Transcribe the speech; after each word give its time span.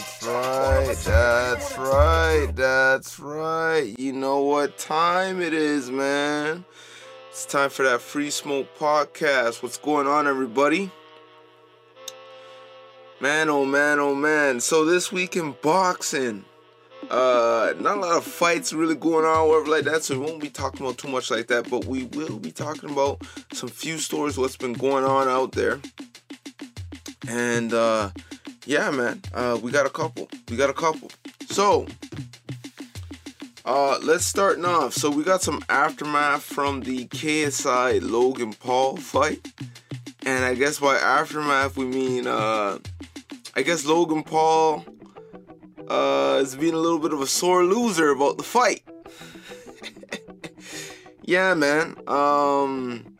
That's 0.00 0.26
right. 0.26 0.96
That's 1.04 1.78
right. 1.78 2.52
That's 2.56 3.20
right. 3.20 3.94
You 3.98 4.14
know 4.14 4.40
what 4.40 4.78
time 4.78 5.42
it 5.42 5.52
is, 5.52 5.90
man. 5.90 6.64
It's 7.28 7.44
time 7.44 7.68
for 7.68 7.82
that 7.82 8.00
Free 8.00 8.30
Smoke 8.30 8.66
podcast. 8.78 9.62
What's 9.62 9.76
going 9.76 10.06
on, 10.06 10.26
everybody? 10.26 10.90
Man, 13.20 13.50
oh 13.50 13.66
man, 13.66 13.98
oh 14.00 14.14
man. 14.14 14.60
So 14.60 14.86
this 14.86 15.12
week 15.12 15.36
in 15.36 15.54
boxing, 15.60 16.46
uh, 17.10 17.74
not 17.78 17.98
a 17.98 18.00
lot 18.00 18.16
of 18.16 18.24
fights 18.24 18.72
really 18.72 18.94
going 18.94 19.26
on, 19.26 19.48
whatever 19.48 19.70
like 19.70 19.84
that. 19.84 20.02
So 20.02 20.18
we 20.18 20.24
won't 20.24 20.40
be 20.40 20.48
talking 20.48 20.80
about 20.80 20.96
too 20.96 21.08
much 21.08 21.30
like 21.30 21.48
that, 21.48 21.68
but 21.68 21.84
we 21.84 22.04
will 22.04 22.38
be 22.38 22.52
talking 22.52 22.88
about 22.88 23.20
some 23.52 23.68
few 23.68 23.98
stories, 23.98 24.38
what's 24.38 24.56
been 24.56 24.72
going 24.72 25.04
on 25.04 25.28
out 25.28 25.52
there. 25.52 25.78
And 27.28 27.74
uh 27.74 28.10
yeah, 28.70 28.88
man, 28.92 29.20
uh, 29.34 29.58
we 29.60 29.72
got 29.72 29.84
a 29.84 29.90
couple. 29.90 30.28
We 30.48 30.56
got 30.56 30.70
a 30.70 30.72
couple. 30.72 31.10
So, 31.48 31.88
uh, 33.64 33.98
let's 34.00 34.24
start 34.24 34.64
off. 34.64 34.94
So 34.94 35.10
we 35.10 35.24
got 35.24 35.42
some 35.42 35.60
aftermath 35.68 36.44
from 36.44 36.82
the 36.82 37.08
KSI 37.08 38.00
Logan 38.00 38.52
Paul 38.52 38.96
fight, 38.96 39.44
and 40.24 40.44
I 40.44 40.54
guess 40.54 40.78
by 40.78 40.94
aftermath 40.94 41.76
we 41.76 41.84
mean, 41.84 42.28
uh, 42.28 42.78
I 43.56 43.62
guess 43.62 43.84
Logan 43.84 44.22
Paul 44.22 44.84
uh, 45.88 46.38
is 46.40 46.54
being 46.54 46.74
a 46.74 46.78
little 46.78 47.00
bit 47.00 47.12
of 47.12 47.20
a 47.20 47.26
sore 47.26 47.64
loser 47.64 48.10
about 48.10 48.36
the 48.36 48.44
fight. 48.44 48.84
yeah, 51.22 51.54
man. 51.54 51.96
Um, 52.06 53.18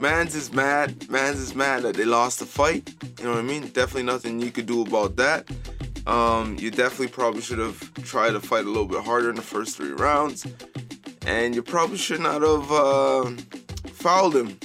Mans 0.00 0.34
is 0.34 0.50
mad. 0.50 1.10
Mans 1.10 1.38
is 1.38 1.54
mad 1.54 1.82
that 1.82 1.94
they 1.94 2.06
lost 2.06 2.38
the 2.38 2.46
fight. 2.46 2.90
You 3.18 3.24
know 3.24 3.32
what 3.32 3.40
I 3.40 3.42
mean? 3.42 3.64
Definitely 3.68 4.04
nothing 4.04 4.40
you 4.40 4.50
could 4.50 4.64
do 4.64 4.80
about 4.80 5.16
that. 5.16 5.46
Um, 6.06 6.56
you 6.58 6.70
definitely 6.70 7.08
probably 7.08 7.42
should 7.42 7.58
have 7.58 7.78
tried 8.02 8.30
to 8.30 8.40
fight 8.40 8.64
a 8.64 8.68
little 8.68 8.86
bit 8.86 9.04
harder 9.04 9.28
in 9.28 9.36
the 9.36 9.42
first 9.42 9.76
three 9.76 9.92
rounds. 9.92 10.46
And 11.26 11.54
you 11.54 11.62
probably 11.62 11.98
should 11.98 12.20
not 12.20 12.40
have 12.40 12.72
uh, 12.72 13.30
fouled 13.92 14.36
him 14.36 14.58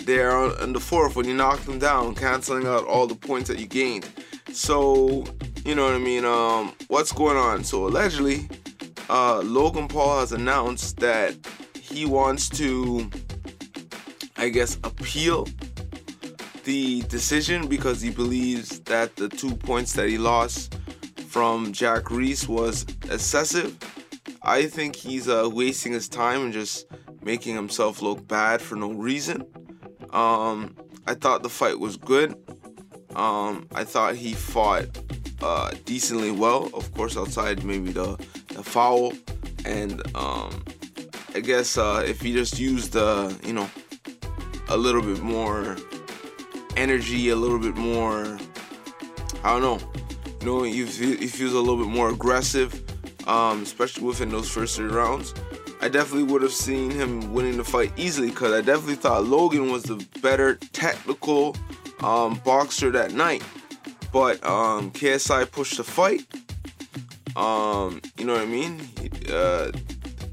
there 0.00 0.44
in 0.60 0.74
the 0.74 0.80
fourth 0.80 1.16
when 1.16 1.26
you 1.26 1.32
knocked 1.32 1.66
him 1.66 1.78
down, 1.78 2.14
canceling 2.14 2.66
out 2.66 2.84
all 2.84 3.06
the 3.06 3.14
points 3.14 3.48
that 3.48 3.58
you 3.58 3.66
gained. 3.66 4.06
So, 4.52 5.24
you 5.64 5.74
know 5.74 5.86
what 5.86 5.94
I 5.94 5.98
mean? 5.98 6.26
Um, 6.26 6.74
what's 6.88 7.12
going 7.12 7.38
on? 7.38 7.64
So, 7.64 7.86
allegedly, 7.86 8.46
uh, 9.08 9.40
Logan 9.40 9.88
Paul 9.88 10.20
has 10.20 10.32
announced 10.32 10.98
that 10.98 11.34
he 11.74 12.04
wants 12.04 12.50
to 12.50 13.10
I 14.38 14.48
guess, 14.48 14.76
appeal 14.84 15.46
the 16.64 17.02
decision 17.02 17.68
because 17.68 18.00
he 18.00 18.10
believes 18.10 18.80
that 18.80 19.16
the 19.16 19.28
two 19.28 19.54
points 19.54 19.92
that 19.94 20.08
he 20.08 20.18
lost 20.18 20.74
from 21.28 21.72
Jack 21.72 22.10
Reiss 22.10 22.48
was 22.48 22.84
excessive. 23.10 23.76
I 24.42 24.66
think 24.66 24.96
he's 24.96 25.28
uh, 25.28 25.48
wasting 25.52 25.92
his 25.92 26.08
time 26.08 26.42
and 26.44 26.52
just 26.52 26.86
making 27.22 27.54
himself 27.54 28.02
look 28.02 28.26
bad 28.26 28.60
for 28.60 28.76
no 28.76 28.92
reason. 28.92 29.44
Um, 30.10 30.76
I 31.06 31.14
thought 31.14 31.42
the 31.42 31.48
fight 31.48 31.78
was 31.78 31.96
good. 31.96 32.36
Um, 33.14 33.66
I 33.74 33.84
thought 33.84 34.16
he 34.16 34.34
fought 34.34 34.86
uh, 35.42 35.72
decently 35.84 36.30
well, 36.30 36.70
of 36.74 36.92
course, 36.94 37.16
outside 37.16 37.64
maybe 37.64 37.92
the, 37.92 38.16
the 38.48 38.62
foul. 38.62 39.12
And 39.64 40.02
um, 40.16 40.64
I 41.34 41.40
guess 41.40 41.78
uh, 41.78 42.04
if 42.06 42.20
he 42.20 42.32
just 42.32 42.58
used 42.58 42.92
the, 42.92 43.38
you 43.44 43.52
know, 43.52 43.70
a 44.68 44.76
little 44.76 45.02
bit 45.02 45.20
more 45.20 45.76
energy, 46.76 47.30
a 47.30 47.36
little 47.36 47.58
bit 47.58 47.76
more. 47.76 48.38
I 49.44 49.58
don't 49.58 49.62
know. 49.62 49.78
You 50.40 50.46
know, 50.46 50.62
he, 50.62 50.84
he 50.84 51.26
feels 51.26 51.52
a 51.52 51.58
little 51.58 51.76
bit 51.76 51.88
more 51.92 52.10
aggressive, 52.10 52.82
um, 53.28 53.62
especially 53.62 54.04
within 54.04 54.30
those 54.30 54.48
first 54.48 54.76
three 54.76 54.88
rounds. 54.88 55.34
I 55.80 55.88
definitely 55.88 56.32
would 56.32 56.42
have 56.42 56.52
seen 56.52 56.90
him 56.90 57.32
winning 57.32 57.56
the 57.56 57.64
fight 57.64 57.92
easily 57.96 58.30
because 58.30 58.52
I 58.52 58.60
definitely 58.60 58.96
thought 58.96 59.24
Logan 59.24 59.70
was 59.70 59.84
the 59.84 60.04
better 60.20 60.56
technical 60.72 61.54
um, 62.00 62.40
boxer 62.44 62.90
that 62.90 63.12
night. 63.12 63.42
But 64.12 64.44
um, 64.44 64.90
KSI 64.92 65.50
pushed 65.50 65.76
the 65.76 65.84
fight. 65.84 66.24
Um, 67.36 68.00
you 68.16 68.24
know 68.24 68.32
what 68.32 68.42
I 68.42 68.46
mean? 68.46 68.80
He, 69.00 69.10
uh, 69.30 69.70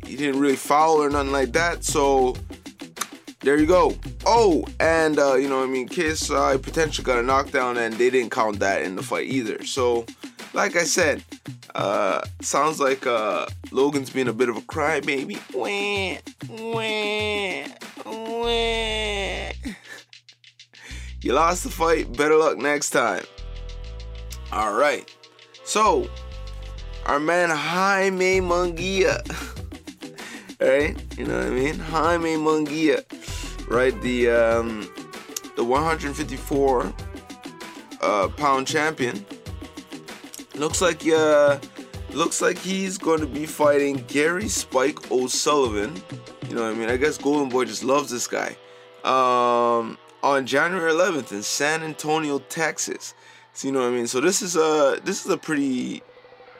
he 0.06 0.16
didn't 0.16 0.40
really 0.40 0.56
foul 0.56 1.03
or 1.03 1.09
nothing 1.09 1.31
like 1.31 1.52
that. 1.53 1.84
So 1.84 2.36
there 3.44 3.59
you 3.59 3.66
go. 3.66 3.94
Oh, 4.26 4.66
and 4.80 5.20
uh, 5.20 5.36
you 5.36 5.50
know, 5.50 5.62
I 5.62 5.68
mean, 5.68 5.90
KSI 5.90 6.62
potentially 6.62 7.04
got 7.06 7.20
a 7.20 7.24
knockdown, 7.24 7.78
and 7.78 7.94
they 7.96 8.09
didn't 8.09 8.31
count 8.31 8.59
that 8.59 8.81
in 8.81 8.96
the 8.96 9.04
fight 9.04 9.28
either. 9.28 9.64
So, 9.66 10.06
like 10.54 10.78
I 10.78 10.84
said, 10.84 11.24
uh, 11.76 12.22
sounds 12.42 12.80
like 12.80 13.06
uh, 13.06 13.46
Logan's 13.72 14.09
being 14.09 14.30
a 14.30 14.34
bit 14.34 14.48
of 14.48 14.56
a 14.56 14.62
crybaby. 14.62 15.40
Wah, 15.54 16.18
wah, 16.58 17.66
wah. 18.06 19.74
You 21.22 21.34
lost 21.34 21.64
the 21.64 21.70
fight. 21.70 22.16
Better 22.16 22.38
luck 22.38 22.58
next 22.58 22.92
time. 22.92 23.24
All 24.54 24.74
right. 24.74 25.10
So, 25.66 26.10
our 27.06 27.20
man 27.20 27.50
Jaime 27.50 28.40
Munguia. 28.40 29.20
All 30.62 30.70
right, 30.70 30.96
You 31.18 31.25
know 31.25 31.40
what 31.40 31.48
I 31.48 31.50
mean? 31.50 31.78
Jaime 31.78 32.36
Munguia 32.36 33.04
right? 33.68 34.00
The 34.01 34.29
um, 34.29 34.90
the 35.56 35.63
154 35.63 36.94
uh, 38.01 38.28
pound 38.29 38.68
champion 38.68 39.25
looks 40.56 40.81
like 40.81 41.07
uh, 41.07 41.59
looks 42.12 42.41
like 42.41 42.57
he's 42.57 42.97
going 42.97 43.19
to 43.19 43.28
be 43.28 43.46
fighting 43.46 44.03
Gary 44.07 44.47
Spike 44.47 45.12
O'Sullivan. 45.12 46.01
You 46.47 46.56
know 46.56 46.63
what 46.63 46.75
I 46.75 46.78
mean? 46.78 46.90
I 46.90 46.97
guess 46.97 47.18
Golden 47.18 47.50
Boy 47.50 47.66
just 47.66 47.84
loves 47.84 48.09
this 48.09 48.28
guy. 48.28 48.56
Um, 49.03 49.97
on 50.22 50.45
January 50.45 50.91
11th 50.91 51.31
in 51.34 51.44
San 51.44 51.84
Antonio, 51.84 52.40
Texas. 52.40 53.13
So 53.53 53.68
you 53.68 53.74
know 53.74 53.81
what 53.81 53.90
I 53.90 53.91
mean? 53.91 54.07
So 54.07 54.22
this 54.22 54.41
is 54.41 54.56
a 54.56 55.00
this 55.03 55.25
is 55.25 55.31
a 55.31 55.38
pretty 55.38 56.01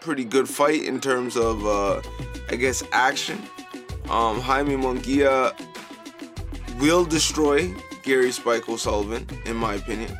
pretty 0.02 0.26
good 0.26 0.48
fight 0.50 0.84
in 0.84 1.00
terms 1.00 1.38
of 1.38 1.66
uh, 1.66 2.02
I 2.50 2.56
guess 2.56 2.84
action. 2.92 3.42
Um, 4.10 4.42
Jaime 4.42 4.76
Munguia 4.76 5.54
will 6.84 7.06
destroy 7.06 7.74
Gary 8.04 8.34
Spike 8.34 8.68
O'Sullivan, 8.68 9.26
in 9.46 9.56
my 9.56 9.76
opinion. 9.76 10.12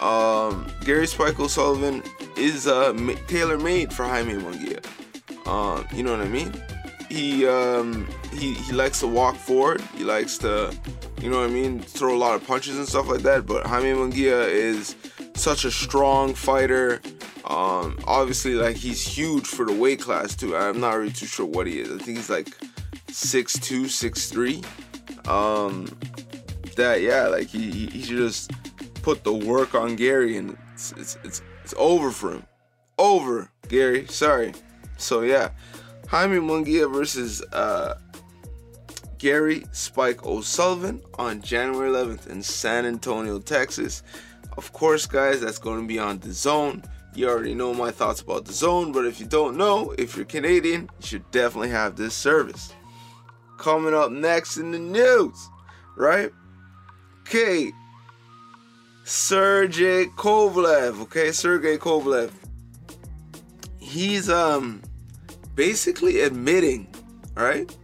Um, 0.00 0.66
Gary 0.84 1.06
Spike 1.06 1.38
O'Sullivan 1.38 2.02
is 2.36 2.66
uh, 2.66 2.92
tailor 3.28 3.56
made 3.56 3.92
for 3.92 4.02
Jaime 4.02 4.34
Munguia. 4.34 4.84
Um, 5.46 5.86
you 5.94 6.02
know 6.02 6.10
what 6.10 6.26
I 6.26 6.28
mean? 6.28 6.52
He 7.08 7.46
um, 7.46 8.08
he 8.32 8.54
he 8.54 8.72
likes 8.72 8.98
to 9.00 9.06
walk 9.06 9.36
forward. 9.36 9.80
He 9.96 10.02
likes 10.02 10.38
to, 10.38 10.74
you 11.20 11.30
know 11.30 11.38
what 11.38 11.50
I 11.50 11.52
mean, 11.52 11.78
throw 11.78 12.16
a 12.16 12.18
lot 12.18 12.34
of 12.34 12.44
punches 12.44 12.76
and 12.76 12.88
stuff 12.88 13.06
like 13.06 13.20
that. 13.20 13.46
But 13.46 13.64
Jaime 13.64 13.92
Munguia 13.92 14.48
is 14.48 14.96
such 15.34 15.64
a 15.64 15.70
strong 15.70 16.34
fighter. 16.34 17.00
Um, 17.44 17.96
obviously, 18.08 18.54
like 18.54 18.74
he's 18.74 19.06
huge 19.06 19.46
for 19.46 19.64
the 19.64 19.72
weight 19.72 20.00
class 20.00 20.34
too. 20.34 20.56
I'm 20.56 20.80
not 20.80 20.94
really 20.94 21.12
too 21.12 21.26
sure 21.26 21.46
what 21.46 21.68
he 21.68 21.78
is. 21.78 21.92
I 21.92 21.98
think 21.98 22.16
he's 22.16 22.30
like 22.30 22.48
six 23.08 23.56
two, 23.60 23.86
six 23.86 24.28
three 24.28 24.64
um, 25.26 25.86
that 26.76 27.02
yeah, 27.02 27.28
like 27.28 27.48
he, 27.48 27.86
he 27.86 28.02
should 28.02 28.18
just 28.18 28.50
put 29.02 29.24
the 29.24 29.32
work 29.32 29.74
on 29.74 29.96
Gary, 29.96 30.36
and 30.36 30.56
it's 30.72 30.92
it's 30.92 31.18
it's, 31.24 31.42
it's 31.62 31.74
over 31.76 32.10
for 32.10 32.32
him. 32.32 32.46
Over, 32.98 33.50
Gary. 33.68 34.06
Sorry. 34.06 34.52
So 34.96 35.22
yeah, 35.22 35.50
Jaime 36.08 36.38
Munguia 36.38 36.92
versus 36.92 37.42
uh, 37.52 37.98
Gary 39.18 39.64
Spike 39.72 40.24
O'Sullivan 40.26 41.00
on 41.18 41.40
January 41.40 41.90
11th 41.90 42.28
in 42.28 42.42
San 42.42 42.86
Antonio, 42.86 43.38
Texas. 43.38 44.02
Of 44.56 44.72
course, 44.72 45.06
guys, 45.06 45.40
that's 45.40 45.58
going 45.58 45.80
to 45.80 45.86
be 45.86 45.98
on 45.98 46.18
the 46.18 46.32
Zone. 46.32 46.82
You 47.14 47.28
already 47.28 47.54
know 47.54 47.72
my 47.72 47.90
thoughts 47.90 48.20
about 48.20 48.44
the 48.44 48.52
Zone, 48.52 48.92
but 48.92 49.06
if 49.06 49.20
you 49.20 49.26
don't 49.26 49.56
know, 49.56 49.94
if 49.98 50.16
you're 50.16 50.24
Canadian, 50.24 50.82
you 51.00 51.06
should 51.06 51.30
definitely 51.30 51.70
have 51.70 51.96
this 51.96 52.14
service 52.14 52.72
coming 53.62 53.94
up 53.94 54.10
next 54.10 54.56
in 54.56 54.72
the 54.72 54.78
news, 54.78 55.48
right? 55.96 56.32
Okay. 57.20 57.70
Sergey 59.04 60.06
Kovalev, 60.16 61.00
okay? 61.02 61.30
Sergey 61.30 61.78
Kovalev. 61.78 62.32
He's 63.78 64.28
um 64.28 64.82
basically 65.54 66.20
admitting, 66.22 66.88
right? 67.34 67.74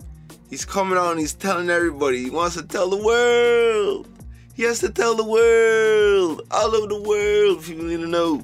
He's 0.50 0.64
coming 0.64 0.98
out 0.98 1.12
and 1.12 1.20
he's 1.20 1.34
telling 1.34 1.70
everybody 1.70 2.24
he 2.24 2.30
wants 2.30 2.56
to 2.56 2.66
tell 2.66 2.90
the 2.90 2.96
world. 2.96 4.08
He 4.54 4.64
has 4.64 4.80
to 4.80 4.88
tell 4.90 5.14
the 5.14 5.24
world, 5.24 6.42
all 6.50 6.74
over 6.74 6.88
the 6.88 7.00
world, 7.00 7.58
if 7.58 7.68
you 7.68 7.76
need 7.76 8.00
to 8.00 8.08
know. 8.08 8.42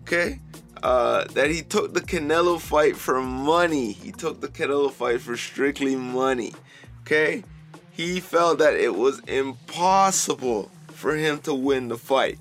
Okay? 0.00 0.40
Uh, 0.82 1.24
that 1.32 1.50
he 1.50 1.62
took 1.62 1.94
the 1.94 2.00
Canelo 2.00 2.60
fight 2.60 2.96
for 2.96 3.20
money. 3.20 3.92
He 3.92 4.12
took 4.12 4.40
the 4.40 4.48
Canelo 4.48 4.90
fight 4.90 5.20
for 5.20 5.36
strictly 5.36 5.96
money. 5.96 6.52
Okay? 7.02 7.44
He 7.92 8.20
felt 8.20 8.58
that 8.58 8.74
it 8.74 8.94
was 8.94 9.20
impossible 9.20 10.70
for 10.88 11.16
him 11.16 11.40
to 11.40 11.54
win 11.54 11.88
the 11.88 11.98
fight. 11.98 12.38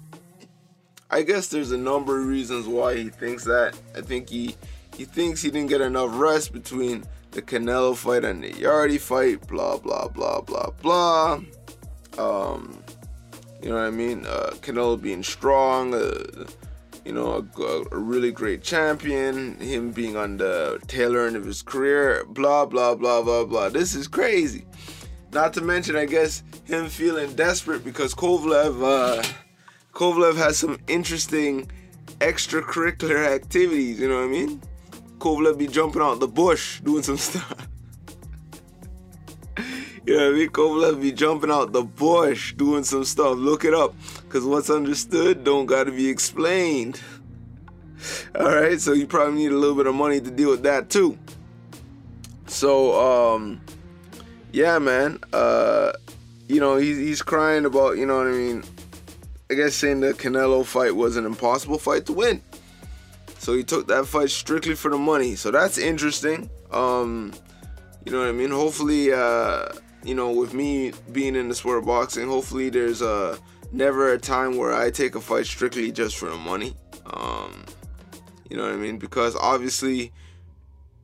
I 1.10 1.24
guess 1.24 1.48
there's 1.48 1.72
a 1.72 1.78
number 1.78 2.20
of 2.20 2.28
reasons 2.28 2.68
why 2.68 2.96
he 2.96 3.10
thinks 3.10 3.44
that. 3.44 3.78
I 3.96 4.02
think 4.02 4.30
he 4.30 4.56
he 4.96 5.04
thinks 5.06 5.42
he 5.42 5.52
didn't 5.52 5.70
get 5.70 5.82
enough 5.82 6.12
rest 6.14 6.54
between 6.54 7.04
the 7.32 7.42
Canelo 7.42 7.96
fight 7.96 8.24
and 8.24 8.44
the 8.44 8.54
Yarde 8.54 8.98
fight. 8.98 9.46
Blah 9.48 9.78
blah 9.78 10.08
blah 10.08 10.40
blah 10.40 10.70
blah. 10.82 11.42
Um, 12.18 12.82
you 13.62 13.70
know 13.70 13.76
what 13.76 13.86
I 13.86 13.90
mean? 13.90 14.26
Uh, 14.26 14.52
Canelo 14.62 15.02
being 15.02 15.24
strong. 15.24 15.94
Uh, 15.94 16.46
you 17.06 17.14
know, 17.14 17.48
a, 17.58 17.96
a, 17.96 17.98
really 17.98 18.32
great 18.32 18.62
champion, 18.62 19.60
him 19.60 19.92
being 19.92 20.16
on 20.16 20.38
the 20.38 20.80
tail 20.88 21.18
end 21.18 21.36
of 21.36 21.46
his 21.46 21.62
career, 21.62 22.24
blah, 22.28 22.66
blah, 22.66 22.96
blah, 22.96 23.22
blah, 23.24 23.44
blah. 23.44 23.70
This 23.70 23.96
is 23.96 24.08
crazy. 24.08 24.66
Not 25.32 25.54
to 25.54 25.62
mention, 25.62 25.96
I 25.96 26.06
guess, 26.06 26.44
him 26.66 26.90
feeling 26.90 27.34
desperate 27.36 27.84
because 27.84 28.14
Kovalev, 28.14 28.84
uh, 28.84 29.24
Kovalev 29.94 30.36
has 30.36 30.58
some 30.58 30.78
interesting 30.88 31.72
extracurricular 32.20 33.26
activities, 33.26 34.00
you 34.00 34.08
know 34.08 34.18
what 34.18 34.26
I 34.26 34.28
mean? 34.28 34.62
Kovalev 35.18 35.58
be 35.58 35.68
jumping 35.68 36.02
out 36.02 36.20
the 36.20 36.28
bush, 36.28 36.82
doing 36.82 37.04
some 37.04 37.18
stuff. 37.30 37.68
you 40.06 40.18
know 40.18 40.26
what 40.26 40.36
I 40.36 40.38
mean? 40.38 40.50
Kovalev 40.50 41.02
be 41.02 41.12
jumping 41.12 41.50
out 41.50 41.72
the 41.72 41.84
bush, 41.84 42.54
doing 42.54 42.84
some 42.84 43.06
stuff. 43.06 43.38
Look 43.38 43.66
it 43.66 43.74
up. 43.74 43.96
Because 44.32 44.46
what's 44.46 44.70
understood 44.70 45.44
don't 45.44 45.66
got 45.66 45.88
to 45.88 45.92
be 45.92 46.08
explained. 46.08 47.02
All 48.34 48.56
right, 48.56 48.80
so 48.80 48.94
you 48.94 49.06
probably 49.06 49.36
need 49.36 49.52
a 49.52 49.58
little 49.58 49.76
bit 49.76 49.88
of 49.88 49.94
money 49.94 50.22
to 50.22 50.32
deal 50.32 50.52
with 50.52 50.64
that 50.64 50.90
too. 50.90 51.20
So, 52.48 53.36
um, 53.36 53.60
yeah, 54.54 54.80
man, 54.80 55.20
uh, 55.34 55.92
you 56.48 56.62
know, 56.62 56.78
he's, 56.78 56.98
he's 56.98 57.22
crying 57.22 57.66
about, 57.66 57.98
you 57.98 58.06
know 58.06 58.20
what 58.20 58.28
I 58.28 58.32
mean? 58.32 58.64
I 59.50 59.56
guess 59.56 59.76
saying 59.76 60.00
the 60.00 60.14
Canelo 60.14 60.66
fight 60.66 60.96
was 60.96 61.18
an 61.18 61.26
impossible 61.26 61.78
fight 61.78 62.06
to 62.06 62.14
win. 62.14 62.42
So 63.40 63.54
he 63.54 63.66
took 63.66 63.88
that 63.88 64.06
fight 64.06 64.30
strictly 64.30 64.76
for 64.76 64.90
the 64.90 64.98
money. 64.98 65.36
So 65.36 65.52
that's 65.52 65.78
interesting. 65.78 66.50
Um, 66.72 67.34
you 68.06 68.14
know 68.14 68.20
what 68.20 68.30
I 68.30 68.32
mean? 68.32 68.52
Hopefully, 68.52 69.12
uh, 69.12 69.74
you 70.06 70.16
know, 70.16 70.32
with 70.32 70.54
me 70.54 70.94
being 71.12 71.36
in 71.36 71.50
the 71.50 71.56
sport 71.56 71.80
of 71.80 71.86
boxing, 71.86 72.30
hopefully 72.30 72.70
there's 72.70 73.02
a 73.02 73.38
never 73.72 74.12
a 74.12 74.18
time 74.18 74.58
where 74.58 74.74
I 74.74 74.92
take 74.92 75.16
a 75.16 75.22
fight 75.22 75.46
strictly 75.46 75.92
just 75.92 76.18
for 76.18 76.30
the 76.30 76.38
money. 76.38 76.76
Um, 77.06 77.66
you 78.50 78.58
know 78.58 78.64
what 78.64 78.74
I 78.74 78.78
mean? 78.78 78.98
Because 78.98 79.36
obviously, 79.36 80.12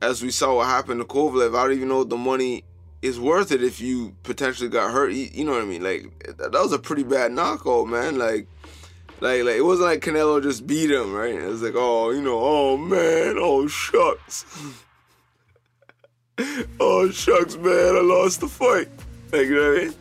as 0.02 0.22
we 0.22 0.32
saw 0.32 0.56
what 0.56 0.68
happened 0.68 1.00
to 1.00 1.06
Kovalev, 1.06 1.58
I 1.58 1.64
don't 1.64 1.78
even 1.78 1.88
know 1.88 2.04
the 2.04 2.18
money 2.18 2.64
is 3.02 3.20
worth 3.20 3.52
it 3.52 3.64
if 3.64 3.80
you 3.80 4.16
potentially 4.24 4.70
got 4.70 4.92
hurt. 4.92 5.12
You 5.12 5.46
know 5.46 5.52
what 5.52 5.62
I 5.62 5.66
mean? 5.66 5.84
Like 5.84 6.38
that 6.38 6.52
was 6.52 6.74
a 6.74 6.80
pretty 6.80 7.04
bad 7.04 7.32
knockout, 7.32 7.88
man. 7.88 8.18
Like, 8.18 8.48
like, 9.20 9.44
like 9.44 9.56
it 9.56 9.66
wasn't 9.66 9.90
like 9.90 10.02
Canelo 10.02 10.42
just 10.42 10.68
beat 10.68 10.92
him, 10.92 11.14
right? 11.14 11.34
It 11.34 11.48
was 11.48 11.62
like, 11.62 11.76
oh, 11.76 12.12
you 12.12 12.22
know, 12.22 12.40
oh 12.40 12.78
man, 12.78 13.38
oh 13.40 13.68
shucks, 13.68 14.46
oh 16.80 17.10
shucks, 17.10 17.56
man, 17.58 17.96
I 17.96 18.02
lost 18.02 18.42
the 18.42 18.48
fight. 18.48 18.90
Like, 19.32 19.48
you 19.48 19.56
know 19.56 19.70
what 19.70 19.82
I 19.82 19.86
mean? 19.86 19.96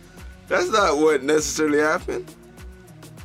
That's 0.48 0.70
not 0.70 0.98
what 0.98 1.22
necessarily 1.22 1.78
happened. 1.78 2.32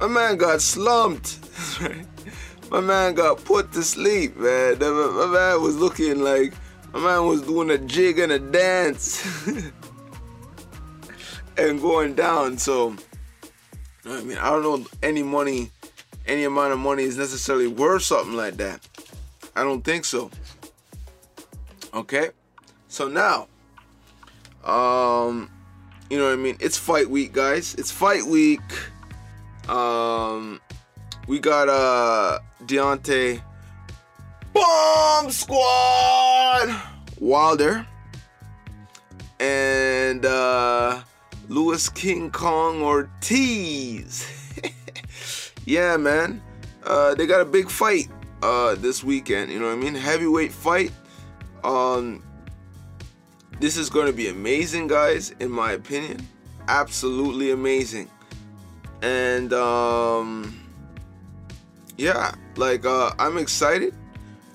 My 0.02 0.08
man 0.08 0.38
got 0.38 0.62
slumped. 0.62 1.38
my 2.72 2.80
man 2.80 3.14
got 3.14 3.46
put 3.46 3.72
to 3.74 3.84
sleep, 3.84 4.36
man. 4.36 4.80
My 4.80 5.28
man 5.28 5.62
was 5.62 5.78
looking 5.78 6.24
like 6.24 6.56
my 6.92 7.00
man 7.00 7.28
was 7.28 7.44
doing 7.44 7.70
a 7.70 7.78
jig 7.78 8.18
and 8.18 8.32
a 8.32 8.40
dance 8.40 9.48
and 11.58 11.80
going 11.80 12.16
down. 12.16 12.58
So, 12.58 12.96
I 14.04 14.24
mean, 14.24 14.40
I 14.40 14.50
don't 14.50 14.64
know 14.64 14.88
any 15.04 15.22
money, 15.22 15.70
any 16.26 16.46
amount 16.46 16.74
of 16.74 16.80
money 16.80 17.04
is 17.04 17.16
necessarily 17.16 17.68
worth 17.68 18.02
something 18.02 18.36
like 18.36 18.58
that. 18.58 18.80
I 19.56 19.62
don't 19.62 19.84
think 19.84 20.06
so. 20.06 20.32
Okay, 21.94 22.32
so 22.88 23.08
now, 23.08 23.48
um, 24.66 25.52
you 26.10 26.18
know 26.18 26.26
what 26.26 26.34
I 26.34 26.38
mean? 26.38 26.58
It's 26.60 26.78
fight 26.78 27.08
week, 27.08 27.34
guys. 27.34 27.76
It's 27.76 27.92
fight 27.92 28.24
week. 28.24 28.62
Um, 29.70 30.60
we 31.28 31.40
got 31.40 31.70
uh 31.70 32.40
Deontay 32.66 33.42
Bomb 34.54 35.32
Squad 35.32 36.82
Wilder 37.20 37.88
and 39.40 40.26
uh 40.26 41.02
Louis 41.48 41.90
King 41.90 42.32
Kong 42.32 42.82
Ortiz. 42.82 44.28
yeah, 45.66 45.98
man. 45.98 46.42
Uh, 46.84 47.14
they 47.14 47.28
got 47.28 47.42
a 47.42 47.46
big 47.46 47.70
fight 47.70 48.10
uh, 48.42 48.76
this 48.76 49.04
weekend. 49.04 49.52
You 49.52 49.60
know 49.60 49.68
what 49.68 49.74
I 49.74 49.76
mean? 49.76 49.94
Heavyweight 49.94 50.52
fight. 50.52 50.92
Um, 51.64 52.24
this 53.60 53.78
is 53.78 53.90
going 53.90 54.08
to 54.08 54.14
be 54.14 54.30
amazing, 54.30 54.88
guys. 54.88 55.32
In 55.40 55.52
my 55.52 55.74
opinion, 55.74 56.26
absolutely 56.68 57.52
amazing 57.52 58.10
and 59.02 59.54
um 59.54 60.60
yeah 61.98 62.34
like 62.56 62.86
uh 62.86 63.12
i'm 63.20 63.38
excited 63.38 63.94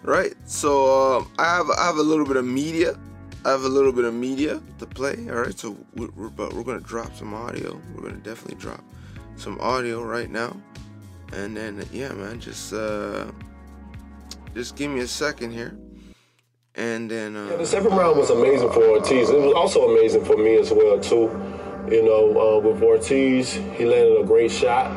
right? 0.06 0.34
So 0.44 1.16
um, 1.19 1.31
i 1.38 1.56
have 1.56 1.69
i 1.70 1.84
have 1.84 1.98
a 1.98 2.02
little 2.02 2.25
bit 2.25 2.37
of 2.37 2.44
media. 2.44 2.98
I 3.44 3.50
have 3.50 3.62
a 3.62 3.69
little 3.69 3.93
bit 3.93 4.04
of 4.04 4.14
media 4.14 4.60
to 4.78 4.87
play 4.87 5.28
all 5.28 5.37
right? 5.37 5.56
So 5.56 5.76
we're, 5.94 6.08
we're, 6.16 6.31
we're 6.50 6.64
gonna 6.64 6.81
drop 6.81 7.14
some 7.14 7.34
audio. 7.34 7.81
We're 7.94 8.02
gonna 8.02 8.22
definitely 8.22 8.56
drop 8.56 8.82
some 9.37 9.60
audio 9.60 10.02
right 10.02 10.31
now. 10.31 10.56
And 11.32 11.56
then 11.56 11.84
yeah 11.92 12.12
man 12.12 12.40
just 12.40 12.72
uh 12.72 13.26
just 14.54 14.76
give 14.76 14.90
me 14.90 15.00
a 15.00 15.08
second 15.08 15.50
here. 15.50 15.76
And 16.76 17.10
then 17.10 17.37
uh, 17.37 17.49
yeah, 17.50 17.56
the 17.56 17.66
second 17.66 17.90
round 17.90 18.19
was 18.19 18.31
amazing 18.31 18.70
for 18.70 18.82
ortiz. 18.84 19.31
It 19.31 19.40
was 19.40 19.54
also 19.54 19.90
amazing 19.90 20.25
for 20.25 20.37
me 20.37 20.56
as 20.56 20.72
well 20.72 21.00
too 21.00 21.28
you 21.91 22.03
know, 22.03 22.56
uh, 22.56 22.59
with 22.59 22.83
Ortiz, 22.83 23.53
he 23.53 23.85
landed 23.85 24.21
a 24.21 24.25
great 24.25 24.50
shot. 24.50 24.91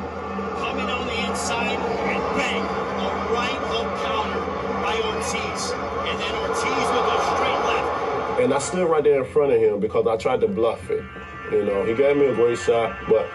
Coming 0.57 0.89
on 0.89 1.05
the 1.05 1.29
inside 1.29 1.77
and 1.77 2.37
bang, 2.37 2.61
a 2.61 3.31
right 3.31 3.61
hook 3.69 3.89
counter 4.01 4.39
by 4.81 4.95
Ortiz. 4.97 5.71
And 6.09 6.19
then 6.19 6.35
Ortiz 6.41 6.65
with 6.65 7.13
a 7.13 7.19
straight 7.35 7.61
left. 7.69 8.41
And 8.41 8.53
I 8.53 8.59
stood 8.59 8.89
right 8.89 9.03
there 9.03 9.23
in 9.23 9.31
front 9.31 9.53
of 9.53 9.59
him 9.59 9.79
because 9.79 10.07
I 10.07 10.17
tried 10.17 10.41
to 10.41 10.47
bluff 10.47 10.89
it. 10.89 11.03
You 11.51 11.63
know, 11.63 11.85
he 11.85 11.93
gave 11.93 12.17
me 12.17 12.25
a 12.25 12.35
great 12.35 12.57
shot, 12.57 12.97
but 13.07 13.29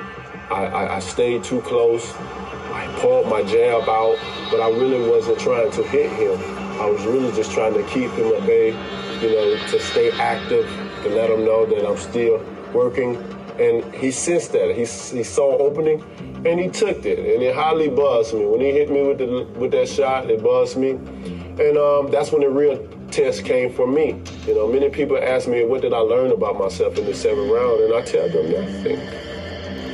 I, 0.50 0.66
I, 0.66 0.96
I 0.96 0.98
stayed 0.98 1.44
too 1.44 1.60
close. 1.60 2.12
I 2.72 2.92
pulled 3.00 3.28
my 3.28 3.42
jab 3.42 3.88
out, 3.88 4.18
but 4.50 4.60
I 4.60 4.70
really 4.70 5.08
wasn't 5.08 5.38
trying 5.38 5.70
to 5.72 5.82
hit 5.84 6.10
him. 6.10 6.40
I 6.80 6.86
was 6.86 7.04
really 7.06 7.30
just 7.32 7.52
trying 7.52 7.74
to 7.74 7.84
keep 7.84 8.10
him 8.12 8.34
at 8.34 8.44
bay, 8.46 8.70
you 9.22 9.30
know, 9.30 9.56
to 9.68 9.80
stay 9.80 10.10
active, 10.10 10.66
to 11.04 11.08
let 11.10 11.30
him 11.30 11.44
know 11.44 11.66
that 11.66 11.88
I'm 11.88 11.96
still 11.96 12.44
working 12.72 13.16
and 13.58 13.94
he 13.94 14.10
sensed 14.10 14.52
that. 14.52 14.70
He, 14.74 14.80
he 14.80 15.22
saw 15.22 15.58
opening, 15.58 16.02
and 16.44 16.58
he 16.58 16.68
took 16.68 17.04
it, 17.04 17.18
and 17.18 17.42
it 17.42 17.54
highly 17.54 17.88
buzzed 17.88 18.34
me. 18.34 18.44
When 18.46 18.60
he 18.60 18.70
hit 18.70 18.90
me 18.90 19.02
with 19.02 19.18
the 19.18 19.46
with 19.58 19.70
that 19.72 19.88
shot, 19.88 20.30
it 20.30 20.42
buzzed 20.42 20.76
me, 20.76 20.90
and 20.90 21.78
um, 21.78 22.10
that's 22.10 22.32
when 22.32 22.42
the 22.42 22.50
real 22.50 22.86
test 23.10 23.44
came 23.44 23.72
for 23.72 23.86
me. 23.86 24.20
You 24.46 24.54
know, 24.54 24.66
many 24.66 24.88
people 24.90 25.16
ask 25.16 25.46
me, 25.46 25.64
what 25.64 25.82
did 25.82 25.92
I 25.92 25.98
learn 25.98 26.32
about 26.32 26.58
myself 26.58 26.98
in 26.98 27.06
the 27.06 27.14
seventh 27.14 27.50
round, 27.50 27.80
and 27.82 27.94
I 27.94 28.02
tell 28.02 28.28
them 28.28 28.50
nothing, 28.50 28.98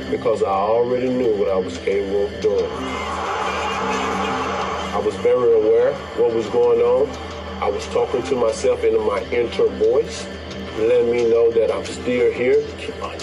because 0.09 0.41
I 0.41 0.47
already 0.47 1.09
knew 1.09 1.35
what 1.37 1.49
I 1.49 1.57
was 1.57 1.77
capable 1.77 2.25
of 2.25 2.41
doing. 2.41 2.71
I 4.91 4.99
was 5.03 5.15
very 5.17 5.53
aware 5.53 5.93
what 6.17 6.33
was 6.33 6.47
going 6.47 6.81
on. 6.81 7.07
I 7.61 7.69
was 7.69 7.85
talking 7.89 8.23
to 8.23 8.35
myself 8.35 8.83
in 8.83 8.95
my 9.05 9.23
inner 9.31 9.67
voice, 9.77 10.25
letting 10.79 11.11
me 11.11 11.29
know 11.29 11.51
that 11.51 11.71
I'm 11.71 11.85
still 11.85 12.31
here. 12.31 12.65
Keep 12.77 13.03
on 13.03 13.19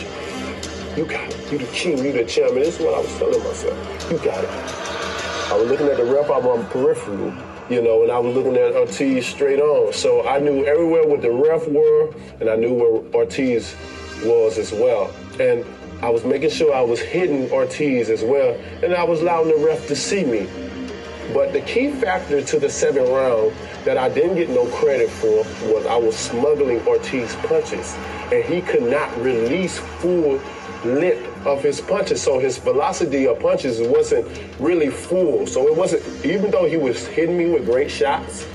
you 0.98 1.06
got 1.06 1.32
it. 1.32 1.52
You 1.52 1.58
the 1.58 1.66
king. 1.66 2.04
You 2.04 2.10
the 2.10 2.24
champion. 2.24 2.64
This 2.64 2.80
is 2.80 2.84
what 2.84 2.94
I 2.94 2.98
was 2.98 3.18
telling 3.18 3.38
myself. 3.44 4.10
You 4.10 4.18
got 4.18 4.42
it. 4.42 4.50
I 4.50 5.56
was 5.56 5.70
looking 5.70 5.86
at 5.86 5.96
the 5.96 6.04
ref 6.04 6.28
I'm 6.28 6.44
on 6.44 6.66
peripheral, 6.66 7.32
you 7.70 7.80
know, 7.80 8.02
and 8.02 8.10
I 8.10 8.18
was 8.18 8.34
looking 8.34 8.56
at 8.56 8.74
Ortiz 8.74 9.24
straight 9.24 9.60
on. 9.60 9.92
So 9.92 10.26
I 10.26 10.40
knew 10.40 10.66
everywhere 10.66 11.06
what 11.06 11.22
the 11.22 11.30
ref 11.30 11.68
were, 11.68 12.12
and 12.40 12.50
I 12.50 12.56
knew 12.56 12.74
where 12.74 13.14
Ortiz 13.14 13.76
was 14.24 14.58
as 14.58 14.72
well. 14.72 15.14
And 15.38 15.64
I 16.02 16.10
was 16.10 16.24
making 16.24 16.50
sure 16.50 16.74
I 16.74 16.82
was 16.82 16.98
hitting 16.98 17.48
Ortiz 17.52 18.10
as 18.10 18.24
well, 18.24 18.58
and 18.82 18.92
I 18.92 19.04
was 19.04 19.20
allowing 19.20 19.56
the 19.56 19.64
ref 19.64 19.86
to 19.86 19.94
see 19.94 20.24
me. 20.24 20.48
But 21.32 21.52
the 21.52 21.60
key 21.60 21.92
factor 21.92 22.42
to 22.42 22.58
the 22.58 22.68
seventh 22.68 23.08
round 23.08 23.52
that 23.84 23.98
I 23.98 24.08
didn't 24.08 24.34
get 24.34 24.48
no 24.48 24.66
credit 24.66 25.10
for 25.10 25.44
was 25.72 25.86
I 25.86 25.96
was 25.96 26.16
smuggling 26.16 26.84
Ortiz 26.88 27.36
punches, 27.36 27.94
and 28.32 28.42
he 28.44 28.60
could 28.62 28.82
not 28.82 29.16
release 29.22 29.78
full 29.78 30.40
lip 30.84 31.18
of 31.46 31.62
his 31.62 31.80
punches, 31.80 32.22
so 32.22 32.38
his 32.38 32.58
velocity 32.58 33.26
of 33.26 33.40
punches 33.40 33.80
wasn't 33.80 34.26
really 34.58 34.90
full. 34.90 35.46
So 35.46 35.66
it 35.68 35.76
wasn't, 35.76 36.02
even 36.24 36.50
though 36.50 36.66
he 36.66 36.76
was 36.76 37.06
hitting 37.06 37.36
me 37.36 37.46
with 37.46 37.66
great 37.66 37.90
shots, 37.90 38.46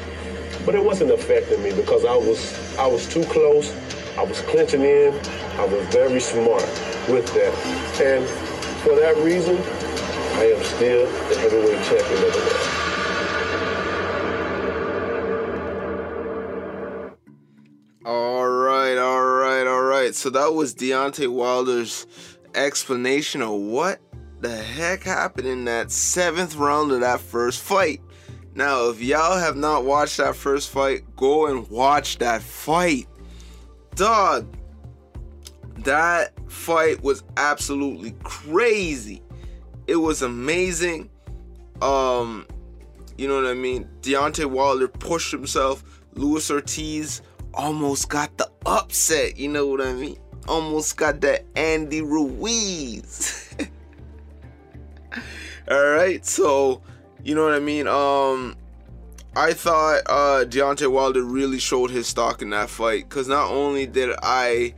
but 0.66 0.76
it 0.76 0.84
wasn't 0.84 1.12
affecting 1.12 1.62
me 1.64 1.74
because 1.74 2.06
I 2.06 2.16
was 2.16 2.78
I 2.78 2.88
was 2.88 3.08
too 3.08 3.24
close. 3.26 3.74
I 4.18 4.24
was 4.24 4.42
clinching 4.42 4.82
in. 4.84 5.14
I 5.58 5.66
was 5.66 5.86
very 5.88 6.20
smart 6.20 6.64
with 7.10 7.28
that, 7.34 7.54
and 8.02 8.26
for 8.82 8.96
that 8.96 9.18
reason, 9.18 9.58
I 10.38 10.52
am 10.52 10.64
still 10.64 11.06
the 11.30 11.36
heavyweight 11.38 11.84
champion 11.84 12.24
of 12.24 12.34
the 12.34 12.40
world. 12.40 12.70
All 18.06 18.48
right, 18.48 18.63
right. 20.04 20.16
So 20.16 20.30
that 20.32 20.54
was 20.54 20.76
Deontay 20.76 21.32
Wilder's 21.32 22.08
explanation 22.56 23.42
of 23.42 23.52
what 23.52 24.00
the 24.42 24.56
heck 24.56 25.04
happened 25.04 25.48
in 25.48 25.66
that 25.66 25.92
seventh 25.92 26.56
round 26.56 26.92
of 26.92 27.00
that 27.02 27.22
first 27.22 27.62
fight. 27.62 28.02
Now, 28.56 28.90
if 28.90 29.02
y'all 29.02 29.38
have 29.38 29.56
not 29.56 29.86
watched 29.86 30.18
that 30.18 30.36
first 30.36 30.70
fight, 30.70 31.04
go 31.16 31.48
and 31.48 31.68
watch 31.70 32.18
that 32.20 32.42
fight. 32.42 33.08
Dog, 33.96 34.56
that 35.80 36.34
fight 36.50 37.02
was 37.02 37.24
absolutely 37.38 38.14
crazy. 38.24 39.22
It 39.88 39.96
was 39.96 40.22
amazing. 40.22 41.10
Um, 41.82 42.46
you 43.18 43.28
know 43.28 43.36
what 43.36 43.48
I 43.48 43.54
mean? 43.54 43.88
Deontay 44.02 44.46
Wilder 44.46 44.88
pushed 44.88 45.32
himself. 45.32 45.84
Luis 46.16 46.52
Ortiz 46.52 47.22
almost 47.54 48.10
got 48.10 48.38
the 48.38 48.50
upset. 48.66 49.38
You 49.38 49.50
know 49.50 49.68
what 49.68 49.82
I 49.82 49.94
mean? 49.94 50.18
Almost 50.48 50.98
got 50.98 51.22
that 51.22 51.46
Andy 51.56 52.02
Ruiz. 52.02 53.56
All 55.72 55.86
right, 55.92 56.26
so 56.26 56.82
you 57.24 57.36
know 57.36 57.46
what 57.46 57.54
I 57.54 57.60
mean. 57.60 57.88
Um, 57.88 58.58
I 59.36 59.54
thought 59.54 60.02
uh, 60.08 60.46
Deontay 60.46 60.92
Wilder 60.92 61.24
really 61.24 61.60
showed 61.60 61.90
his 61.90 62.08
stock 62.08 62.42
in 62.42 62.50
that 62.52 62.70
fight 62.70 63.08
because 63.10 63.28
not 63.28 63.50
only 63.50 63.88
did 63.88 64.16
I 64.22 64.76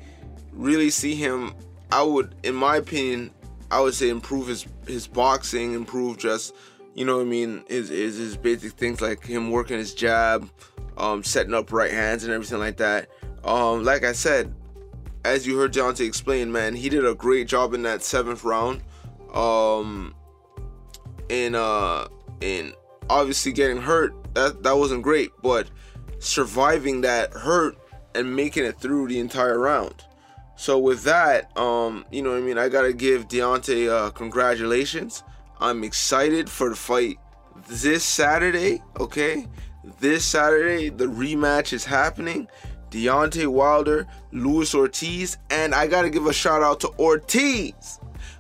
really 0.54 0.90
see 0.90 1.16
him, 1.16 1.54
I 1.92 2.04
would, 2.04 2.36
in 2.44 2.56
my 2.56 2.78
opinion, 2.78 3.32
I 3.72 3.82
would 3.82 3.94
say 3.94 4.10
improve 4.10 4.48
his 4.48 4.66
his 4.88 5.08
boxing, 5.08 5.74
improve 5.74 6.18
just 6.18 6.56
you 6.94 7.04
know 7.04 7.18
what 7.18 7.24
I 7.24 7.26
mean, 7.26 7.64
his 7.68 7.90
his, 7.90 8.18
his 8.18 8.38
basic 8.38 8.74
things 8.74 9.02
like 9.02 9.26
him 9.26 9.52
working 9.52 9.78
his 9.78 9.94
jab, 9.94 10.50
um, 10.98 11.24
setting 11.24 11.54
up 11.54 11.72
right 11.72 11.92
hands 11.92 12.24
and 12.24 12.34
everything 12.34 12.60
like 12.60 12.78
that. 12.78 13.10
Um, 13.44 13.84
like 13.84 14.04
I 14.04 14.12
said, 14.12 14.54
as 15.24 15.46
you 15.46 15.58
heard 15.58 15.74
Deontay 15.74 16.06
explain, 16.08 16.52
man, 16.52 16.76
he 16.76 16.90
did 16.90 17.06
a 17.06 17.16
great 17.16 17.48
job 17.48 17.74
in 17.74 17.84
that 17.84 18.04
seventh 18.04 18.44
round. 18.44 18.84
Um, 19.34 20.16
in 21.30 21.56
uh, 21.56 22.08
in 22.42 22.74
obviously 23.10 23.52
getting 23.52 23.82
hurt, 23.82 24.14
that 24.34 24.64
that 24.64 24.78
wasn't 24.78 25.04
great, 25.04 25.32
but 25.42 25.68
surviving 26.20 27.02
that 27.02 27.34
hurt 27.34 27.78
and 28.14 28.36
making 28.36 28.64
it 28.64 28.80
through 28.80 29.08
the 29.08 29.20
entire 29.20 29.60
round. 29.60 30.06
So 30.56 30.80
with 30.80 31.04
that, 31.04 31.56
um, 31.58 32.06
you 32.12 32.22
know 32.22 32.32
what 32.32 32.38
I 32.38 32.42
mean, 32.42 32.58
I 32.58 32.70
gotta 32.70 32.94
give 32.94 33.28
Deontay 33.28 33.90
uh, 33.90 34.12
congratulations. 34.12 35.24
I'm 35.60 35.84
excited 35.84 36.50
for 36.50 36.70
the 36.70 36.76
fight 36.76 37.18
this 37.68 38.04
Saturday. 38.04 38.82
Okay, 39.00 39.48
this 40.00 40.26
Saturday 40.26 40.90
the 40.90 41.06
rematch 41.06 41.74
is 41.74 41.86
happening. 41.86 42.48
Deontay 42.92 43.48
Wilder, 43.48 44.08
Luis 44.32 44.74
Ortiz, 44.74 45.38
and 45.50 45.76
I 45.76 45.88
gotta 45.88 46.10
give 46.10 46.28
a 46.28 46.34
shout 46.34 46.64
out 46.64 46.80
to 46.82 46.90
Ortiz. 47.00 48.00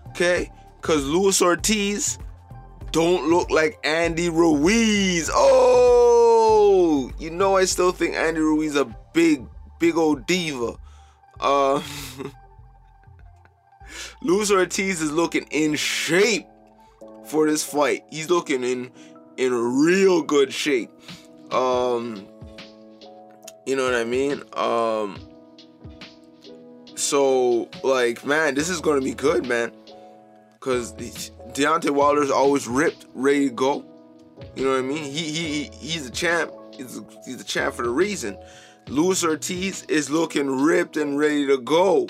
Okay, 0.09 0.51
cause 0.81 1.03
Luis 1.03 1.41
Ortiz 1.41 2.17
don't 2.91 3.29
look 3.29 3.49
like 3.49 3.79
Andy 3.83 4.29
Ruiz. 4.29 5.29
Oh, 5.33 7.11
you 7.19 7.29
know 7.29 7.57
I 7.57 7.65
still 7.65 7.91
think 7.91 8.15
Andy 8.15 8.39
Ruiz 8.39 8.75
a 8.75 8.85
big, 9.13 9.45
big 9.79 9.97
old 9.97 10.25
diva. 10.25 10.75
Uh, 11.39 11.81
Luis 14.21 14.51
Ortiz 14.51 15.01
is 15.01 15.11
looking 15.11 15.45
in 15.51 15.75
shape 15.75 16.47
for 17.25 17.47
this 17.47 17.63
fight. 17.63 18.03
He's 18.09 18.29
looking 18.29 18.63
in 18.63 18.91
in 19.37 19.53
real 19.53 20.21
good 20.21 20.53
shape. 20.53 20.89
Um, 21.51 22.27
you 23.65 23.75
know 23.75 23.85
what 23.85 23.95
I 23.95 24.03
mean? 24.03 24.41
Um, 24.53 25.19
so 26.95 27.69
like, 27.83 28.25
man, 28.25 28.55
this 28.55 28.69
is 28.69 28.81
gonna 28.81 29.01
be 29.01 29.13
good, 29.13 29.45
man. 29.45 29.71
Cause 30.59 30.93
Deontay 30.93 31.91
Wilder's 31.91 32.31
always 32.31 32.67
ripped, 32.67 33.05
ready 33.13 33.49
to 33.49 33.53
go. 33.53 33.85
You 34.55 34.65
know 34.65 34.71
what 34.71 34.79
I 34.79 34.81
mean? 34.81 35.03
He 35.03 35.31
he 35.31 35.63
he's 35.73 36.07
a 36.07 36.11
champ. 36.11 36.51
He's 36.75 36.97
a, 36.97 37.05
he's 37.25 37.41
a 37.41 37.43
champ 37.43 37.75
for 37.75 37.83
a 37.83 37.89
reason. 37.89 38.37
Luis 38.87 39.23
Ortiz 39.23 39.83
is 39.83 40.09
looking 40.09 40.49
ripped 40.49 40.97
and 40.97 41.17
ready 41.17 41.47
to 41.47 41.57
go. 41.57 42.07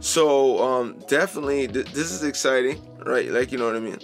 So 0.00 0.62
um, 0.62 0.98
definitely, 1.08 1.68
th- 1.68 1.86
this 1.92 2.10
is 2.10 2.22
exciting, 2.22 2.80
right? 3.04 3.30
Like 3.30 3.52
you 3.52 3.58
know 3.58 3.66
what 3.66 3.76
I 3.76 3.80
mean. 3.80 3.98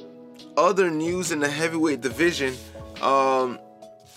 Other 0.56 0.90
news 0.90 1.30
in 1.30 1.40
the 1.40 1.48
heavyweight 1.48 2.00
division, 2.00 2.54
um, 3.02 3.58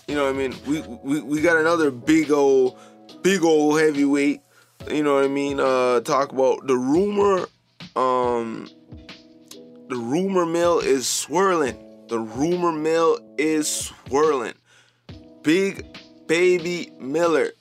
you 0.06 0.14
know 0.14 0.24
what 0.24 0.34
I 0.34 0.38
mean. 0.38 0.54
We, 0.66 0.80
we 1.02 1.20
we 1.20 1.40
got 1.40 1.56
another 1.56 1.90
big 1.90 2.30
old, 2.30 2.78
big 3.22 3.42
old 3.42 3.80
heavyweight. 3.80 4.40
You 4.90 5.02
know 5.02 5.14
what 5.14 5.24
I 5.24 5.28
mean. 5.28 5.60
Uh, 5.60 6.00
talk 6.00 6.32
about 6.32 6.66
the 6.66 6.76
rumor. 6.76 7.46
Um, 7.96 8.68
the 9.88 9.96
rumor 9.96 10.46
mill 10.46 10.80
is 10.80 11.06
swirling. 11.06 11.76
The 12.08 12.18
rumor 12.18 12.72
mill 12.72 13.18
is 13.38 13.68
swirling. 13.68 14.54
Big 15.42 15.86
Baby 16.26 16.92
Miller. 16.98 17.52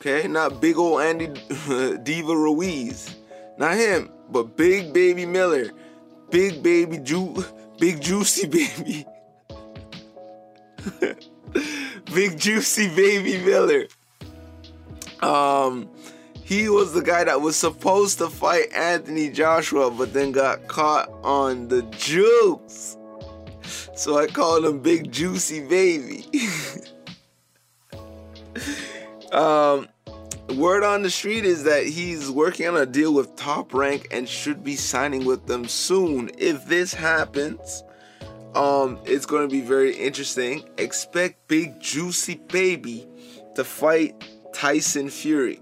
Okay, 0.00 0.26
not 0.26 0.60
big 0.60 0.78
old 0.78 1.02
Andy 1.02 1.28
Diva 2.02 2.36
Ruiz. 2.36 3.14
Not 3.58 3.76
him, 3.76 4.10
but 4.30 4.56
Big 4.56 4.92
Baby 4.92 5.26
Miller. 5.26 5.70
Big 6.32 6.62
baby 6.62 6.96
ju 6.96 7.44
big 7.78 8.00
juicy 8.00 8.46
baby. 8.56 9.04
Big 12.14 12.38
juicy 12.38 12.88
baby 12.94 13.38
Miller. 13.44 13.86
Um 15.20 15.88
he 16.44 16.68
was 16.68 16.92
the 16.92 17.00
guy 17.02 17.24
that 17.24 17.40
was 17.40 17.56
supposed 17.56 18.18
to 18.18 18.28
fight 18.28 18.72
Anthony 18.74 19.30
Joshua, 19.30 19.90
but 19.90 20.12
then 20.12 20.32
got 20.32 20.68
caught 20.68 21.08
on 21.22 21.68
the 21.68 21.82
jukes. 21.92 22.98
So 23.94 24.18
I 24.18 24.26
called 24.26 24.64
him 24.64 24.80
Big 24.80 25.12
Juicy 25.12 25.66
Baby. 25.66 26.26
um, 29.32 29.88
word 30.56 30.82
on 30.82 31.02
the 31.02 31.10
street 31.10 31.44
is 31.44 31.64
that 31.64 31.86
he's 31.86 32.30
working 32.30 32.66
on 32.66 32.76
a 32.76 32.86
deal 32.86 33.14
with 33.14 33.34
Top 33.36 33.72
Rank 33.72 34.08
and 34.10 34.28
should 34.28 34.64
be 34.64 34.76
signing 34.76 35.24
with 35.24 35.46
them 35.46 35.66
soon. 35.68 36.30
If 36.36 36.66
this 36.66 36.92
happens, 36.92 37.84
um, 38.54 38.98
it's 39.04 39.26
going 39.26 39.48
to 39.48 39.52
be 39.52 39.60
very 39.60 39.94
interesting. 39.94 40.64
Expect 40.78 41.48
Big 41.48 41.80
Juicy 41.80 42.36
Baby 42.48 43.06
to 43.54 43.64
fight 43.64 44.24
Tyson 44.52 45.08
Fury. 45.08 45.60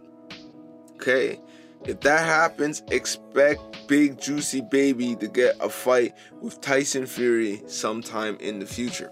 Okay, 0.94 1.40
if 1.84 2.00
that 2.00 2.20
happens, 2.20 2.82
expect 2.90 3.88
Big 3.88 4.20
Juicy 4.20 4.60
Baby 4.60 5.16
to 5.16 5.28
get 5.28 5.56
a 5.60 5.68
fight 5.68 6.14
with 6.40 6.60
Tyson 6.60 7.06
Fury 7.06 7.62
sometime 7.66 8.36
in 8.40 8.58
the 8.58 8.66
future. 8.66 9.10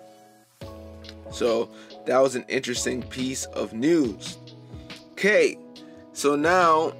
So 1.31 1.71
that 2.07 2.19
was 2.19 2.35
an 2.35 2.45
interesting 2.49 3.03
piece 3.03 3.45
of 3.47 3.73
news. 3.73 4.39
Okay, 5.13 5.59
so 6.13 6.37
now 6.37 6.93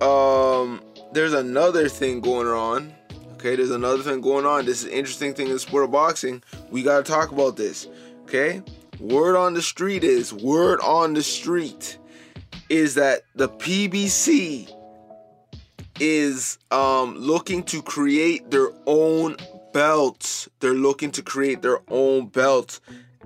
um 0.00 0.82
there's 1.12 1.32
another 1.32 1.88
thing 1.88 2.20
going 2.20 2.46
on. 2.46 2.94
Okay, 3.38 3.54
there's 3.54 3.70
another 3.70 4.02
thing 4.02 4.20
going 4.20 4.44
on. 4.44 4.64
This 4.64 4.80
is 4.82 4.86
an 4.86 4.98
interesting 4.98 5.32
thing 5.32 5.46
in 5.46 5.52
the 5.52 5.60
sport 5.60 5.84
of 5.84 5.92
boxing. 5.92 6.42
We 6.72 6.82
gotta 6.82 7.04
talk 7.04 7.30
about 7.30 7.56
this. 7.56 7.86
Okay? 8.24 8.62
Word 8.98 9.36
on 9.36 9.54
the 9.54 9.62
street 9.62 10.02
is 10.02 10.32
word 10.32 10.80
on 10.80 11.14
the 11.14 11.22
street 11.22 11.98
is 12.68 12.96
that 12.96 13.22
the 13.36 13.48
PBC 13.48 14.68
is 16.00 16.58
um, 16.72 17.16
looking 17.16 17.62
to 17.62 17.80
create 17.80 18.50
their 18.50 18.70
own 18.86 19.36
belts. 19.72 20.48
They're 20.58 20.74
looking 20.74 21.12
to 21.12 21.22
create 21.22 21.62
their 21.62 21.78
own 21.86 22.26
belts. 22.26 22.80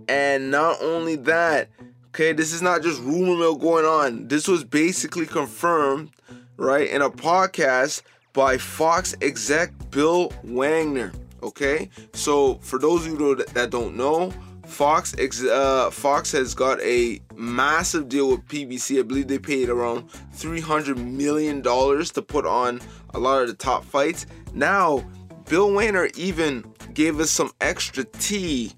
And 0.09 0.51
not 0.51 0.77
only 0.83 1.17
that, 1.17 1.71
okay, 2.09 2.35
this 2.35 2.53
is 2.53 2.61
not 2.61 2.83
just 2.83 3.01
rumor 3.01 3.39
mill 3.39 3.57
going 3.57 3.87
on. 3.87 4.29
This 4.29 4.47
was 4.47 4.63
basically 4.63 5.25
confirmed, 5.25 6.11
right, 6.59 6.91
in 6.91 7.01
a 7.01 7.09
podcast 7.09 8.03
by 8.33 8.59
Fox 8.59 9.15
exec 9.21 9.73
Bill 9.91 10.33
Wagner. 10.43 11.13
Okay, 11.43 11.91
so 12.13 12.55
for 12.63 12.79
those 12.79 13.05
of 13.07 13.19
you 13.19 13.35
that 13.35 13.71
don't 13.71 13.97
know, 13.97 14.33
Fox 14.67 15.15
uh, 15.19 15.91
Fox 15.91 16.33
has 16.33 16.55
got 16.55 16.81
a 16.81 17.21
massive 17.35 18.09
deal 18.09 18.31
with 18.31 18.47
PBC. 18.47 19.01
I 19.01 19.03
believe 19.03 19.29
they 19.29 19.39
paid 19.39 19.69
around 19.69 20.09
300 20.35 20.99
million 20.99 21.61
dollars 21.61 22.11
to 22.13 22.23
put 22.23 22.47
on 22.47 22.81
a 23.15 23.19
lot 23.19 23.43
of 23.43 23.49
the 23.49 23.55
top 23.55 23.85
fights. 23.85 24.27
Now, 24.55 25.05
Bill 25.49 25.73
Wagner 25.73 26.09
even 26.15 26.65
gave 26.95 27.21
us 27.21 27.31
some 27.31 27.51
extra 27.61 28.05
tea 28.05 28.73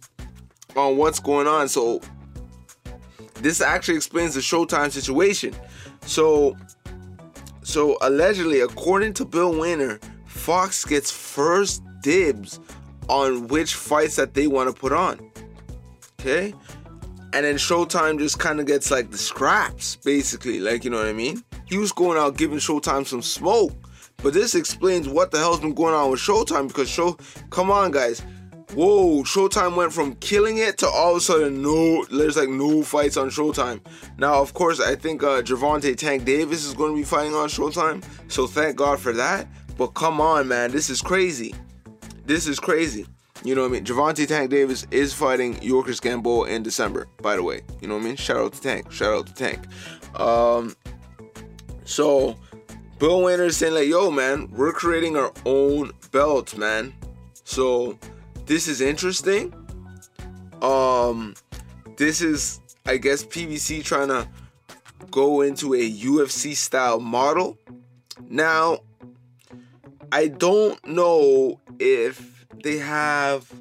on 0.75 0.97
what's 0.97 1.21
going 1.21 1.47
on. 1.47 1.69
So 1.69 2.01
this 3.35 3.61
actually 3.61 3.97
explains 3.97 4.35
the 4.35 4.41
Showtime 4.41 4.91
situation. 4.91 5.55
So 6.07 6.57
so 7.65 7.97
allegedly, 8.03 8.61
according 8.61 9.15
to 9.15 9.25
Bill 9.25 9.53
Wagner, 9.59 9.99
Fox 10.27 10.85
gets 10.85 11.11
first 11.11 11.83
dibs 12.03 12.61
on 13.09 13.49
which 13.49 13.75
fights 13.75 14.17
that 14.17 14.35
they 14.35 14.47
want 14.47 14.69
to 14.69 14.79
put 14.79 14.93
on. 14.93 15.19
Okay? 16.21 16.55
And 17.33 17.45
then 17.45 17.57
Showtime 17.57 18.19
just 18.19 18.39
kind 18.39 18.61
of 18.61 18.67
gets 18.67 18.91
like 18.91 19.11
the 19.11 19.19
scraps, 19.19 19.97
basically. 19.97 20.61
Like, 20.61 20.85
you 20.85 20.91
know 20.91 20.99
what 20.99 21.07
I 21.07 21.13
mean? 21.15 21.43
He 21.67 21.79
was 21.79 21.91
going 21.91 22.19
out 22.19 22.37
giving 22.37 22.59
Showtime 22.59 23.07
some 23.07 23.23
smoke. 23.23 23.73
But 24.19 24.35
this 24.35 24.55
explains 24.55 25.09
what 25.09 25.31
the 25.31 25.39
hell's 25.39 25.61
been 25.61 25.75
going 25.75 25.95
on 25.95 26.11
with 26.11 26.21
Showtime 26.21 26.69
because 26.69 26.89
Show, 26.89 27.19
come 27.51 27.71
on, 27.71 27.91
guys. 27.91 28.23
Whoa, 28.75 29.23
Showtime 29.23 29.77
went 29.77 29.93
from 29.93 30.17
killing 30.17 30.59
it 30.59 30.79
to 30.79 30.89
all 30.89 31.13
of 31.13 31.19
a 31.19 31.21
sudden 31.21 31.63
no, 31.63 32.05
there's 32.07 32.37
like 32.37 32.49
no 32.49 32.83
fights 32.83 33.17
on 33.17 33.31
Showtime. 33.31 33.81
Now, 34.19 34.41
of 34.41 34.53
course, 34.53 34.81
I 34.81 34.97
think 34.97 35.23
uh, 35.23 35.43
Gervonta 35.43 35.97
Tank 35.97 36.25
Davis 36.25 36.65
is 36.65 36.75
going 36.75 36.93
to 36.93 36.97
be 36.97 37.05
fighting 37.05 37.35
on 37.35 37.49
Showtime, 37.49 38.05
so 38.27 38.49
thank 38.49 38.77
God 38.77 38.99
for 38.99 39.13
that. 39.13 39.47
But 39.79 39.89
come 39.89 40.21
on, 40.21 40.49
man, 40.49 40.73
this 40.73 40.91
is 40.91 41.01
crazy. 41.01 41.55
This 42.27 42.49
is 42.49 42.59
crazy. 42.59 43.07
You 43.45 43.55
know 43.55 43.63
what 43.63 43.69
I 43.69 43.73
mean? 43.75 43.85
Gervonta 43.85 44.27
Tank 44.27 44.51
Davis 44.51 44.89
is 44.91 45.15
fighting 45.15 45.55
Yuriorkis 45.57 46.01
Gamboa 46.01 46.49
in 46.49 46.65
December, 46.65 47.07
by 47.23 47.37
the 47.37 47.45
way. 47.45 47.61
You 47.81 47.87
know 47.87 47.95
what 47.95 48.03
I 48.03 48.07
mean? 48.07 48.17
Shout 48.17 48.39
out 48.39 48.55
to 48.55 48.61
Tank. 48.61 48.91
Shout 48.91 49.13
out 49.13 49.27
to 49.29 49.35
Tank. 49.35 49.67
Um, 50.19 50.75
so 51.85 52.37
Bill 52.99 53.23
Wagner 53.23 53.45
is 53.45 53.57
saying 53.57 53.75
like, 53.75 53.87
yo, 53.87 54.11
man, 54.11 54.51
we're 54.51 54.73
creating 54.73 55.17
our 55.17 55.33
own 55.45 55.93
belt, 56.11 56.57
man. 56.57 56.93
So 57.45 57.99
this 58.47 58.69
is 58.69 58.81
interesting. 58.81 59.53
Um, 60.63 61.35
this 61.97 62.21
is, 62.21 62.61
I 62.87 62.97
guess, 62.97 63.25
PBC 63.25 63.85
trying 63.85 64.09
to 64.09 64.29
go 65.11 65.43
into 65.43 65.75
a 65.75 65.91
UFC 65.91 66.55
style 66.55 67.01
model. 67.01 67.59
Now, 68.29 68.79
I 70.13 70.29
don't 70.29 70.85
know 70.87 71.61
if 71.79 72.47
they 72.63 72.79
have 72.79 73.53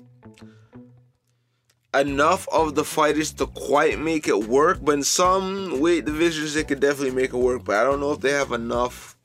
enough 1.93 2.47
of 2.51 2.75
the 2.75 2.83
fighters 2.83 3.31
to 3.33 3.45
quite 3.47 3.99
make 3.99 4.27
it 4.27 4.47
work, 4.47 4.79
but 4.81 4.93
in 4.93 5.03
some 5.03 5.79
weight 5.79 6.05
divisions 6.05 6.53
they 6.53 6.63
could 6.63 6.79
definitely 6.79 7.15
make 7.15 7.33
it 7.33 7.37
work. 7.37 7.63
But 7.63 7.77
I 7.77 7.83
don't 7.83 7.99
know 7.99 8.13
if 8.13 8.21
they 8.21 8.31
have 8.31 8.51
enough 8.51 9.15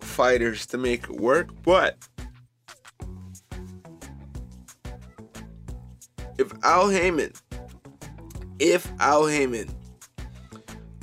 fighters 0.00 0.66
to 0.66 0.78
make 0.78 1.04
it 1.04 1.20
work. 1.20 1.48
But 1.62 1.96
if 6.40 6.52
Al 6.64 6.88
Haymon, 6.88 7.32
if 8.58 8.90
Al 8.98 9.26
Haymon 9.26 9.68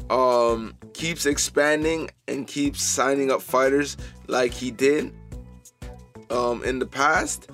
um 0.09 0.73
keeps 0.93 1.25
expanding 1.25 2.09
and 2.27 2.47
keeps 2.47 2.81
signing 2.81 3.29
up 3.29 3.41
fighters 3.41 3.97
like 4.27 4.53
he 4.53 4.71
did 4.71 5.13
um 6.29 6.63
in 6.63 6.79
the 6.79 6.85
past, 6.85 7.49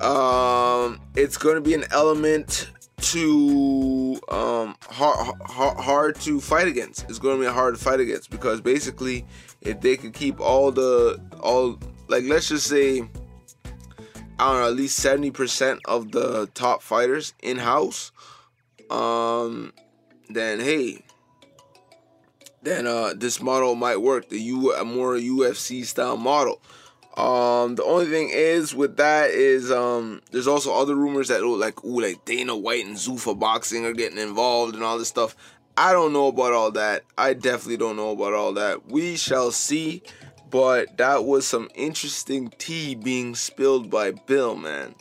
um, 0.00 0.98
it's 1.14 1.36
going 1.36 1.56
to 1.56 1.60
be 1.60 1.74
an 1.74 1.84
element 1.90 2.70
to 3.02 4.20
um, 4.28 4.76
hard, 4.88 5.34
hard, 5.42 5.78
hard 5.78 6.14
to 6.20 6.40
fight 6.40 6.68
against. 6.68 7.08
It's 7.08 7.18
going 7.18 7.38
to 7.38 7.46
be 7.46 7.52
hard 7.52 7.74
to 7.74 7.82
fight 7.82 8.00
against 8.00 8.30
because 8.30 8.60
basically, 8.60 9.26
if 9.60 9.80
they 9.80 9.96
could 9.96 10.14
keep 10.14 10.40
all 10.40 10.70
the 10.70 11.20
all 11.40 11.78
like 12.08 12.24
let's 12.24 12.48
just 12.48 12.66
say 12.66 13.08
I 14.40 14.52
don't 14.52 14.62
know 14.62 14.68
at 14.68 14.74
least 14.74 14.96
seventy 14.96 15.30
percent 15.30 15.80
of 15.84 16.12
the 16.12 16.46
top 16.54 16.80
fighters 16.80 17.34
in 17.42 17.58
house, 17.58 18.10
um, 18.88 19.74
then 20.30 20.60
hey, 20.60 21.04
then 22.62 22.86
uh, 22.86 23.12
this 23.14 23.42
model 23.42 23.74
might 23.74 23.98
work. 23.98 24.30
The 24.30 24.38
more 24.82 25.14
UFC 25.16 25.84
style 25.84 26.16
model. 26.16 26.62
Um, 27.18 27.74
the 27.74 27.84
only 27.84 28.06
thing 28.06 28.30
is 28.32 28.74
with 28.74 28.96
that 28.96 29.28
is 29.28 29.70
um, 29.70 30.22
there's 30.30 30.46
also 30.46 30.72
other 30.72 30.94
rumors 30.94 31.28
that 31.28 31.42
oh, 31.42 31.50
like 31.50 31.84
ooh, 31.84 32.00
like 32.00 32.24
Dana 32.24 32.56
White 32.56 32.86
and 32.86 32.96
Zuffa 32.96 33.38
Boxing 33.38 33.84
are 33.84 33.92
getting 33.92 34.16
involved 34.16 34.74
and 34.74 34.82
all 34.82 34.96
this 34.96 35.08
stuff. 35.08 35.36
I 35.76 35.92
don't 35.92 36.14
know 36.14 36.28
about 36.28 36.54
all 36.54 36.70
that. 36.72 37.02
I 37.18 37.34
definitely 37.34 37.76
don't 37.76 37.96
know 37.96 38.12
about 38.12 38.32
all 38.32 38.54
that. 38.54 38.88
We 38.88 39.16
shall 39.16 39.50
see. 39.50 40.02
But 40.50 40.96
that 40.98 41.24
was 41.24 41.46
some 41.46 41.70
interesting 41.74 42.52
tea 42.58 42.94
being 42.94 43.34
spilled 43.34 43.88
by 43.88 44.10
Bill, 44.10 44.56
man. 44.56 44.94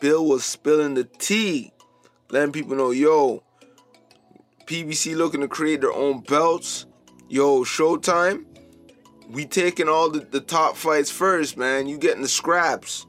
Bill 0.00 0.26
was 0.26 0.44
spilling 0.44 0.94
the 0.94 1.04
tea, 1.04 1.72
letting 2.30 2.52
people 2.52 2.76
know, 2.76 2.90
yo, 2.90 3.42
PBC 4.66 5.16
looking 5.16 5.40
to 5.40 5.48
create 5.48 5.80
their 5.80 5.92
own 5.92 6.20
belts. 6.20 6.86
Yo, 7.28 7.64
Showtime, 7.64 8.44
we 9.30 9.46
taking 9.46 9.88
all 9.88 10.10
the, 10.10 10.20
the 10.20 10.40
top 10.40 10.76
fights 10.76 11.10
first, 11.10 11.56
man. 11.56 11.86
You 11.86 11.96
getting 11.96 12.22
the 12.22 12.28
scraps. 12.28 13.06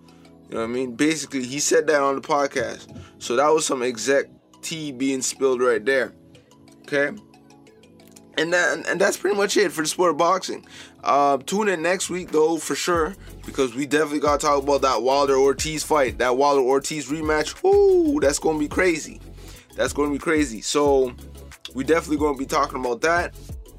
You 0.49 0.55
know 0.55 0.61
what 0.61 0.69
I 0.69 0.73
mean? 0.73 0.95
Basically, 0.95 1.43
he 1.43 1.59
said 1.59 1.87
that 1.87 2.01
on 2.01 2.15
the 2.15 2.21
podcast. 2.21 2.95
So 3.19 3.35
that 3.35 3.47
was 3.49 3.65
some 3.65 3.81
exec 3.81 4.25
tea 4.61 4.91
being 4.91 5.21
spilled 5.21 5.61
right 5.61 5.83
there. 5.83 6.13
Okay? 6.81 7.17
And 8.49 8.87
and 8.87 8.99
that's 8.99 9.17
pretty 9.17 9.37
much 9.37 9.55
it 9.57 9.71
for 9.71 9.81
the 9.81 9.87
sport 9.87 10.11
of 10.11 10.17
boxing. 10.17 10.65
Uh, 11.03 11.37
tune 11.37 11.67
in 11.67 11.81
next 11.81 12.09
week 12.09 12.31
though 12.31 12.57
for 12.57 12.75
sure 12.75 13.15
because 13.45 13.75
we 13.75 13.85
definitely 13.85 14.19
gotta 14.19 14.39
talk 14.39 14.63
about 14.63 14.81
that 14.81 15.03
Wilder 15.03 15.35
Ortiz 15.35 15.83
fight, 15.83 16.17
that 16.17 16.37
Wilder 16.37 16.61
Ortiz 16.61 17.09
rematch. 17.09 17.63
Ooh, 17.63 18.19
that's 18.19 18.39
gonna 18.39 18.59
be 18.59 18.67
crazy. 18.67 19.19
That's 19.75 19.93
gonna 19.93 20.11
be 20.11 20.17
crazy. 20.17 20.61
So 20.61 21.13
we 21.75 21.83
definitely 21.83 22.17
gonna 22.17 22.37
be 22.37 22.45
talking 22.45 22.79
about 22.79 23.01
that. 23.01 23.35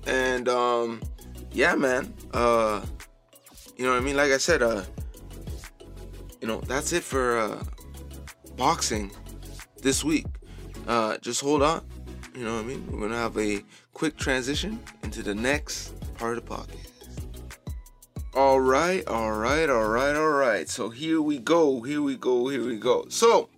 And 0.07 0.49
um, 0.49 1.03
yeah, 1.53 1.75
man. 1.75 2.13
Uh, 2.33 2.85
you 3.77 3.85
know 3.85 3.93
what 3.93 4.01
I 4.03 4.05
mean? 4.05 4.17
Like 4.17 4.31
I 4.31 4.39
said, 4.39 4.63
uh, 4.63 4.83
you 6.41 6.47
know, 6.47 6.61
that's 6.63 6.93
it 6.93 7.03
for 7.03 7.39
uh, 7.39 7.65
boxing 8.57 9.11
this 9.83 10.05
week. 10.05 10.27
Uh, 10.87 11.19
just 11.19 11.41
hold 11.41 11.63
on. 11.63 11.85
You 12.35 12.45
know 12.45 12.55
what 12.55 12.65
I 12.65 12.67
mean? 12.67 12.87
We're 12.91 13.01
gonna 13.01 13.17
have 13.17 13.37
a 13.37 13.63
quick 13.93 14.17
transition 14.17 14.81
into 15.03 15.23
the 15.23 15.35
next 15.35 15.95
part 16.17 16.39
of 16.39 16.47
the 16.47 16.55
podcast. 16.55 16.93
All 18.35 18.61
right, 18.61 19.07
all 19.07 19.33
right, 19.33 19.69
all 19.69 19.89
right, 19.89 20.17
all 20.17 20.31
right. 20.31 20.69
So 20.69 20.89
here 20.89 21.21
we 21.21 21.39
go, 21.39 21.83
here 21.83 22.01
we 22.01 22.17
go, 22.17 22.49
here 22.49 22.65
we 22.65 22.79
go. 22.79 23.05
So, 23.09 23.51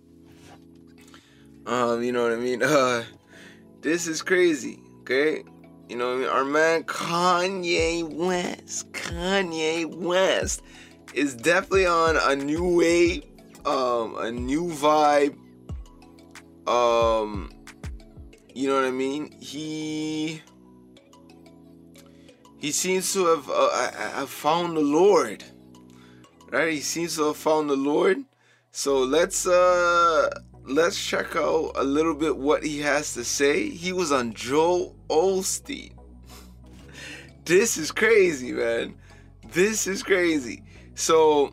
um, 1.65 2.03
you 2.03 2.11
know 2.11 2.23
what 2.23 2.33
I 2.33 2.37
mean? 2.37 2.61
Uh, 2.63 3.03
this 3.81 4.07
is 4.07 4.21
crazy. 4.21 4.79
Okay, 5.01 5.43
you 5.87 5.95
know, 5.95 6.07
what 6.07 6.15
I 6.15 6.19
mean? 6.19 6.29
our 6.29 6.45
man 6.45 6.83
Kanye 6.83 8.03
West, 8.03 8.91
Kanye 8.91 9.85
West 9.95 10.61
is 11.13 11.35
definitely 11.35 11.85
on 11.85 12.17
a 12.17 12.35
new 12.35 12.75
wave, 12.75 13.23
um, 13.65 14.17
a 14.17 14.31
new 14.31 14.69
vibe. 14.71 15.37
Um, 16.67 17.54
you 18.55 18.69
know 18.69 18.75
what 18.75 18.85
I 18.85 18.91
mean? 18.91 19.31
He 19.39 20.41
he 22.57 22.71
seems 22.71 23.11
to 23.13 23.25
have 23.25 23.49
uh, 23.49 23.91
have 23.91 24.29
found 24.29 24.77
the 24.77 24.81
Lord, 24.81 25.43
right? 26.51 26.71
He 26.71 26.79
seems 26.79 27.17
to 27.17 27.25
have 27.25 27.37
found 27.37 27.69
the 27.69 27.75
Lord. 27.75 28.23
So 28.71 28.99
let's 28.99 29.45
uh 29.45 30.29
let's 30.63 31.05
check 31.05 31.35
out 31.35 31.73
a 31.75 31.83
little 31.83 32.15
bit 32.15 32.37
what 32.37 32.63
he 32.63 32.79
has 32.79 33.13
to 33.15 33.25
say. 33.25 33.69
He 33.69 33.91
was 33.91 34.13
on 34.13 34.33
Joel 34.33 34.95
Osteen. 35.09 35.91
this 37.45 37.75
is 37.75 37.91
crazy, 37.91 38.53
man. 38.53 38.95
This 39.51 39.85
is 39.85 40.01
crazy. 40.01 40.63
So, 40.95 41.47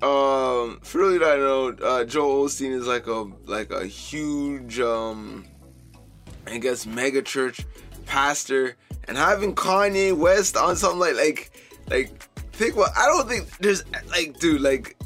um, 0.00 0.80
for 0.82 0.98
really 0.98 1.24
I 1.24 1.36
know, 1.36 1.76
uh, 1.82 2.04
Joel 2.04 2.46
Osteen 2.46 2.72
is 2.72 2.86
like 2.86 3.06
a 3.06 3.30
like 3.44 3.70
a 3.70 3.86
huge, 3.86 4.80
um, 4.80 5.44
I 6.46 6.58
guess, 6.58 6.86
mega 6.86 7.22
church 7.22 7.64
pastor, 8.06 8.76
and 9.08 9.16
having 9.16 9.54
Kanye 9.54 10.16
West 10.16 10.56
on 10.56 10.76
something 10.76 11.00
like 11.00 11.16
like 11.16 11.50
like 11.88 12.22
think 12.52 12.76
what 12.76 12.90
I 12.96 13.06
don't 13.06 13.28
think 13.28 13.48
there's 13.58 13.84
like 14.10 14.38
dude 14.38 14.60
like 14.60 14.96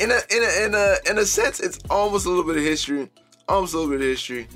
in 0.00 0.10
a 0.10 0.20
in 0.30 0.42
a 0.42 0.64
in 0.66 0.74
a 0.74 1.10
in 1.10 1.18
a 1.18 1.26
sense, 1.26 1.60
it's 1.60 1.78
almost 1.90 2.26
a 2.26 2.28
little 2.28 2.44
bit 2.44 2.56
of 2.56 2.62
history. 2.62 3.08
Almost 3.48 3.74
a 3.74 3.78
little 3.78 3.92
bit 3.92 4.00
of 4.00 4.06
history. 4.06 4.48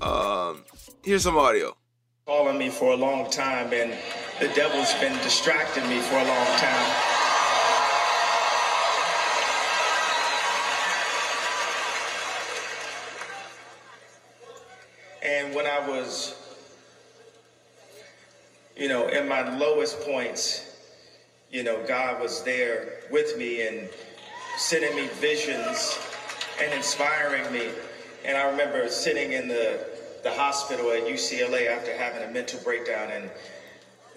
Um, 0.00 0.64
here's 1.04 1.22
some 1.22 1.36
audio. 1.36 1.76
Calling 2.26 2.58
me 2.58 2.70
for 2.70 2.92
a 2.92 2.96
long 2.96 3.30
time, 3.30 3.72
and 3.72 3.92
the 4.40 4.48
devil's 4.54 4.92
been 4.94 5.16
distracting 5.22 5.86
me 5.88 6.00
for 6.00 6.16
a 6.16 6.24
long 6.24 6.46
time. 6.58 7.13
And 15.24 15.54
when 15.54 15.66
I 15.66 15.80
was, 15.88 16.34
you 18.76 18.88
know, 18.88 19.08
in 19.08 19.26
my 19.26 19.56
lowest 19.56 20.00
points, 20.00 20.76
you 21.50 21.62
know, 21.62 21.82
God 21.86 22.20
was 22.20 22.42
there 22.44 23.00
with 23.10 23.38
me 23.38 23.66
and 23.66 23.88
sending 24.58 24.94
me 24.94 25.06
visions 25.14 25.98
and 26.60 26.72
inspiring 26.74 27.50
me. 27.52 27.70
And 28.24 28.36
I 28.36 28.50
remember 28.50 28.86
sitting 28.88 29.32
in 29.32 29.48
the, 29.48 29.86
the 30.22 30.30
hospital 30.30 30.90
at 30.90 31.04
UCLA 31.04 31.68
after 31.68 31.96
having 31.96 32.28
a 32.28 32.30
mental 32.30 32.60
breakdown, 32.60 33.10
and 33.10 33.30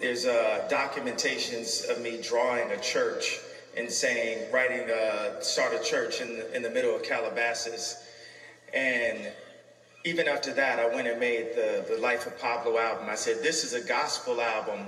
there's 0.00 0.26
uh, 0.26 0.68
documentations 0.70 1.88
of 1.90 2.02
me 2.02 2.20
drawing 2.20 2.70
a 2.70 2.80
church 2.80 3.38
and 3.76 3.90
saying, 3.90 4.52
writing, 4.52 4.90
uh, 4.90 5.40
start 5.40 5.72
a 5.72 5.82
church 5.82 6.20
in 6.20 6.36
the, 6.36 6.54
in 6.54 6.62
the 6.62 6.70
middle 6.70 6.94
of 6.94 7.02
Calabasas. 7.02 8.04
And 8.74 9.32
even 10.04 10.28
after 10.28 10.52
that, 10.54 10.78
I 10.78 10.94
went 10.94 11.08
and 11.08 11.18
made 11.18 11.54
the, 11.54 11.84
the 11.88 11.98
Life 12.00 12.26
of 12.26 12.38
Pablo 12.38 12.78
album. 12.78 13.08
I 13.08 13.16
said, 13.16 13.42
this 13.42 13.64
is 13.64 13.74
a 13.74 13.80
gospel 13.80 14.40
album. 14.40 14.86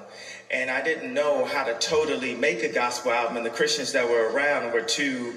And 0.51 0.70
I 0.70 0.83
didn't 0.83 1.12
know 1.12 1.44
how 1.44 1.64
to 1.64 1.75
totally 1.79 2.35
make 2.35 2.62
a 2.62 2.73
gospel 2.73 3.12
album. 3.12 3.37
And 3.37 3.44
the 3.44 3.51
Christians 3.51 3.92
that 3.92 4.09
were 4.09 4.31
around 4.31 4.73
were 4.73 4.83
too, 4.83 5.35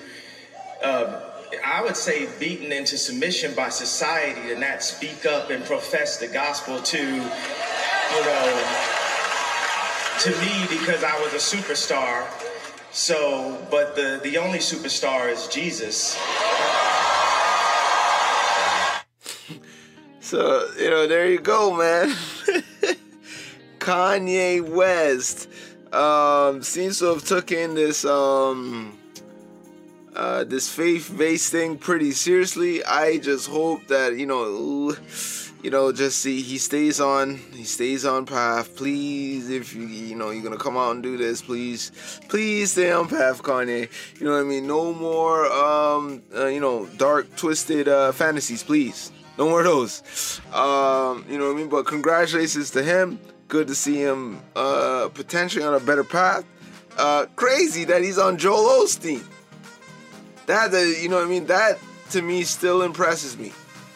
uh, 0.84 1.22
I 1.66 1.82
would 1.82 1.98
say, 1.98 2.30
beaten 2.40 2.72
into 2.72 2.98
submission 2.98 3.56
by 3.56 3.70
society 3.70 4.42
to 4.50 4.60
not 4.60 4.84
speak 4.84 5.26
up 5.26 5.50
and 5.50 5.66
profess 5.66 6.18
the 6.18 6.28
gospel 6.28 6.80
to, 6.80 6.98
you 6.98 8.26
know, 8.26 8.64
to 10.20 10.30
me 10.30 10.68
because 10.70 11.04
I 11.04 11.20
was 11.20 11.34
a 11.34 11.58
superstar. 11.58 12.28
So, 12.92 13.66
but 13.72 13.96
the, 13.96 14.20
the 14.24 14.38
only 14.38 14.60
superstar 14.60 15.32
is 15.32 15.48
Jesus. 15.48 16.16
So, 20.34 20.68
you 20.80 20.90
know, 20.90 21.06
there 21.06 21.30
you 21.30 21.38
go, 21.38 21.78
man. 21.78 22.10
Kanye 23.78 24.68
West 24.68 25.48
um, 25.94 26.64
seems 26.64 26.98
to 26.98 27.06
have 27.14 27.24
taken 27.24 27.76
this 27.76 28.04
um, 28.04 28.98
uh, 30.16 30.44
this 30.46 30.74
faith-based 30.74 31.52
thing 31.52 31.78
pretty 31.78 32.14
seriously. 32.14 32.84
I 32.84 33.20
just 33.20 33.48
hope 33.48 33.86
that 33.90 34.18
you 34.18 34.26
know, 34.26 34.96
you 35.62 35.70
know, 35.70 35.92
just 35.92 36.18
see 36.18 36.42
he 36.42 36.58
stays 36.58 37.00
on, 37.00 37.36
he 37.54 37.64
stays 37.64 38.04
on 38.04 38.26
path. 38.26 38.76
Please, 38.76 39.52
if 39.52 39.76
you 39.76 39.84
you 39.84 40.16
know 40.16 40.32
you're 40.32 40.42
gonna 40.42 40.58
come 40.58 40.78
out 40.78 40.96
and 40.96 41.04
do 41.04 41.16
this, 41.16 41.44
please, 41.44 41.92
please 42.28 42.72
stay 42.72 42.92
on 42.92 43.08
path, 43.08 43.44
Kanye. 43.44 43.88
You 44.20 44.26
know 44.26 44.32
what 44.32 44.40
I 44.40 44.44
mean? 44.46 44.66
No 44.66 44.94
more, 44.94 45.46
um, 45.46 46.24
uh, 46.36 46.48
you 46.48 46.60
know, 46.60 46.88
dark, 46.98 47.36
twisted 47.36 47.88
uh, 47.88 48.12
fantasies, 48.14 48.64
please. 48.64 49.12
No 49.38 49.50
more 49.50 49.60
of 49.62 49.66
those. 49.66 50.42
Um, 50.54 51.26
you 51.30 51.38
know 51.38 51.48
what 51.48 51.56
I 51.56 51.58
mean? 51.58 51.70
But 51.70 51.86
congratulations 51.86 52.72
to 52.72 52.84
him. 52.84 53.20
Good 53.48 53.68
to 53.68 53.76
see 53.76 53.98
him 53.98 54.42
uh, 54.56 55.10
potentially 55.14 55.66
on 55.66 55.74
a 55.74 55.80
better 55.80 56.04
path. 56.04 56.46
Uh, 56.98 57.26
crazy 57.36 57.84
that 57.86 58.04
he's 58.04 58.18
on 58.18 58.38
Joel 58.38 58.84
Osteen. 58.84 59.24
That, 60.46 60.74
uh, 60.74 60.78
you 60.78 61.10
know 61.10 61.18
what 61.18 61.26
I 61.26 61.30
mean? 61.30 61.46
That 61.48 61.80
to 62.12 62.22
me 62.22 62.44
still 62.44 62.84
impresses 62.84 63.38
me. 63.38 63.52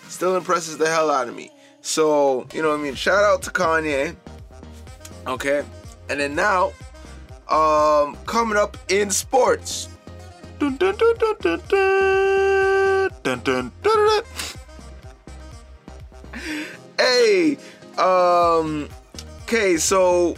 Still 0.08 0.36
impresses 0.36 0.78
the 0.78 0.88
hell 0.88 1.12
out 1.12 1.28
of 1.28 1.36
me. 1.36 1.52
So, 1.82 2.48
you 2.54 2.62
know 2.62 2.70
what 2.70 2.80
I 2.80 2.84
mean? 2.84 2.96
Shout 2.96 3.24
out 3.24 3.44
to 3.44 3.52
Kanye. 3.52 4.16
Okay. 5.28 5.64
And 6.10 6.20
then 6.20 6.36
now, 6.36 6.74
um, 7.50 8.16
coming 8.26 8.58
up 8.58 8.78
in 8.90 9.12
sports. 9.12 9.90
Dun, 10.60 10.76
dun, 10.78 10.96
dun, 10.98 11.18
hey, 16.98 17.58
um, 17.98 18.90
okay, 19.44 19.78
so 19.78 20.36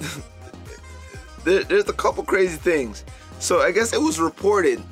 there, 1.44 1.64
there's 1.64 1.88
a 1.88 1.92
couple 1.92 2.24
crazy 2.24 2.56
things. 2.56 3.04
So 3.38 3.60
I 3.60 3.72
guess 3.72 3.92
it 3.92 4.00
was 4.00 4.20
reported, 4.20 4.82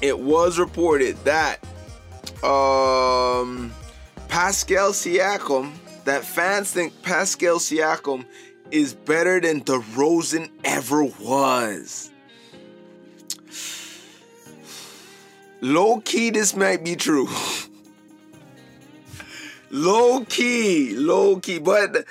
it 0.00 0.18
was 0.18 0.58
reported 0.58 1.16
that 1.24 1.58
um, 2.42 3.72
Pascal 4.28 4.90
Siakam, 4.90 5.72
that 6.04 6.24
fans 6.24 6.72
think 6.72 7.02
Pascal 7.02 7.58
Siakam 7.58 8.24
is 8.70 8.94
better 8.94 9.40
than 9.40 9.62
DeRozan 9.62 10.50
ever 10.64 11.04
was. 11.04 12.10
Low 15.60 16.00
key, 16.00 16.30
this 16.30 16.54
might 16.54 16.84
be 16.84 16.94
true. 16.94 17.28
low 19.70 20.24
key, 20.24 20.94
low 20.96 21.38
key. 21.38 21.58
But 21.58 22.04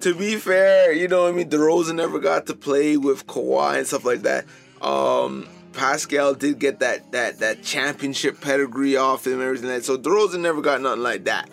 to 0.00 0.14
be 0.14 0.36
fair, 0.36 0.92
you 0.92 1.08
know 1.08 1.22
what 1.22 1.34
I 1.34 1.36
mean? 1.36 1.50
DeRozan 1.50 1.94
never 1.94 2.18
got 2.18 2.46
to 2.46 2.54
play 2.54 2.96
with 2.96 3.26
Kawhi 3.26 3.78
and 3.78 3.86
stuff 3.86 4.04
like 4.04 4.22
that. 4.22 4.44
Um, 4.80 5.48
Pascal 5.72 6.34
did 6.34 6.58
get 6.58 6.80
that 6.80 7.12
that 7.12 7.38
that 7.38 7.62
championship 7.62 8.40
pedigree 8.40 8.96
off 8.96 9.26
him 9.26 9.34
and 9.34 9.42
everything 9.42 9.68
like 9.68 9.78
that. 9.78 9.84
So 9.84 9.96
DeRozan 9.96 10.40
never 10.40 10.60
got 10.60 10.80
nothing 10.80 11.02
like 11.02 11.24
that. 11.24 11.48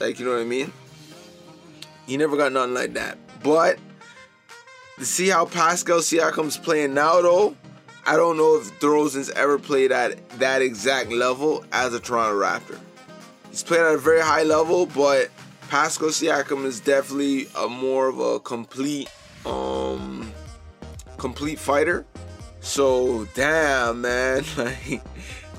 Like 0.00 0.18
you 0.18 0.26
know 0.26 0.32
what 0.32 0.40
I 0.40 0.44
mean? 0.44 0.72
He 2.06 2.16
never 2.16 2.36
got 2.36 2.52
nothing 2.52 2.74
like 2.74 2.94
that. 2.94 3.18
But 3.42 3.78
to 4.98 5.04
see 5.04 5.28
how 5.28 5.46
Pascal 5.46 5.98
Siakam's 5.98 6.58
playing 6.58 6.94
now 6.94 7.20
though, 7.20 7.56
I 8.06 8.16
don't 8.16 8.36
know 8.36 8.56
if 8.56 8.78
DeRozan's 8.80 9.30
ever 9.30 9.58
played 9.58 9.92
at 9.92 10.28
that 10.38 10.60
exact 10.60 11.10
level 11.10 11.64
as 11.72 11.94
a 11.94 12.00
Toronto 12.00 12.38
Raptor. 12.38 12.78
He's 13.54 13.62
played 13.62 13.82
at 13.82 13.94
a 13.94 13.98
very 13.98 14.20
high 14.20 14.42
level, 14.42 14.84
but 14.84 15.30
Pascal 15.68 16.08
Siakam 16.08 16.64
is 16.64 16.80
definitely 16.80 17.46
a 17.56 17.68
more 17.68 18.08
of 18.08 18.18
a 18.18 18.40
complete, 18.40 19.08
um, 19.46 20.32
complete 21.18 21.60
fighter. 21.60 22.04
So 22.58 23.28
damn, 23.36 24.00
man, 24.00 24.42
like 24.56 25.02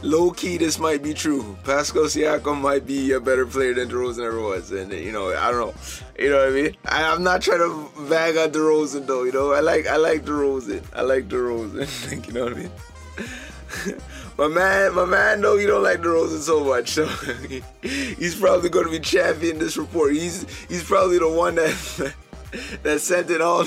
low 0.01 0.31
key, 0.31 0.57
this 0.57 0.77
might 0.77 1.03
be 1.03 1.13
true. 1.13 1.55
Pascal 1.63 2.03
Siakam 2.03 2.59
might 2.59 2.85
be 2.85 3.13
a 3.13 3.21
better 3.21 3.45
player 3.45 3.73
than 3.73 3.87
DeRozan 3.87 4.27
ever 4.27 4.41
was, 4.41 4.71
and 4.71 4.91
you 4.91 5.13
know, 5.13 5.29
I 5.33 5.49
don't 5.49 5.67
know, 5.67 5.73
you 6.19 6.29
know 6.29 6.39
what 6.39 6.49
I 6.49 6.51
mean. 6.51 6.75
I, 6.83 7.13
am 7.13 7.23
not 7.23 7.43
trying 7.43 7.59
to 7.59 8.09
bag 8.09 8.35
on 8.35 8.51
DeRozan 8.51 9.07
though, 9.07 9.23
you 9.23 9.31
know. 9.31 9.53
I 9.53 9.61
like, 9.61 9.87
I 9.87 9.95
like 9.95 10.25
DeRozan. 10.25 10.83
I 10.93 11.03
like 11.03 11.29
DeRozan. 11.29 12.27
you 12.27 12.33
know 12.33 12.43
what 12.43 12.57
I 12.57 12.57
mean. 12.57 14.01
my 14.37 14.47
man, 14.47 14.93
my 14.95 15.05
man, 15.05 15.41
no, 15.41 15.55
you 15.55 15.67
don't 15.67 15.83
like 15.83 16.01
DeRozan 16.01 16.39
so 16.39 16.63
much. 16.63 16.89
So 16.89 17.05
he's 17.81 18.35
probably 18.35 18.69
going 18.69 18.85
to 18.85 18.91
be 18.91 18.99
champion 18.99 19.59
this 19.59 19.77
report. 19.77 20.13
He's 20.13 20.45
he's 20.67 20.83
probably 20.83 21.19
the 21.19 21.29
one 21.29 21.55
that 21.55 22.13
that 22.83 22.99
sent 22.99 23.29
in 23.29 23.41
all 23.41 23.65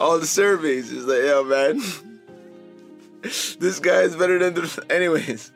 all 0.00 0.18
the 0.18 0.26
surveys. 0.26 0.90
He's 0.90 1.04
like, 1.04 1.22
yeah, 1.24 1.42
man, 1.42 1.82
this 3.22 3.80
guy 3.80 4.02
is 4.02 4.14
better 4.14 4.38
than 4.38 4.54
the. 4.54 4.86
Anyways, 4.88 5.50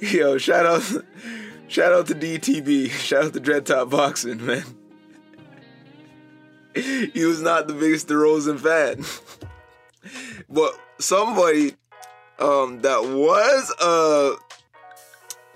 yo, 0.00 0.36
shout 0.36 0.66
out, 0.66 0.82
shout 1.68 1.92
out 1.92 2.06
to 2.08 2.14
DTB, 2.14 2.90
shout 2.90 3.24
out 3.24 3.32
to 3.32 3.40
Dread 3.40 3.64
Top 3.64 3.90
Boxing, 3.90 4.44
man. 4.44 4.64
He 6.74 7.24
was 7.24 7.40
not 7.40 7.68
the 7.68 7.72
biggest 7.72 8.08
DeRozan 8.08 8.58
fan, 8.58 9.04
but 10.50 10.76
somebody 10.98 11.74
um, 12.38 12.80
that 12.80 13.02
was 13.02 13.72
a 13.80 14.36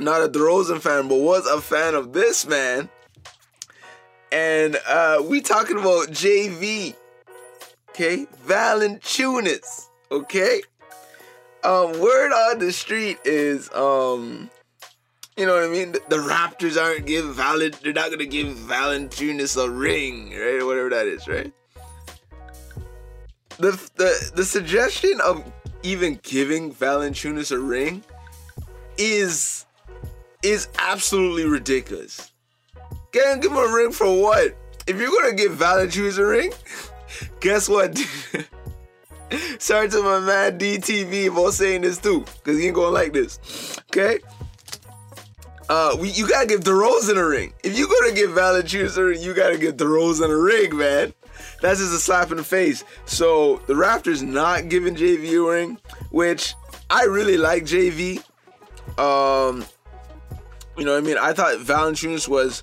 not 0.00 0.22
a 0.22 0.28
DeRozan 0.28 0.80
fan, 0.80 1.08
but 1.08 1.16
was 1.16 1.46
a 1.46 1.60
fan 1.60 1.94
of 1.94 2.12
this 2.12 2.46
man. 2.46 2.88
And 4.30 4.78
uh, 4.86 5.22
we 5.26 5.40
talking 5.40 5.78
about 5.78 6.08
JV, 6.08 6.94
okay, 7.90 8.26
Valanciunas, 8.46 9.88
okay. 10.10 10.62
Um, 11.64 11.98
word 11.98 12.32
on 12.32 12.58
the 12.58 12.70
street 12.72 13.18
is, 13.24 13.72
um, 13.72 14.50
you 15.36 15.46
know 15.46 15.54
what 15.54 15.64
I 15.64 15.68
mean. 15.68 15.92
The, 15.92 16.02
the 16.08 16.16
Raptors 16.16 16.80
aren't 16.80 17.06
give 17.06 17.24
Valen, 17.24 17.80
they're 17.80 17.92
not 17.92 18.10
gonna 18.10 18.26
give 18.26 18.48
Valanciunas 18.48 19.62
a 19.62 19.68
ring, 19.68 20.30
right, 20.30 20.64
whatever 20.64 20.90
that 20.90 21.06
is, 21.06 21.26
right. 21.26 21.52
The 23.56 23.72
the 23.96 24.30
the 24.36 24.44
suggestion 24.44 25.20
of 25.20 25.42
even 25.88 26.20
giving 26.22 26.70
Valanciunas 26.70 27.50
a 27.50 27.58
ring 27.58 28.02
is 28.98 29.64
is 30.42 30.68
absolutely 30.78 31.44
ridiculous. 31.44 32.30
Can't 33.12 33.40
give 33.40 33.52
him 33.52 33.58
a 33.58 33.72
ring 33.72 33.90
for 33.90 34.22
what? 34.22 34.54
If 34.86 34.98
you're 34.98 35.10
gonna 35.10 35.34
give 35.34 35.52
Valanciunas 35.52 36.18
a 36.18 36.26
ring, 36.26 36.52
guess 37.40 37.68
what? 37.68 37.96
Sorry 39.58 39.88
to 39.88 40.02
my 40.02 40.20
man 40.20 40.58
DTB 40.58 41.32
about 41.32 41.54
saying 41.54 41.80
this 41.82 41.98
too, 41.98 42.20
because 42.20 42.58
he 42.58 42.66
ain't 42.66 42.74
gonna 42.74 42.90
like 42.90 43.14
this. 43.14 43.38
Okay? 43.90 44.18
Uh, 45.70 45.96
we, 45.98 46.10
you 46.10 46.28
gotta 46.28 46.46
give 46.46 46.60
DeRozan 46.60 47.16
a 47.16 47.26
ring. 47.26 47.54
If 47.64 47.78
you're 47.78 47.88
gonna 47.88 48.14
give 48.14 48.30
Valanciunas 48.30 48.98
a 48.98 49.04
ring, 49.04 49.22
you 49.22 49.32
gotta 49.32 49.56
give 49.56 49.76
DeRozan 49.76 50.30
a 50.30 50.36
ring, 50.36 50.76
man. 50.76 51.14
That's 51.60 51.80
just 51.80 51.92
a 51.92 51.98
slap 51.98 52.30
in 52.30 52.36
the 52.36 52.44
face. 52.44 52.84
So 53.04 53.56
the 53.66 53.74
Raptors 53.74 54.22
not 54.22 54.68
giving 54.68 54.94
JV 54.94 55.38
a 55.38 55.50
ring, 55.50 55.78
which 56.10 56.54
I 56.88 57.04
really 57.04 57.36
like 57.36 57.64
JV. 57.64 58.22
Um, 58.98 59.64
you 60.76 60.84
know 60.84 60.92
what 60.92 61.02
I 61.02 61.06
mean? 61.06 61.18
I 61.18 61.32
thought 61.32 61.56
Valanciunas 61.58 62.28
was 62.28 62.62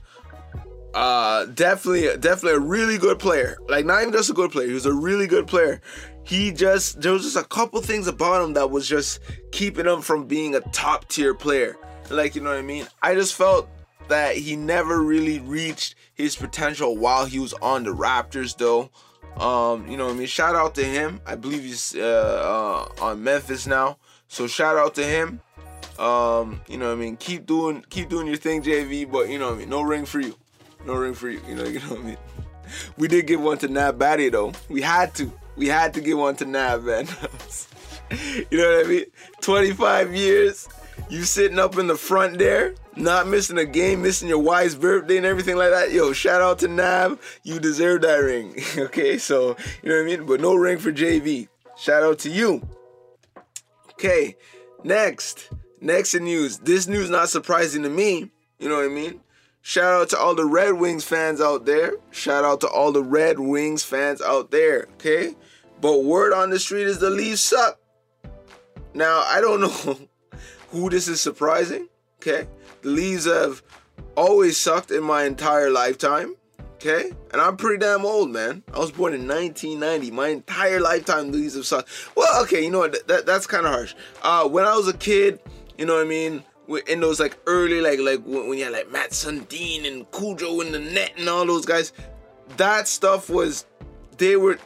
uh 0.94 1.44
definitely 1.48 2.04
definitely 2.20 2.54
a 2.54 2.60
really 2.60 2.98
good 2.98 3.20
player. 3.20 3.58
Like 3.68 3.86
not 3.86 4.02
even 4.02 4.14
just 4.14 4.30
a 4.30 4.34
good 4.34 4.52
player, 4.52 4.68
he 4.68 4.74
was 4.74 4.86
a 4.86 4.94
really 4.94 5.28
good 5.28 5.46
player. 5.46 5.82
He 6.24 6.52
just 6.52 7.02
there 7.02 7.12
was 7.12 7.24
just 7.24 7.36
a 7.36 7.44
couple 7.44 7.82
things 7.82 8.08
about 8.08 8.44
him 8.44 8.54
that 8.54 8.72
was 8.72 8.88
just 8.88 9.20
keeping 9.52 9.86
him 9.86 10.02
from 10.02 10.26
being 10.26 10.56
a 10.56 10.62
top 10.62 11.10
tier 11.10 11.34
player. 11.34 11.76
Like 12.10 12.34
you 12.34 12.42
know 12.42 12.50
what 12.50 12.60
I 12.60 12.64
mean? 12.64 12.88
I 13.04 13.14
just 13.14 13.36
felt 13.36 13.68
that 14.10 14.36
he 14.36 14.56
never 14.56 15.02
really 15.02 15.40
reached 15.40 15.96
his 16.14 16.36
potential 16.36 16.98
while 16.98 17.26
he 17.26 17.40
was 17.40 17.54
on 17.54 17.84
the 17.84 17.94
Raptors 17.94 18.58
though. 18.58 18.90
Um, 19.38 19.88
you 19.88 19.98
know 19.98 20.10
I 20.10 20.14
mean? 20.14 20.28
Shout 20.28 20.56
out 20.56 20.76
to 20.76 20.84
him. 20.84 21.20
I 21.26 21.36
believe 21.36 21.64
he's 21.64 21.96
uh, 21.96 22.88
uh, 23.00 23.04
on 23.04 23.24
Memphis 23.24 23.68
now. 23.68 23.98
So 24.28 24.48
shout 24.48 24.78
out 24.78 24.96
to 24.96 25.04
him. 25.04 25.42
Um, 26.00 26.62
you 26.68 26.78
know 26.78 26.92
I 26.92 26.96
mean? 26.96 27.18
Keep 27.18 27.46
doing 27.46 27.86
keep 27.90 28.10
doing 28.10 28.28
your 28.28 28.38
thing, 28.38 28.64
JV, 28.64 29.10
but 29.10 29.30
you 29.30 29.40
know 29.40 29.54
I 29.54 29.58
mean? 29.58 29.70
No 29.70 29.82
ring 29.82 30.06
for 30.06 30.20
you. 30.20 30.38
No 30.86 30.94
ring 30.94 31.14
for 31.14 31.30
you. 31.30 31.42
You 31.48 31.56
know, 31.56 31.64
you 31.66 31.80
know 31.80 31.90
what 31.90 32.00
I 32.00 32.04
mean? 32.04 32.18
We 32.98 33.08
did 33.08 33.28
give 33.28 33.42
one 33.42 33.58
to 33.60 33.68
Nav 33.68 33.96
Bhatia 33.96 34.32
though. 34.32 34.54
We 34.70 34.82
had 34.82 35.14
to. 35.16 35.32
We 35.56 35.68
had 35.68 35.94
to 35.94 36.02
give 36.02 36.18
one 36.18 36.36
to 36.38 36.46
Nav, 36.46 36.84
man. 36.84 37.08
you 38.52 38.58
know 38.58 38.78
what 38.78 38.86
I 38.86 38.90
mean? 38.90 39.06
25 39.42 40.14
years, 40.14 40.68
you 41.10 41.24
sitting 41.24 41.60
up 41.60 41.78
in 41.78 41.88
the 41.88 41.96
front 41.96 42.38
there, 42.38 42.76
not 42.96 43.28
missing 43.28 43.58
a 43.58 43.66
game, 43.66 44.02
missing 44.02 44.30
your 44.30 44.40
wife's 44.40 44.76
birthday 44.76 45.18
and 45.18 45.26
everything 45.26 45.58
like 45.58 45.72
that. 45.72 45.92
Yo, 45.92 46.14
shout 46.14 46.42
out 46.42 46.60
to 46.60 46.68
Nav. 46.68 47.20
You 47.44 47.60
deserve 47.60 48.02
that 48.02 48.18
ring. 48.18 48.56
okay, 48.78 49.18
so 49.18 49.56
you 49.84 49.90
know 49.90 49.96
what 49.96 50.04
I 50.04 50.06
mean? 50.06 50.26
But 50.26 50.42
no 50.42 50.56
ring 50.56 50.78
for 50.78 50.92
JV. 50.92 51.48
Shout 51.78 52.04
out 52.04 52.20
to 52.20 52.30
you. 52.30 52.68
Okay, 53.94 54.36
next. 54.84 55.50
Next 55.82 56.14
in 56.14 56.24
news. 56.24 56.60
This 56.60 56.88
news 56.88 57.10
not 57.10 57.30
surprising 57.30 57.84
to 57.84 57.90
me. 57.90 58.32
You 58.60 58.70
know 58.70 58.76
what 58.76 58.86
I 58.86 58.90
mean? 58.90 59.22
Shout 59.62 60.02
out 60.02 60.10
to 60.10 60.20
all 60.20 60.36
the 60.36 60.46
Red 60.46 60.74
Wings 60.74 61.04
fans 61.04 61.42
out 61.42 61.66
there. 61.66 61.94
Shout 62.12 62.44
out 62.44 62.62
to 62.62 62.68
all 62.68 62.92
the 62.92 63.04
Red 63.04 63.40
Wings 63.40 63.84
fans 63.84 64.22
out 64.22 64.52
there. 64.52 64.88
Okay? 64.94 65.36
But 65.82 66.04
word 66.04 66.34
on 66.34 66.50
the 66.50 66.60
street 66.60 66.88
is 66.88 67.00
the 67.00 67.10
Leafs 67.10 67.42
suck. 67.42 67.80
Now, 68.94 69.24
I 69.26 69.42
don't 69.42 69.62
know 69.86 69.98
who 70.70 70.90
this 70.90 71.08
is 71.08 71.20
surprising. 71.20 71.88
Okay? 72.18 72.48
Leafs 72.86 73.26
have 73.26 73.62
always 74.16 74.58
sucked 74.58 74.92
in 74.92 75.04
my 75.04 75.24
entire 75.24 75.70
lifetime. 75.70 76.36
Okay? 76.76 77.12
And 77.32 77.42
I'm 77.42 77.58
pretty 77.58 77.80
damn 77.80 78.06
old, 78.06 78.30
man. 78.30 78.64
I 78.74 78.80
was 78.80 78.92
born 78.92 79.14
in 79.14 79.28
1990. 79.28 80.12
My 80.12 80.28
entire 80.28 80.80
lifetime, 80.80 81.32
Leafs 81.32 81.56
have 81.56 81.66
sucked. 81.66 81.90
Well, 82.16 82.44
okay, 82.44 82.64
you 82.64 82.70
know 82.70 82.80
what? 82.80 82.92
That, 82.92 83.08
that 83.08 83.26
that's 83.26 83.48
kind 83.48 83.66
of 83.66 83.74
harsh. 83.74 83.96
Uh, 84.22 84.48
when 84.48 84.66
I 84.66 84.76
was 84.76 84.88
a 84.88 84.94
kid, 84.94 85.40
you 85.78 85.86
know 85.86 85.96
what 85.96 86.06
I 86.06 86.10
mean? 86.10 86.44
In 86.88 87.00
those 87.00 87.20
like 87.20 87.38
early, 87.48 87.82
like 87.82 88.00
like 88.00 88.24
when 88.26 88.58
you 88.58 88.64
had 88.64 88.74
like 88.74 88.92
Mats 88.92 89.24
Sundin 89.24 89.86
and 89.86 90.10
Cujo 90.12 90.62
in 90.62 90.72
the 90.72 90.80
net 90.80 91.14
and 91.18 91.30
all 91.30 91.46
those 91.46 91.66
guys, 91.66 91.94
that 92.58 92.88
stuff 92.88 93.30
was, 93.30 93.66
they 94.18 94.36
were, 94.36 94.58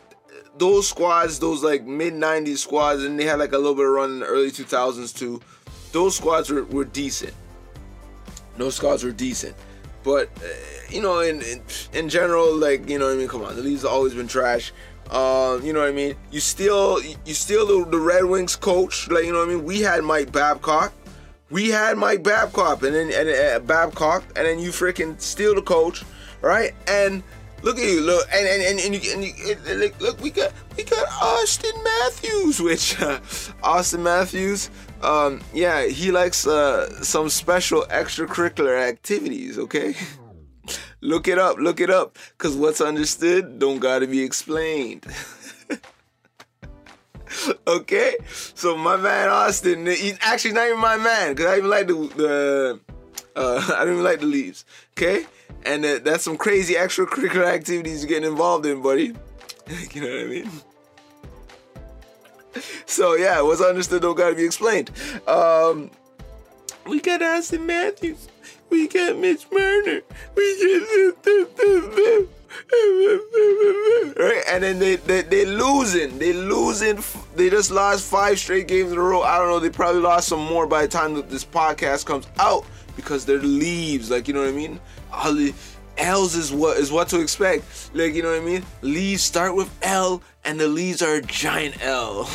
those 0.58 0.88
squads, 0.88 1.40
those 1.40 1.64
like 1.64 1.86
mid 1.86 2.14
90s 2.14 2.58
squads, 2.58 3.04
and 3.04 3.20
they 3.20 3.26
had 3.26 3.40
like 3.40 3.54
a 3.54 3.58
little 3.58 3.76
bit 3.76 3.86
of 3.86 3.92
run 3.92 4.12
in 4.12 4.20
the 4.20 4.26
early 4.26 4.50
2000s 4.50 5.16
too. 5.16 5.42
Those 5.92 6.16
squads 6.16 6.50
were, 6.50 6.64
were 6.66 6.86
decent. 6.86 7.34
Those 8.60 8.76
squads 8.76 9.04
were 9.04 9.12
decent. 9.12 9.56
But, 10.04 10.30
uh, 10.38 10.48
you 10.90 11.02
know, 11.02 11.20
in, 11.20 11.42
in, 11.42 11.62
in 11.94 12.10
general, 12.10 12.56
like, 12.56 12.90
you 12.90 13.00
know 13.00 13.08
what 13.08 13.16
I 13.16 13.18
mean? 13.18 13.28
Come 13.28 13.44
on, 13.44 13.56
the 13.56 13.62
Leafs 13.62 13.82
have 13.82 13.92
always 13.92 14.14
been 14.14 14.28
trash. 14.28 14.72
Uh, 15.10 15.60
you 15.64 15.74
know 15.74 15.80
what 15.80 15.90
I 15.90 15.94
mean? 15.94 16.16
You 16.32 16.40
steal, 16.40 17.02
you 17.26 17.34
steal 17.34 17.66
the, 17.66 17.90
the 17.90 18.00
Red 18.00 18.26
Wings 18.26 18.56
coach. 18.56 19.10
Like, 19.10 19.26
you 19.26 19.32
know 19.34 19.40
what 19.40 19.50
I 19.50 19.56
mean? 19.56 19.66
We 19.66 19.82
had 19.82 20.04
Mike 20.04 20.32
Babcock. 20.32 20.94
We 21.50 21.70
had 21.70 21.98
Mike 21.98 22.22
Babcock, 22.22 22.84
and 22.84 22.94
then 22.94 23.12
and, 23.12 23.28
uh, 23.28 23.60
Babcock, 23.66 24.24
and 24.36 24.46
then 24.46 24.60
you 24.60 24.70
freaking 24.70 25.20
steal 25.20 25.56
the 25.56 25.64
coach, 25.64 26.04
right? 26.42 26.76
And 26.88 27.24
look 27.64 27.80
at 27.80 27.84
you, 27.84 28.02
look, 28.02 28.28
and 28.32 28.48
and 28.48 28.62
and, 28.62 28.80
and, 28.80 29.04
you, 29.04 29.14
and 29.14 29.24
you, 29.24 29.76
look, 29.76 30.00
look, 30.00 30.22
we 30.22 30.30
got 30.30 30.54
we 30.78 30.84
got 30.84 31.08
Auston 31.08 31.84
Matthews, 31.84 32.60
which 32.62 33.02
uh, 33.02 33.20
Auston 33.64 34.02
Matthews, 34.02 34.70
um, 35.02 35.42
yeah, 35.54 35.86
he 35.86 36.12
likes 36.12 36.46
uh, 36.46 37.04
some 37.04 37.30
special 37.30 37.84
extracurricular 37.90 38.78
activities. 38.82 39.58
Okay. 39.58 39.96
look 41.02 41.28
it 41.28 41.38
up, 41.38 41.58
look 41.58 41.80
it 41.80 41.90
up, 41.90 42.18
cause 42.38 42.56
what's 42.56 42.82
understood 42.82 43.60
don't 43.60 43.80
gotta 43.80 44.08
be 44.08 44.22
explained. 44.22 45.06
okay, 47.68 48.18
so 48.54 48.78
my 48.78 48.98
man 48.98 49.30
Auston, 49.30 49.88
he's 49.96 50.18
actually 50.22 50.54
not 50.54 50.68
even 50.68 50.80
my 50.80 50.98
man, 50.98 51.36
cause 51.36 51.46
I 51.46 51.58
even 51.58 51.70
like 51.70 51.88
the, 51.88 51.94
the 51.94 52.80
uh, 53.36 53.74
I 53.76 53.86
don't 53.86 53.94
even 53.94 54.04
like 54.04 54.20
the 54.20 54.26
Leafs. 54.26 54.66
Okay, 54.98 55.26
and 55.66 55.86
uh, 55.86 56.00
that's 56.00 56.24
some 56.24 56.38
crazy 56.38 56.74
extracurricular 56.74 57.46
activities 57.46 58.02
you're 58.04 58.10
getting 58.10 58.30
involved 58.30 58.66
in, 58.66 58.82
buddy. 58.82 59.16
you 59.92 60.02
know 60.02 60.10
what 60.10 60.20
I 60.20 60.26
mean? 60.26 60.52
So 62.86 63.14
yeah, 63.14 63.42
what's 63.42 63.62
understood 63.62 64.02
don't 64.02 64.18
gotta 64.18 64.36
be 64.36 64.44
explained. 64.44 64.92
Um, 65.28 65.92
we 66.88 67.00
got 67.00 67.22
Auston 67.22 67.66
Matthews. 67.66 68.28
We 68.70 68.88
got 68.88 69.18
Mitch 69.18 69.46
Marner. 69.52 70.02
We 70.36 71.14
got 71.16 72.30
right, 74.18 74.44
and 74.48 74.64
then 74.64 74.80
they 74.80 74.96
they 74.96 75.22
they 75.22 75.46
losing. 75.46 76.18
They 76.18 76.34
losing. 76.34 77.04
They 77.36 77.50
just 77.50 77.72
lost 77.72 78.10
five 78.10 78.40
straight 78.40 78.68
games 78.68 78.92
in 78.92 78.98
a 78.98 79.02
row. 79.02 79.22
I 79.22 79.38
don't 79.38 79.50
know. 79.50 79.60
They 79.60 79.70
probably 79.70 80.02
lost 80.02 80.28
some 80.28 80.44
more 80.44 80.66
by 80.66 80.82
the 80.84 80.88
time 80.88 81.14
that 81.16 81.30
this 81.30 81.46
podcast 81.46 82.06
comes 82.06 82.28
out 82.40 82.66
because 82.96 83.26
they're 83.26 83.38
leaves. 83.38 84.10
Like 84.10 84.28
you 84.28 84.34
know 84.34 84.42
what 84.42 84.50
I 84.50 84.54
mean. 84.54 84.80
All 85.14 85.34
the 85.34 85.54
L's 86.00 86.36
is 86.36 86.52
what 86.52 86.78
is 86.78 86.92
what 86.92 87.10
to 87.10 87.20
expect. 87.20 87.92
Like 87.94 88.14
you 88.14 88.24
know 88.24 88.32
what 88.32 88.42
I 88.42 88.46
mean. 88.46 88.64
Leaves 88.82 89.24
start 89.24 89.56
with 89.56 89.70
L, 89.82 90.22
and 90.46 90.60
the 90.60 90.68
leaves 90.68 91.02
are 91.02 91.16
a 91.16 91.22
giant 91.22 91.84
L. 91.84 92.30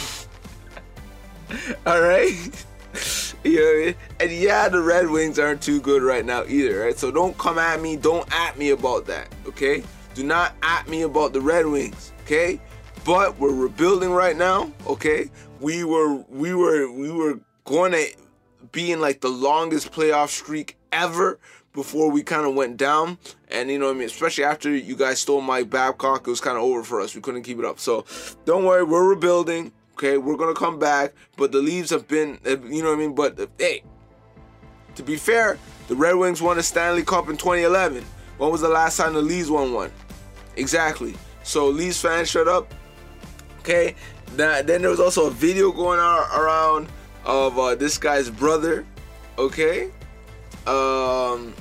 All 1.87 2.01
right. 2.01 2.65
You 3.45 3.61
know 3.61 3.83
I 3.83 3.85
mean? 3.85 3.95
And 4.21 4.33
yeah, 4.33 4.69
the 4.71 4.81
Red 4.81 5.11
Wings 5.11 5.39
aren't 5.39 5.61
too 5.61 5.79
good 5.79 6.03
right 6.03 6.25
now 6.25 6.45
either, 6.45 6.81
right? 6.81 6.99
So 6.99 7.11
don't 7.11 7.37
come 7.37 7.59
at 7.59 7.83
me, 7.83 7.97
don't 7.97 8.27
at 8.35 8.57
me 8.57 8.71
about 8.71 9.05
that, 9.07 9.29
okay? 9.47 9.83
Do 10.15 10.25
not 10.25 10.55
at 10.63 10.89
me 10.89 11.03
about 11.03 11.35
the 11.35 11.43
Red 11.43 11.67
Wings, 11.67 12.13
okay? 12.23 12.59
But 13.05 13.39
we're 13.39 13.53
rebuilding 13.53 14.13
right 14.13 14.37
now, 14.37 14.73
okay? 14.87 15.31
We 15.61 15.85
were 15.85 16.15
we 16.31 16.55
were 16.55 16.91
we 16.91 17.11
were 17.11 17.39
going 17.65 17.93
to 17.93 18.07
be 18.73 18.93
in 18.93 19.01
like 19.01 19.21
the 19.21 19.29
longest 19.29 19.93
playoff 19.93 20.29
streak 20.29 20.79
ever 20.91 21.39
before 21.75 22.11
we 22.11 22.23
kind 22.23 22.47
of 22.47 22.55
went 22.55 22.79
down. 22.79 23.19
And 23.51 23.71
you 23.71 23.79
know 23.79 23.87
what 23.87 23.97
I 23.97 23.99
mean? 23.99 24.07
Especially 24.07 24.45
after 24.45 24.75
you 24.75 24.97
guys 24.97 25.21
stole 25.21 25.43
my 25.43 25.63
Babcock, 25.63 26.27
it 26.27 26.31
was 26.31 26.41
kind 26.41 26.57
of 26.57 26.63
over 26.63 26.83
for 26.83 27.01
us. 27.01 27.15
We 27.15 27.21
couldn't 27.21 27.43
keep 27.43 27.59
it 27.59 27.65
up. 27.65 27.79
So 27.79 28.07
don't 28.47 28.65
worry, 28.65 28.85
we're 28.85 29.07
rebuilding. 29.07 29.73
Okay, 29.95 30.17
we're 30.19 30.37
gonna 30.37 30.55
come 30.55 30.79
back, 30.79 31.13
but 31.37 31.53
the 31.53 31.59
leaves 31.59 31.91
have 31.91 32.09
been, 32.09 32.39
you 32.45 32.83
know 32.83 32.89
what 32.89 32.97
I 32.97 32.99
mean. 32.99 33.15
But 33.15 33.49
hey, 33.59 33.83
to 34.97 35.03
be 35.03 35.17
fair, 35.17 35.59
the 35.87 35.95
Red 35.95 36.15
Wings 36.17 36.43
won 36.43 36.59
a 36.59 36.63
Stanley 36.63 37.05
Cup 37.05 37.29
in 37.29 37.37
2011. 37.37 38.05
When 38.39 38.51
was 38.51 38.61
the 38.61 38.69
last 38.69 38.97
time 38.97 39.15
the 39.15 39.23
Leafs 39.23 39.51
won 39.51 39.73
one? 39.73 39.93
Exactly. 40.57 41.15
So 41.45 41.69
Leafs 41.69 42.01
fans, 42.01 42.29
shut 42.29 42.49
up. 42.49 42.73
Okay. 43.61 43.95
Then 44.37 44.67
there 44.67 44.91
was 44.91 45.01
also 45.01 45.27
a 45.27 45.31
video 45.31 45.71
going 45.71 46.01
around 46.01 46.89
of 47.25 47.59
uh, 47.59 47.75
this 47.75 47.99
guy's 47.99 48.31
brother. 48.31 48.85
Okay. 49.39 49.91
Um, 50.67 51.55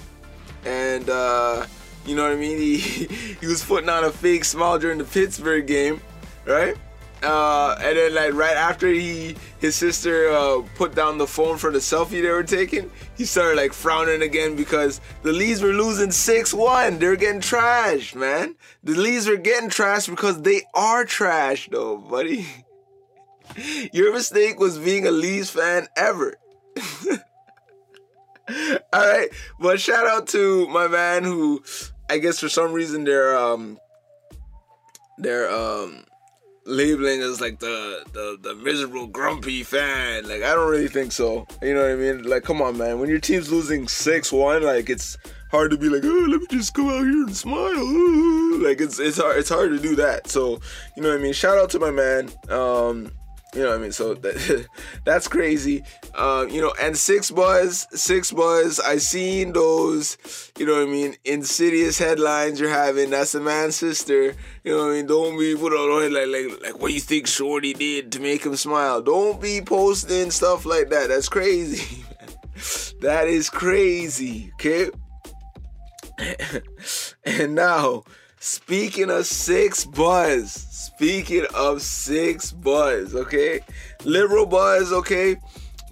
and 0.65 1.10
uh, 1.10 1.65
you 2.06 2.15
know 2.15 2.23
what 2.23 2.32
I 2.32 2.36
mean. 2.36 2.58
He 2.58 2.78
he 3.41 3.47
was 3.47 3.63
putting 3.63 3.89
on 3.89 4.04
a 4.04 4.12
fake 4.12 4.45
smile 4.45 4.80
during 4.80 4.97
the 4.97 5.06
Pittsburgh 5.06 5.67
game, 5.67 6.02
right? 6.45 6.76
Uh, 7.23 7.78
and 7.82 7.97
then 7.97 8.13
like 8.13 8.34
right 8.34 8.58
after 8.58 8.88
he 8.88 9.36
his 9.60 9.76
sister 9.78 10.30
uh, 10.30 10.62
put 10.76 10.93
down 10.93 11.17
the 11.17 11.28
phone 11.28 11.58
for 11.58 11.71
the 11.71 11.80
selfie 11.80 12.21
they 12.21 12.30
were 12.30 12.43
taking, 12.43 12.91
he 13.15 13.23
started 13.23 13.56
like 13.56 13.71
frowning 13.71 14.21
again 14.21 14.58
because 14.58 14.99
the 15.21 15.32
Lees 15.32 15.62
were 15.62 15.71
losing 15.71 16.12
six 16.12 16.54
one. 16.54 16.99
They're 16.99 17.15
getting 17.15 17.39
trashed, 17.39 18.15
man. 18.15 18.56
The 18.84 18.93
Lees 18.93 19.30
are 19.30 19.38
getting 19.38 19.69
trashed 19.69 20.10
because 20.10 20.41
they 20.41 20.63
are 20.73 21.06
trash, 21.06 21.69
though, 21.71 21.97
buddy. 21.97 22.45
Your 23.93 24.13
mistake 24.13 24.60
was 24.60 24.78
being 24.78 25.08
a 25.08 25.12
Lees 25.12 25.49
fan 25.49 25.88
ever. 25.95 26.36
All 28.93 29.08
right, 29.08 29.29
but 29.60 29.79
shout 29.79 30.06
out 30.06 30.27
to 30.29 30.67
my 30.67 30.88
man 30.88 31.23
who, 31.23 31.63
I 32.10 32.17
guess 32.17 32.39
for 32.39 32.49
some 32.49 32.73
reason 32.73 33.03
they're 33.06 33.38
um, 33.38 33.79
they're 35.17 35.49
um 35.49 36.06
labeling 36.65 37.21
as 37.21 37.41
like 37.41 37.60
the, 37.60 38.03
the 38.13 38.38
the 38.41 38.56
miserable 38.56 39.08
grumpy 39.08 39.63
fan. 39.63 40.27
Like 40.27 40.43
I 40.43 40.53
don't 40.53 40.69
really 40.69 40.88
think 40.88 41.12
so. 41.12 41.47
You 41.62 41.73
know 41.73 41.82
what 41.82 41.91
I 41.91 41.95
mean? 41.95 42.23
Like 42.23 42.43
come 42.43 42.62
on, 42.62 42.77
man. 42.77 42.99
When 42.99 43.10
your 43.10 43.19
team's 43.19 43.51
losing 43.51 43.88
six 43.88 44.32
one, 44.32 44.63
like 44.63 44.89
it's 44.89 45.17
hard 45.51 45.71
to 45.71 45.77
be 45.77 45.89
like, 45.89 46.03
oh, 46.03 46.25
let 46.29 46.41
me 46.41 46.47
just 46.49 46.73
come 46.73 46.89
out 46.89 47.03
here 47.03 47.23
and 47.23 47.36
smile. 47.36 48.29
Like 48.53 48.79
it's 48.79 48.99
it's 48.99 49.17
hard 49.17 49.38
it's 49.38 49.49
hard 49.49 49.71
to 49.71 49.79
do 49.79 49.95
that. 49.95 50.29
So 50.29 50.62
you 50.95 51.03
know 51.03 51.10
what 51.10 51.19
I 51.19 51.21
mean? 51.21 51.34
Shout 51.34 51.58
out 51.58 51.69
to 51.71 51.79
my 51.79 51.91
man. 51.91 52.29
Um, 52.49 53.12
you 53.53 53.61
know 53.61 53.69
what 53.69 53.79
I 53.79 53.81
mean? 53.81 53.91
So 53.91 54.13
that, 54.15 54.67
that's 55.05 55.27
crazy. 55.27 55.83
Um, 56.15 56.49
you 56.49 56.61
know, 56.61 56.73
and 56.81 56.97
Six 56.97 57.29
Buzz, 57.31 57.87
Six 57.91 58.31
Buzz, 58.31 58.79
I 58.79 58.97
seen 58.97 59.53
those, 59.53 60.17
you 60.57 60.65
know 60.65 60.73
what 60.73 60.87
I 60.87 60.91
mean, 60.91 61.15
insidious 61.23 61.97
headlines 61.97 62.59
you're 62.59 62.69
having. 62.69 63.11
That's 63.11 63.33
the 63.33 63.41
man's 63.41 63.75
sister. 63.75 64.35
You 64.63 64.75
know 64.75 64.77
what 64.77 64.91
I 64.91 64.93
mean? 64.95 65.05
Don't 65.07 65.37
be 65.37 65.55
put 65.55 65.73
on 65.73 66.13
like 66.13 66.27
like 66.27 66.61
like 66.63 66.81
what 66.81 66.93
you 66.93 66.99
think 66.99 67.27
Shorty 67.27 67.73
did 67.73 68.11
to 68.13 68.19
make 68.19 68.45
him 68.45 68.55
smile. 68.55 69.01
Don't 69.01 69.41
be 69.41 69.61
posting 69.61 70.31
stuff 70.31 70.65
like 70.65 70.89
that. 70.89 71.09
That's 71.09 71.29
crazy. 71.29 72.03
that 73.01 73.27
is 73.27 73.49
crazy. 73.49 74.51
Okay. 74.55 74.89
and 77.25 77.55
now 77.55 78.03
Speaking 78.45 79.10
of 79.10 79.25
six 79.25 79.86
buzz, 79.86 80.51
speaking 80.51 81.45
of 81.56 81.82
six 81.82 82.51
buzz, 82.51 83.15
okay, 83.15 83.62
liberal 84.03 84.45
buzz, 84.45 84.91
okay, 84.91 85.38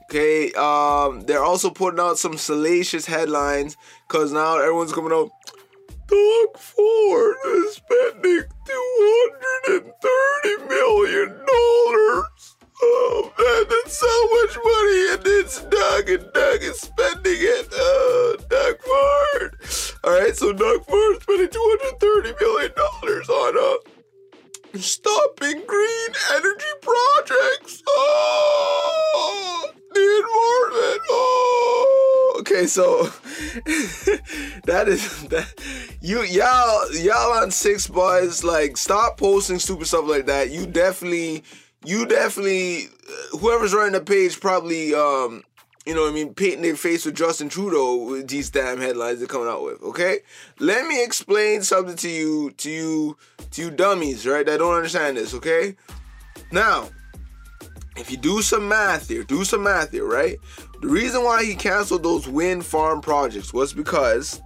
okay. 0.04 0.52
Um, 0.52 1.22
they're 1.22 1.46
also 1.46 1.70
putting 1.70 2.02
out 2.02 2.18
some 2.18 2.38
salacious 2.38 3.06
headlines 3.06 3.78
because 4.06 4.34
now 4.34 4.58
everyone's 4.58 4.92
coming 4.92 5.14
out. 5.14 5.32
Doug 6.08 6.58
Ford 6.58 7.36
is 7.46 7.76
spending 7.76 8.44
two 8.66 9.30
hundred 9.64 9.84
and 9.86 9.94
thirty 10.02 10.68
million 10.68 11.30
dollars. 11.30 12.51
Oh 12.84 13.34
man, 13.38 13.66
that's 13.70 13.98
so 13.98 14.08
much 14.38 14.58
money, 14.64 15.14
and 15.14 15.40
it's 15.40 15.62
Doug, 15.64 16.10
and 16.10 16.34
Doug 16.34 16.64
is 16.64 16.80
spending 16.80 17.38
it. 17.38 17.68
Oh, 17.74 18.38
Doug 18.50 18.82
Ford. 18.82 19.56
All 20.04 20.20
right, 20.20 20.36
so 20.36 20.52
Doug 20.54 20.86
Ford 20.86 21.22
spending 21.22 21.50
two 21.50 21.78
hundred 21.80 22.00
thirty 22.00 22.34
million 22.40 22.72
dollars 22.76 23.30
on 23.30 23.58
uh 23.58 24.80
stopping 24.80 25.62
green 25.68 26.10
energy 26.34 26.66
projects. 26.82 27.84
Oh, 27.88 29.70
the 29.94 30.00
environment. 30.00 31.02
Oh, 31.10 32.38
okay, 32.40 32.66
so 32.68 33.04
that 34.66 34.86
is 34.88 35.24
that. 35.28 35.54
You 36.02 36.24
y'all 36.24 36.92
y'all 36.96 37.34
on 37.34 37.50
6Buzz 37.50 38.44
like 38.44 38.76
stop 38.78 39.18
posting 39.18 39.60
stupid 39.60 39.88
stuff 39.88 40.08
like 40.08 40.26
that. 40.26 40.50
You 40.50 40.66
definitely 40.66 41.44
you 41.84 42.06
definitely 42.06 42.88
whoever's 43.40 43.74
running 43.74 43.94
the 43.94 44.02
page 44.02 44.40
probably 44.40 44.94
um 44.94 45.44
you 45.86 45.96
know 45.96 46.02
what 46.02 46.12
I 46.12 46.14
mean 46.14 46.34
painting 46.36 46.62
their 46.62 46.76
face 46.76 47.06
with 47.06 47.16
Justin 47.16 47.50
Trudeau 47.50 47.96
with 48.06 48.28
these 48.28 48.52
damn 48.52 48.80
headlines 48.80 49.18
they're 49.18 49.28
coming 49.28 49.48
out 49.48 49.64
with. 49.64 49.82
Okay, 49.82 50.20
let 50.60 50.86
me 50.86 51.04
explain 51.04 51.64
something 51.64 51.96
to 51.98 52.10
you 52.10 52.52
to 52.52 52.70
you 52.70 53.18
to 53.52 53.62
you 53.64 53.72
dummies 53.72 54.28
right 54.28 54.46
that 54.46 54.60
don't 54.60 54.76
understand 54.76 55.18
this. 55.18 55.34
Okay, 55.34 55.76
now 56.52 56.88
if 57.98 58.12
you 58.12 58.18
do 58.18 58.42
some 58.42 58.68
math 58.68 59.10
here, 59.10 59.24
do 59.24 59.44
some 59.44 59.64
math 59.64 59.92
here, 59.92 60.08
right? 60.08 60.38
The 60.82 60.88
reason 60.88 61.24
why 61.24 61.44
he 61.44 61.56
canceled 61.56 62.04
those 62.04 62.28
wind 62.28 62.66
farm 62.66 63.02
projects 63.02 63.52
was 63.52 63.74
because 63.74 64.40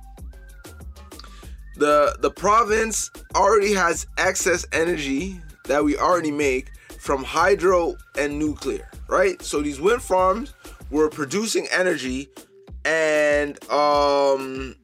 the 1.75 2.15
the 2.21 2.31
province 2.31 3.11
already 3.35 3.73
has 3.73 4.07
excess 4.17 4.65
energy 4.71 5.41
that 5.65 5.83
we 5.83 5.97
already 5.97 6.31
make 6.31 6.71
from 7.05 7.23
hydro 7.23 7.95
and 8.17 8.39
nuclear, 8.39 8.89
right? 9.07 9.39
So 9.43 9.61
these 9.61 9.79
wind 9.79 10.01
farms 10.01 10.55
were 10.89 11.07
producing 11.07 11.67
energy 11.71 12.29
and 12.83 13.63
um 13.71 14.75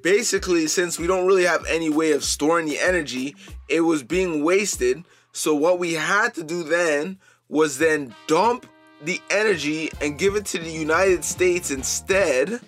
basically 0.00 0.66
since 0.68 0.98
we 0.98 1.06
don't 1.06 1.26
really 1.26 1.44
have 1.44 1.62
any 1.68 1.90
way 1.90 2.12
of 2.12 2.24
storing 2.24 2.64
the 2.64 2.78
energy, 2.78 3.36
it 3.68 3.82
was 3.82 4.02
being 4.02 4.42
wasted. 4.42 5.04
So 5.32 5.54
what 5.54 5.78
we 5.78 5.92
had 5.92 6.32
to 6.36 6.42
do 6.42 6.62
then 6.62 7.18
was 7.50 7.76
then 7.76 8.14
dump 8.26 8.64
the 9.02 9.20
energy 9.28 9.90
and 10.00 10.18
give 10.18 10.36
it 10.36 10.46
to 10.46 10.58
the 10.58 10.70
United 10.70 11.24
States 11.24 11.70
instead 11.70 12.58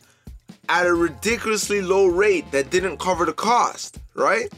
at 0.69 0.87
a 0.87 0.93
ridiculously 0.93 1.81
low 1.81 2.09
rate 2.09 2.51
that 2.53 2.69
didn't 2.69 2.99
cover 2.99 3.25
the 3.25 3.33
cost, 3.33 4.01
right? 4.13 4.53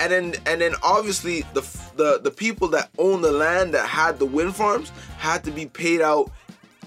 And 0.00 0.12
then 0.12 0.34
and 0.46 0.60
then 0.60 0.74
obviously 0.82 1.42
the 1.54 1.60
the 1.96 2.20
the 2.22 2.30
people 2.30 2.68
that 2.68 2.90
own 2.98 3.22
the 3.22 3.32
land 3.32 3.74
that 3.74 3.86
had 3.86 4.18
the 4.18 4.26
wind 4.26 4.54
farms 4.54 4.90
had 5.18 5.44
to 5.44 5.50
be 5.50 5.66
paid 5.66 6.00
out 6.00 6.30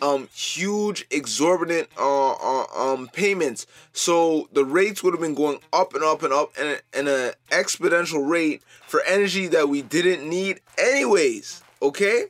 um 0.02 0.28
huge 0.34 1.06
exorbitant 1.10 1.88
uh, 1.98 2.32
uh, 2.34 2.66
um 2.76 3.08
payments 3.14 3.66
so 3.94 4.48
the 4.54 4.64
rates 4.64 5.02
would 5.02 5.12
have 5.12 5.22
been 5.22 5.34
going 5.34 5.58
up 5.74 5.96
and 5.96 6.04
up 6.04 6.22
and 6.22 6.32
up 6.32 6.52
and 6.60 6.80
in 6.94 7.08
an 7.08 7.32
exponential 7.50 8.30
rate 8.30 8.62
for 8.86 9.02
energy 9.08 9.48
that 9.48 9.68
we 9.68 9.82
didn't 9.82 10.30
need 10.30 10.60
anyways 10.78 11.64
okay 11.82 12.26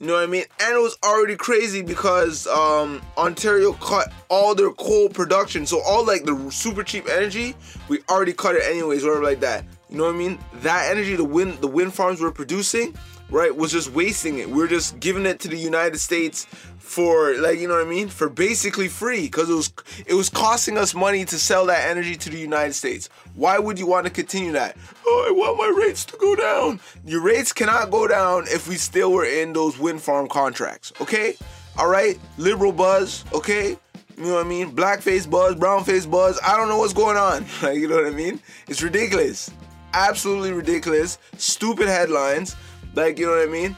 you 0.00 0.06
know 0.06 0.14
what 0.14 0.22
I 0.22 0.26
mean? 0.28 0.44
And 0.58 0.74
it 0.74 0.80
was 0.80 0.96
already 1.04 1.36
crazy 1.36 1.82
because 1.82 2.46
um, 2.46 3.02
Ontario 3.18 3.74
cut 3.74 4.10
all 4.30 4.54
their 4.54 4.70
coal 4.70 5.10
production. 5.10 5.66
So 5.66 5.82
all 5.82 6.06
like 6.06 6.24
the 6.24 6.50
super 6.50 6.82
cheap 6.82 7.06
energy, 7.06 7.54
we 7.88 8.00
already 8.08 8.32
cut 8.32 8.56
it 8.56 8.62
anyways, 8.64 9.04
whatever 9.04 9.22
like 9.22 9.40
that. 9.40 9.62
You 9.90 9.98
know 9.98 10.04
what 10.04 10.14
I 10.14 10.18
mean? 10.18 10.38
That 10.62 10.90
energy 10.90 11.16
the 11.16 11.24
wind 11.24 11.58
the 11.58 11.68
wind 11.68 11.94
farms 11.94 12.20
were 12.20 12.30
producing, 12.30 12.96
right, 13.28 13.54
was 13.54 13.72
just 13.72 13.92
wasting 13.92 14.38
it. 14.38 14.48
We 14.48 14.62
are 14.62 14.68
just 14.68 15.00
giving 15.00 15.26
it 15.26 15.40
to 15.40 15.48
the 15.48 15.58
United 15.58 15.98
States 15.98 16.46
for 16.78 17.34
like 17.36 17.58
you 17.58 17.66
know 17.68 17.74
what 17.74 17.86
I 17.86 17.90
mean? 17.90 18.08
For 18.08 18.28
basically 18.28 18.88
free 18.88 19.22
because 19.22 19.50
it 19.50 19.54
was 19.54 19.72
it 20.06 20.14
was 20.14 20.28
costing 20.28 20.78
us 20.78 20.94
money 20.94 21.24
to 21.24 21.38
sell 21.38 21.66
that 21.66 21.88
energy 21.88 22.16
to 22.16 22.30
the 22.30 22.38
United 22.38 22.74
States. 22.74 23.08
Why 23.34 23.58
would 23.58 23.78
you 23.78 23.86
want 23.86 24.06
to 24.06 24.12
continue 24.12 24.52
that? 24.52 24.76
Oh, 25.06 25.26
I 25.28 25.32
want 25.32 25.58
my 25.58 25.82
rates 25.84 26.04
to 26.06 26.16
go 26.16 26.36
down. 26.36 26.80
Your 27.04 27.22
rates 27.22 27.52
cannot 27.52 27.90
go 27.90 28.06
down 28.06 28.44
if 28.46 28.68
we 28.68 28.76
still 28.76 29.12
were 29.12 29.24
in 29.24 29.52
those 29.52 29.78
wind 29.78 30.02
farm 30.02 30.28
contracts. 30.28 30.92
Okay? 31.00 31.34
All 31.78 31.88
right? 31.88 32.18
Liberal 32.38 32.72
buzz, 32.72 33.24
okay? 33.32 33.76
You 34.16 34.26
know 34.26 34.34
what 34.34 34.46
I 34.46 34.48
mean? 34.48 34.76
Blackface 34.76 35.28
buzz, 35.28 35.54
brownface 35.54 36.10
buzz. 36.10 36.38
I 36.44 36.56
don't 36.56 36.68
know 36.68 36.78
what's 36.78 36.92
going 36.92 37.16
on. 37.16 37.46
Like, 37.62 37.78
you 37.78 37.88
know 37.88 37.96
what 37.96 38.06
I 38.06 38.10
mean? 38.10 38.40
It's 38.68 38.82
ridiculous. 38.82 39.50
Absolutely 39.92 40.52
ridiculous. 40.52 41.18
Stupid 41.36 41.88
headlines. 41.88 42.56
Like, 42.94 43.18
you 43.18 43.26
know 43.26 43.32
what 43.32 43.48
I 43.48 43.50
mean? 43.50 43.76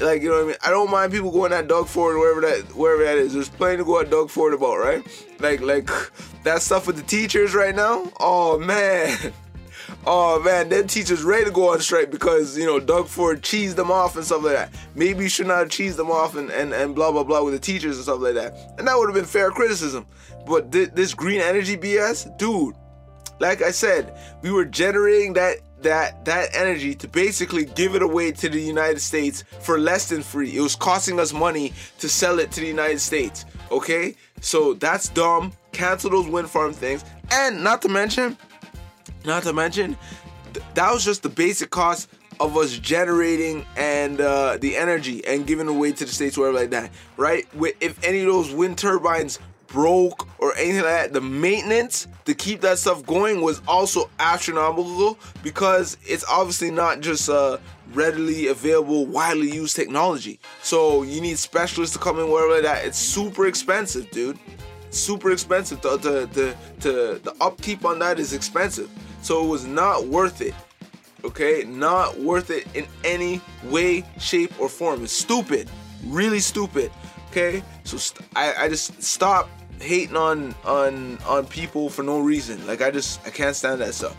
Like, 0.00 0.22
you 0.22 0.28
know 0.28 0.36
what 0.36 0.44
I 0.44 0.46
mean? 0.48 0.56
I 0.64 0.70
don't 0.70 0.90
mind 0.90 1.12
people 1.12 1.30
going 1.30 1.52
at 1.52 1.68
Doug 1.68 1.86
Ford 1.86 2.16
wherever 2.16 2.40
that 2.40 2.74
wherever 2.74 3.04
that 3.04 3.16
is. 3.16 3.32
There's 3.32 3.48
plenty 3.48 3.76
to 3.78 3.84
go 3.84 4.00
at 4.00 4.10
Doug 4.10 4.28
Ford 4.28 4.52
about, 4.52 4.78
right? 4.78 5.06
Like 5.38 5.60
like 5.60 5.88
that 6.42 6.62
stuff 6.62 6.86
with 6.86 6.96
the 6.96 7.02
teachers 7.02 7.54
right 7.54 7.74
now. 7.74 8.10
Oh 8.18 8.58
man. 8.58 9.16
Oh 10.06 10.38
man, 10.42 10.68
them 10.68 10.86
teachers 10.86 11.22
ready 11.22 11.46
to 11.46 11.50
go 11.50 11.72
on 11.72 11.80
strike 11.80 12.10
because 12.10 12.58
you 12.58 12.66
know 12.66 12.78
Doug 12.78 13.06
Ford 13.06 13.42
cheesed 13.42 13.76
them 13.76 13.90
off 13.90 14.16
and 14.16 14.24
stuff 14.24 14.42
like 14.42 14.54
that. 14.54 14.74
Maybe 14.94 15.24
you 15.24 15.28
should 15.30 15.46
not 15.46 15.58
have 15.58 15.68
cheesed 15.68 15.96
them 15.96 16.10
off 16.10 16.36
and, 16.36 16.50
and, 16.50 16.74
and 16.74 16.94
blah 16.94 17.10
blah 17.10 17.24
blah 17.24 17.42
with 17.42 17.54
the 17.54 17.60
teachers 17.60 17.96
and 17.96 18.04
stuff 18.04 18.20
like 18.20 18.34
that. 18.34 18.74
And 18.78 18.86
that 18.86 18.96
would 18.98 19.08
have 19.08 19.14
been 19.14 19.24
fair 19.24 19.50
criticism. 19.50 20.06
But 20.46 20.72
th- 20.72 20.90
this 20.90 21.14
green 21.14 21.40
energy 21.40 21.76
BS, 21.76 22.36
dude, 22.36 22.74
like 23.40 23.62
I 23.62 23.70
said, 23.70 24.16
we 24.42 24.50
were 24.52 24.64
generating 24.64 25.32
that 25.34 25.58
that 25.82 26.24
that 26.24 26.48
energy 26.54 26.94
to 26.94 27.06
basically 27.06 27.66
give 27.66 27.94
it 27.94 28.02
away 28.02 28.32
to 28.32 28.48
the 28.48 28.60
United 28.60 29.00
States 29.00 29.44
for 29.60 29.78
less 29.78 30.08
than 30.08 30.22
free. 30.22 30.56
It 30.56 30.60
was 30.60 30.74
costing 30.74 31.20
us 31.20 31.32
money 31.32 31.72
to 31.98 32.08
sell 32.08 32.38
it 32.38 32.50
to 32.52 32.60
the 32.60 32.66
United 32.66 33.00
States. 33.00 33.44
Okay? 33.70 34.16
So 34.40 34.74
that's 34.74 35.08
dumb. 35.10 35.52
Cancel 35.72 36.10
those 36.10 36.26
wind 36.26 36.50
farm 36.50 36.72
things. 36.72 37.04
And 37.30 37.62
not 37.62 37.82
to 37.82 37.88
mention, 37.88 38.36
not 39.24 39.42
to 39.44 39.52
mention, 39.52 39.96
th- 40.52 40.64
that 40.74 40.92
was 40.92 41.04
just 41.04 41.22
the 41.22 41.28
basic 41.28 41.70
cost 41.70 42.08
of 42.40 42.56
us 42.56 42.78
generating 42.78 43.64
and 43.76 44.20
uh, 44.20 44.58
the 44.60 44.76
energy 44.76 45.24
and 45.26 45.46
giving 45.46 45.68
away 45.68 45.92
to 45.92 46.04
the 46.04 46.10
states, 46.10 46.36
whatever 46.36 46.58
like 46.58 46.70
that, 46.70 46.90
right? 47.16 47.52
With 47.54 47.74
if 47.80 48.02
any 48.04 48.20
of 48.20 48.26
those 48.26 48.52
wind 48.52 48.78
turbines 48.78 49.38
broke 49.74 50.28
or 50.38 50.56
anything 50.56 50.82
like 50.82 50.84
that, 50.84 51.12
the 51.12 51.20
maintenance 51.20 52.06
to 52.24 52.32
keep 52.32 52.60
that 52.60 52.78
stuff 52.78 53.04
going 53.04 53.42
was 53.42 53.60
also 53.66 54.08
astronomical 54.20 55.18
because 55.42 55.98
it's 56.06 56.24
obviously 56.30 56.70
not 56.70 57.00
just 57.00 57.28
uh, 57.28 57.58
readily 57.92 58.46
available, 58.46 59.04
widely 59.04 59.50
used 59.52 59.74
technology. 59.74 60.38
So 60.62 61.02
you 61.02 61.20
need 61.20 61.38
specialists 61.38 61.94
to 61.96 62.00
come 62.00 62.20
in, 62.20 62.30
whatever 62.30 62.54
like 62.54 62.62
that. 62.62 62.84
It's 62.86 62.98
super 62.98 63.46
expensive, 63.46 64.08
dude. 64.12 64.38
Super 64.90 65.32
expensive. 65.32 65.80
The, 65.82 65.96
the, 65.96 66.10
the, 66.32 66.56
the, 66.78 67.20
the 67.24 67.34
upkeep 67.40 67.84
on 67.84 67.98
that 67.98 68.20
is 68.20 68.32
expensive. 68.32 68.88
So 69.22 69.44
it 69.44 69.48
was 69.48 69.66
not 69.66 70.06
worth 70.06 70.40
it. 70.40 70.54
Okay? 71.24 71.64
Not 71.66 72.18
worth 72.20 72.50
it 72.50 72.68
in 72.74 72.86
any 73.02 73.40
way, 73.64 74.04
shape, 74.20 74.52
or 74.60 74.68
form. 74.68 75.02
It's 75.02 75.12
stupid. 75.12 75.68
Really 76.06 76.38
stupid. 76.38 76.92
Okay? 77.30 77.64
So 77.82 77.98
I, 78.36 78.54
I 78.54 78.68
just 78.68 79.02
stop 79.02 79.50
hating 79.84 80.16
on 80.16 80.54
on 80.64 81.18
on 81.26 81.46
people 81.46 81.88
for 81.88 82.02
no 82.02 82.20
reason. 82.20 82.66
Like 82.66 82.82
I 82.82 82.90
just 82.90 83.24
I 83.26 83.30
can't 83.30 83.54
stand 83.54 83.80
that 83.80 83.94
stuff. 83.94 84.16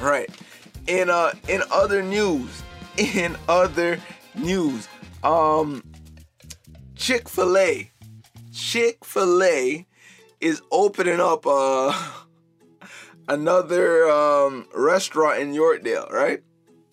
All 0.00 0.06
right. 0.06 0.30
In 0.86 1.10
uh 1.10 1.32
in 1.48 1.62
other 1.70 2.02
news, 2.02 2.62
in 2.96 3.36
other 3.48 3.98
news, 4.34 4.88
um 5.22 5.82
Chick-fil-A. 6.96 7.90
Chick-fil-A 8.52 9.86
is 10.40 10.62
opening 10.70 11.20
up 11.20 11.46
uh 11.46 11.92
another 13.28 14.08
um 14.10 14.66
restaurant 14.74 15.40
in 15.40 15.52
Yorkdale, 15.52 16.10
right? 16.10 16.42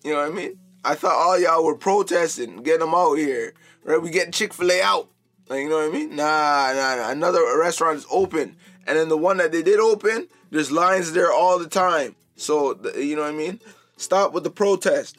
You 0.04 0.12
know 0.12 0.18
what 0.18 0.32
I 0.32 0.34
mean? 0.34 0.58
I 0.84 0.96
thought 0.96 1.14
all 1.14 1.38
y'all 1.38 1.64
were 1.64 1.76
protesting, 1.76 2.62
getting 2.62 2.80
them 2.80 2.94
out 2.94 3.14
here. 3.14 3.54
Right? 3.84 4.00
We 4.00 4.10
getting 4.10 4.32
Chick-fil-A 4.32 4.82
out. 4.82 5.11
Like, 5.52 5.64
you 5.64 5.68
know 5.68 5.86
what 5.86 5.90
I 5.90 5.92
mean? 5.92 6.16
Nah, 6.16 6.72
nah, 6.74 6.96
nah. 6.96 7.10
Another 7.10 7.40
restaurant 7.58 7.98
is 7.98 8.06
open. 8.10 8.56
And 8.86 8.96
then 8.96 9.10
the 9.10 9.18
one 9.18 9.36
that 9.36 9.52
they 9.52 9.62
did 9.62 9.80
open, 9.80 10.26
there's 10.50 10.72
lines 10.72 11.12
there 11.12 11.30
all 11.30 11.58
the 11.58 11.68
time. 11.68 12.16
So, 12.36 12.80
you 12.96 13.16
know 13.16 13.22
what 13.22 13.34
I 13.34 13.36
mean? 13.36 13.60
Stop 13.98 14.32
with 14.32 14.44
the 14.44 14.50
protest. 14.50 15.18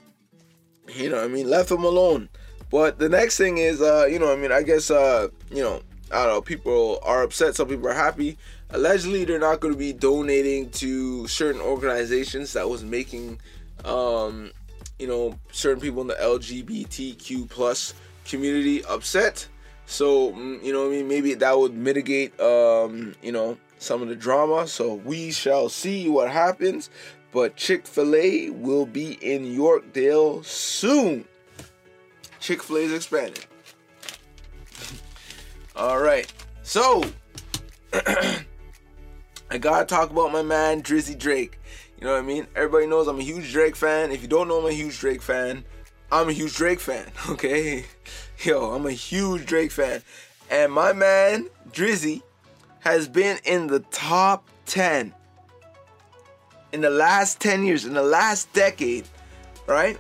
You 0.91 1.11
know 1.11 1.17
what 1.17 1.25
I 1.25 1.27
mean? 1.27 1.51
Left 1.51 1.69
them 1.69 1.84
alone. 1.84 2.29
But 2.71 2.97
the 2.97 3.09
next 3.09 3.38
thing 3.38 3.59
is, 3.59 3.79
uh, 3.79 4.07
you 4.09 4.17
know, 4.17 4.34
I 4.34 4.36
mean, 4.36 4.51
I 4.51 4.63
guess, 4.63 4.89
uh, 4.89 5.27
you 5.51 5.61
know, 5.61 5.84
I 6.11 6.23
don't 6.25 6.34
know. 6.34 6.41
People 6.41 6.97
are 7.03 7.21
upset. 7.21 7.53
Some 7.53 7.67
people 7.67 7.88
are 7.88 7.93
happy. 7.93 8.36
Allegedly, 8.71 9.25
they're 9.25 9.38
not 9.38 9.59
going 9.59 9.75
to 9.75 9.79
be 9.79 9.93
donating 9.93 10.71
to 10.71 11.27
certain 11.27 11.61
organizations 11.61 12.53
that 12.53 12.67
was 12.67 12.84
making, 12.84 13.39
um, 13.86 14.49
you 14.97 15.05
know, 15.05 15.38
certain 15.51 15.79
people 15.79 16.01
in 16.01 16.07
the 16.07 16.15
LGBTQ 16.15 17.51
plus 17.51 17.93
community 18.25 18.84
upset. 18.86 19.47
So, 19.86 20.31
mm, 20.31 20.63
you 20.63 20.73
know, 20.73 20.88
I 20.88 20.89
mean, 20.89 21.07
maybe 21.07 21.34
that 21.34 21.57
would 21.57 21.73
mitigate, 21.73 22.39
um, 22.39 23.15
you 23.21 23.31
know, 23.31 23.57
some 23.77 24.01
of 24.01 24.07
the 24.07 24.15
drama. 24.15 24.67
So 24.67 24.95
we 24.95 25.31
shall 25.31 25.69
see 25.69 26.09
what 26.09 26.29
happens. 26.31 26.89
But 27.31 27.55
Chick 27.55 27.88
Fil 27.88 28.15
A 28.15 28.49
will 28.51 28.86
be 28.86 29.13
in 29.13 29.43
Yorkdale 29.45 30.45
soon. 30.45 31.25
Chick 32.39 32.61
Fil 32.61 32.77
A 32.77 32.79
is 32.81 32.93
expanding. 32.93 33.43
All 35.75 35.99
right, 35.99 36.31
so 36.61 37.03
I 37.93 39.57
gotta 39.59 39.86
talk 39.86 40.11
about 40.11 40.31
my 40.31 40.43
man 40.43 40.84
Drizzy 40.84 41.17
Drake. 41.17 41.59
You 41.99 42.05
know 42.05 42.13
what 42.13 42.19
I 42.19 42.27
mean? 42.27 42.45
Everybody 42.55 42.86
knows 42.86 43.07
I'm 43.07 43.19
a 43.19 43.23
huge 43.23 43.51
Drake 43.51 43.75
fan. 43.75 44.11
If 44.11 44.21
you 44.21 44.27
don't 44.27 44.47
know 44.47 44.59
I'm 44.59 44.65
a 44.65 44.71
huge 44.71 44.99
Drake 44.99 45.23
fan, 45.23 45.63
I'm 46.11 46.29
a 46.29 46.34
huge 46.34 46.55
Drake 46.55 46.79
fan. 46.79 47.11
Okay, 47.29 47.86
yo, 48.45 48.71
I'm 48.73 48.85
a 48.85 48.91
huge 48.91 49.45
Drake 49.45 49.71
fan, 49.71 50.01
and 50.49 50.71
my 50.71 50.93
man 50.93 51.47
Drizzy 51.71 52.21
has 52.79 53.07
been 53.07 53.39
in 53.45 53.67
the 53.67 53.79
top 53.79 54.47
10 54.65 55.13
in 56.73 56.81
the 56.81 56.89
last 56.89 57.39
10 57.39 57.63
years, 57.63 57.85
in 57.85 57.93
the 57.93 58.03
last 58.03 58.51
decade, 58.53 59.07
right? 59.67 59.97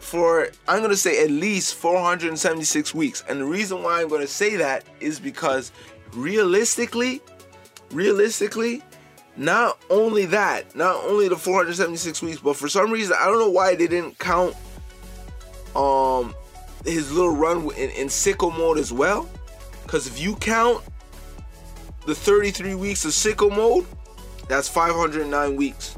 For 0.00 0.48
I'm 0.66 0.82
gonna 0.82 0.96
say 0.96 1.22
at 1.22 1.30
least 1.30 1.74
476 1.74 2.94
weeks. 2.94 3.24
And 3.28 3.40
the 3.40 3.44
reason 3.44 3.82
why 3.82 4.00
I'm 4.00 4.08
gonna 4.08 4.26
say 4.26 4.56
that 4.56 4.84
is 5.00 5.18
because 5.20 5.72
realistically, 6.12 7.20
realistically, 7.90 8.82
not 9.36 9.78
only 9.88 10.26
that, 10.26 10.74
not 10.74 10.96
only 11.04 11.28
the 11.28 11.36
476 11.36 12.22
weeks, 12.22 12.40
but 12.40 12.56
for 12.56 12.68
some 12.68 12.90
reason, 12.90 13.16
I 13.18 13.26
don't 13.26 13.38
know 13.38 13.50
why 13.50 13.74
they 13.74 13.86
didn't 13.86 14.18
count 14.18 14.54
um 15.76 16.34
his 16.84 17.12
little 17.12 17.34
run 17.34 17.62
in, 17.76 17.90
in 17.90 18.08
sicko 18.08 18.56
mode 18.56 18.78
as 18.78 18.92
well. 18.92 19.28
Because 19.82 20.06
if 20.06 20.20
you 20.20 20.36
count 20.36 20.82
the 22.06 22.14
33 22.14 22.74
weeks 22.74 23.04
of 23.04 23.12
sicko 23.12 23.54
mode, 23.54 23.86
that's 24.48 24.68
509 24.68 25.56
weeks 25.56 25.96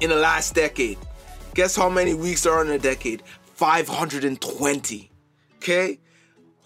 in 0.00 0.10
the 0.10 0.16
last 0.16 0.54
decade. 0.54 0.98
Guess 1.54 1.76
how 1.76 1.88
many 1.88 2.14
weeks 2.14 2.46
are 2.46 2.64
in 2.64 2.70
a 2.70 2.78
decade? 2.78 3.22
520. 3.44 5.10
Okay? 5.56 5.98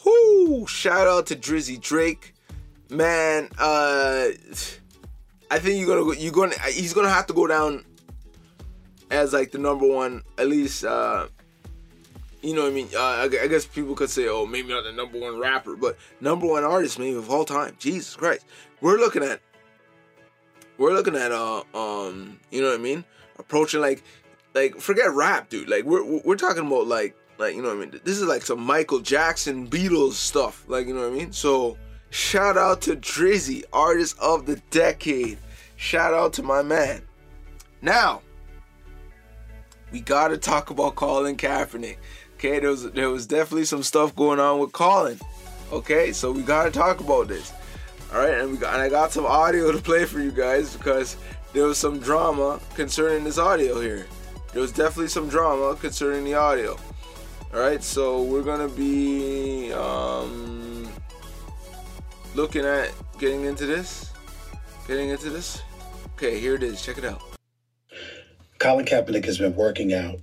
Whoo! 0.05 0.67
Shout 0.67 1.07
out 1.07 1.27
to 1.27 1.37
Drizzy 1.37 1.81
Drake. 1.81 2.35
Man, 2.91 3.49
uh 3.59 4.29
I 5.51 5.59
think 5.59 5.79
you're 5.79 5.89
gonna 5.89 6.05
go 6.05 6.13
you're 6.13 6.33
gonna 6.33 6.55
he's 6.69 6.93
gonna 6.93 7.09
have 7.09 7.27
to 7.27 7.33
go 7.35 7.47
down 7.47 7.85
as 9.11 9.33
like 9.33 9.53
the 9.53 9.59
number 9.59 9.87
one, 9.87 10.23
at 10.39 10.49
least 10.49 10.85
uh 10.85 11.29
you 12.45 12.55
know 12.55 12.63
what 12.63 12.73
I 12.73 12.75
mean? 12.75 12.89
Uh, 12.95 13.01
I, 13.01 13.23
I 13.25 13.47
guess 13.47 13.65
people 13.65 13.95
could 13.95 14.11
say, 14.11 14.29
oh, 14.29 14.45
maybe 14.45 14.69
not 14.69 14.85
the 14.85 14.93
number 14.93 15.19
one 15.19 15.39
rapper, 15.39 15.77
but 15.77 15.97
number 16.21 16.47
one 16.47 16.63
artist 16.63 16.99
maybe 16.99 17.17
of 17.17 17.31
all 17.31 17.45
time. 17.45 17.75
Jesus 17.79 18.15
Christ. 18.15 18.45
We're 18.81 18.99
looking 18.99 19.23
at 19.23 19.41
we're 20.77 20.93
looking 20.93 21.17
at 21.17 21.33
uh 21.33 21.63
um 21.73 22.39
you 22.51 22.61
know 22.61 22.69
what 22.69 22.81
I 22.81 22.83
mean? 22.83 23.05
Approaching 23.39 23.81
like 23.81 24.03
like 24.53 24.79
forget 24.79 25.11
rap, 25.13 25.49
dude. 25.49 25.71
Like 25.71 25.85
we're 25.85 26.05
we're 26.21 26.37
talking 26.37 26.67
about 26.67 26.87
like 26.87 27.17
like 27.39 27.57
you 27.57 27.63
know 27.63 27.69
what 27.69 27.79
I 27.79 27.81
mean. 27.81 28.01
This 28.05 28.19
is 28.19 28.25
like 28.25 28.43
some 28.43 28.61
Michael 28.61 29.01
Jackson, 29.01 29.67
Beatles 29.67 30.13
stuff. 30.13 30.65
Like 30.69 30.87
you 30.87 30.95
know 30.95 31.09
what 31.09 31.15
I 31.15 31.19
mean. 31.19 31.33
So 31.33 31.79
shout 32.11 32.59
out 32.59 32.83
to 32.83 32.95
Drizzy, 32.95 33.65
artist 33.73 34.19
of 34.21 34.45
the 34.45 34.57
decade. 34.71 35.39
Shout 35.77 36.13
out 36.13 36.35
to 36.35 36.43
my 36.43 36.63
man. 36.63 37.03
Now 37.81 38.21
we 39.95 40.01
gotta 40.01 40.37
talk 40.37 40.71
about 40.71 40.97
Colin 40.97 41.37
Kaepernick. 41.37 41.97
Okay, 42.35 42.59
there 42.59 42.71
was 42.71 42.91
there 42.93 43.11
was 43.11 43.27
definitely 43.27 43.65
some 43.65 43.83
stuff 43.83 44.15
going 44.15 44.41
on 44.41 44.59
with 44.59 44.73
Colin. 44.73 45.19
Okay, 45.73 46.13
so 46.13 46.31
we 46.31 46.43
gotta 46.43 46.71
talk 46.71 47.01
about 47.01 47.29
this. 47.29 47.53
All 48.13 48.19
right, 48.21 48.35
and 48.35 48.53
we 48.53 48.57
got 48.57 48.75
and 48.75 48.83
I 48.83 48.89
got 48.89 49.13
some 49.13 49.27
audio 49.27 49.73
to 49.77 49.79
play 49.79 50.05
for 50.05 50.21
you 50.21 50.31
guys 50.31 50.77
because 50.77 51.17
there 51.53 51.65
was 51.65 51.79
some 51.79 51.99
drama 52.01 52.61
concerning 52.75 53.25
this 53.25 53.39
audio 53.39 53.81
here. 53.81 54.07
There 54.53 54.61
was 54.61 54.73
definitely 54.73 55.09
some 55.09 55.29
drama 55.29 55.77
concerning 55.77 56.25
the 56.25 56.35
audio. 56.35 56.77
All 57.53 57.61
right, 57.61 57.83
so 57.83 58.23
we're 58.23 58.43
gonna 58.43 58.69
be 58.69 59.73
um, 59.73 60.89
looking 62.35 62.65
at 62.65 62.93
getting 63.19 63.45
into 63.45 63.65
this, 63.65 64.13
getting 64.87 65.11
into 65.11 65.31
this. 65.31 65.63
Okay, 66.15 66.39
here 66.39 66.55
it 66.55 66.63
is. 66.63 66.83
Check 66.85 66.99
it 66.99 67.05
out. 67.05 67.23
Colin 68.59 68.85
Kaepernick 68.85 69.25
has 69.25 69.39
been 69.39 69.55
working 69.55 69.93
out 69.93 70.17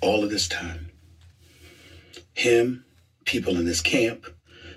all 0.00 0.24
of 0.24 0.30
this 0.30 0.48
time. 0.48 0.90
Him, 2.34 2.84
people 3.24 3.56
in 3.56 3.66
his 3.66 3.80
camp, 3.80 4.26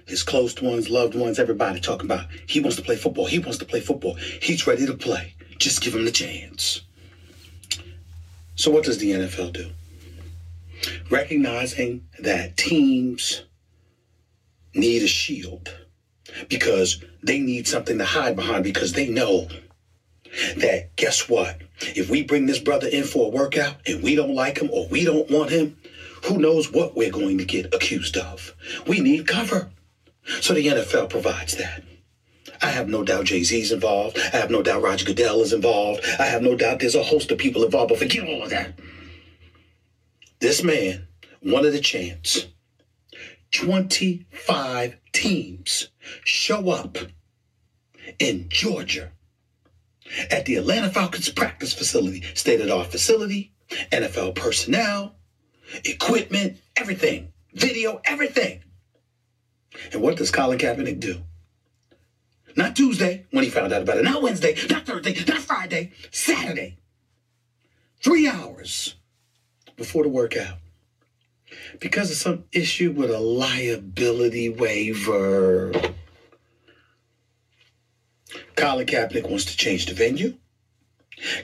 his 0.06 0.24
close 0.24 0.60
ones, 0.62 0.90
loved 0.90 1.16
ones, 1.16 1.40
everybody 1.40 1.80
talking 1.80 2.08
about 2.08 2.28
he 2.48 2.60
wants 2.60 2.78
to 2.78 2.82
play 2.82 2.96
football. 2.96 3.28
He 3.28 3.40
wants 3.40 3.60
to 3.60 3.66
play 3.66 3.80
football. 3.80 4.16
He's 4.16 4.66
ready 4.66 4.86
to 4.86 4.96
play. 4.96 5.36
Just 5.58 5.82
give 5.82 5.94
him 5.96 6.06
the 6.06 6.12
chance. 6.12 6.82
So, 8.56 8.72
what 8.72 8.84
does 8.84 8.98
the 8.98 9.12
NFL 9.12 9.54
do? 9.54 9.70
Recognizing 11.10 12.08
that 12.20 12.58
teams 12.58 13.44
need 14.74 15.04
a 15.04 15.08
shield 15.08 15.74
because 16.48 17.04
they 17.24 17.40
need 17.40 17.68
something 17.68 17.98
to 17.98 18.06
hide 18.06 18.36
behind 18.36 18.64
because 18.64 18.94
they 18.94 19.08
know 19.10 19.48
that 20.58 20.96
guess 20.96 21.28
what? 21.28 21.62
If 21.82 22.10
we 22.10 22.24
bring 22.24 22.46
this 22.46 22.60
brother 22.60 22.88
in 22.88 23.04
for 23.04 23.28
a 23.28 23.30
workout 23.30 23.76
and 23.86 24.04
we 24.04 24.16
don't 24.16 24.36
like 24.36 24.58
him 24.60 24.70
or 24.72 24.88
we 24.88 25.06
don't 25.06 25.30
want 25.30 25.52
him, 25.52 25.78
who 26.26 26.38
knows 26.38 26.72
what 26.72 26.96
we're 26.96 27.12
going 27.12 27.38
to 27.38 27.46
get 27.46 27.74
accused 27.74 28.18
of? 28.18 28.54
We 28.88 29.00
need 29.00 29.28
cover. 29.28 29.70
So 30.42 30.54
the 30.54 30.68
NFL 30.68 31.10
provides 31.10 31.56
that. 31.58 31.84
I 32.62 32.68
have 32.68 32.90
no 32.90 33.04
doubt 33.04 33.26
Jay 33.26 33.44
Z's 33.44 33.72
involved. 33.72 34.18
I 34.18 34.38
have 34.38 34.52
no 34.52 34.62
doubt 34.62 34.82
Roger 34.82 35.06
Goodell 35.06 35.42
is 35.42 35.54
involved. 35.54 36.04
I 36.20 36.26
have 36.26 36.42
no 36.42 36.56
doubt 36.56 36.80
there's 36.80 36.96
a 36.96 37.04
host 37.04 37.32
of 37.32 37.38
people 37.38 37.64
involved, 37.64 37.90
but 37.90 38.00
forget 38.00 38.28
all 38.28 38.44
of 38.44 38.50
that. 38.50 38.78
This 40.40 40.64
man 40.64 41.08
wanted 41.42 41.74
a 41.74 41.80
chance. 41.80 42.48
25 43.52 44.98
teams 45.14 45.90
show 46.24 46.70
up 46.70 46.98
in 48.20 48.48
Georgia 48.50 49.12
at 50.32 50.46
the 50.46 50.56
Atlanta 50.56 50.90
Falcons 50.90 51.30
practice 51.30 51.74
facility, 51.74 52.24
state 52.34 52.62
of 52.62 52.68
the 52.68 52.76
art 52.76 52.92
facility, 52.92 53.54
NFL 53.92 54.36
personnel, 54.36 55.16
equipment, 55.86 56.58
everything, 56.76 57.32
video, 57.54 58.02
everything. 58.06 58.64
And 59.92 60.02
what 60.02 60.18
does 60.18 60.32
Colin 60.32 60.58
Kaepernick 60.58 61.00
do? 61.00 61.22
Not 62.56 62.76
Tuesday 62.76 63.26
when 63.32 63.44
he 63.44 63.50
found 63.50 63.72
out 63.72 63.84
about 63.84 63.98
it, 63.98 64.04
not 64.04 64.22
Wednesday, 64.22 64.56
not 64.70 64.86
Thursday, 64.86 65.16
not 65.28 65.40
Friday, 65.40 65.92
Saturday. 66.12 66.78
Three 68.02 68.28
hours 68.28 68.96
before 69.76 70.04
the 70.04 70.10
workout. 70.10 70.58
Because 71.80 72.12
of 72.12 72.18
some 72.18 72.46
issue 72.52 72.92
with 72.92 73.12
a 73.12 73.20
liability 73.20 74.50
waiver. 74.50 75.72
Colin 78.60 78.86
Kaepernick 78.86 79.30
wants 79.30 79.46
to 79.46 79.56
change 79.56 79.86
the 79.86 79.94
venue. 79.94 80.38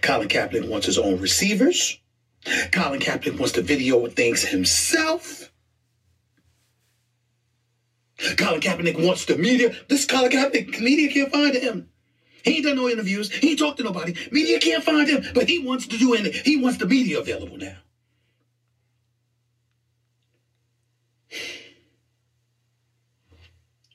Colin 0.02 0.28
Kaepernick 0.28 0.68
wants 0.68 0.86
his 0.86 0.98
own 0.98 1.22
receivers. 1.22 1.98
Colin 2.74 3.00
Kaepernick 3.00 3.40
wants 3.40 3.54
to 3.54 3.62
video 3.62 4.06
things 4.08 4.44
himself. 4.44 5.50
Colin 8.38 8.60
Kaepernick 8.60 9.02
wants 9.02 9.26
the 9.26 9.38
media. 9.38 9.74
This 9.88 10.06
Colin 10.06 10.30
Kaepernick, 10.30 10.82
media 10.82 11.10
can't 11.10 11.32
find 11.32 11.56
him. 11.56 11.90
He 12.44 12.58
ain't 12.58 12.66
done 12.66 12.76
no 12.76 12.90
interviews. 12.90 13.32
He 13.32 13.52
ain't 13.52 13.60
talked 13.60 13.78
to 13.78 13.84
nobody. 13.84 14.14
Media 14.32 14.60
can't 14.60 14.84
find 14.84 15.08
him, 15.08 15.24
but 15.34 15.50
he 15.50 15.60
wants 15.60 15.88
to 15.88 15.98
do 15.98 16.14
anything. 16.16 16.42
He 16.44 16.58
wants 16.58 16.78
the 16.78 16.86
media 16.86 17.20
available 17.20 17.58
now. 17.58 17.78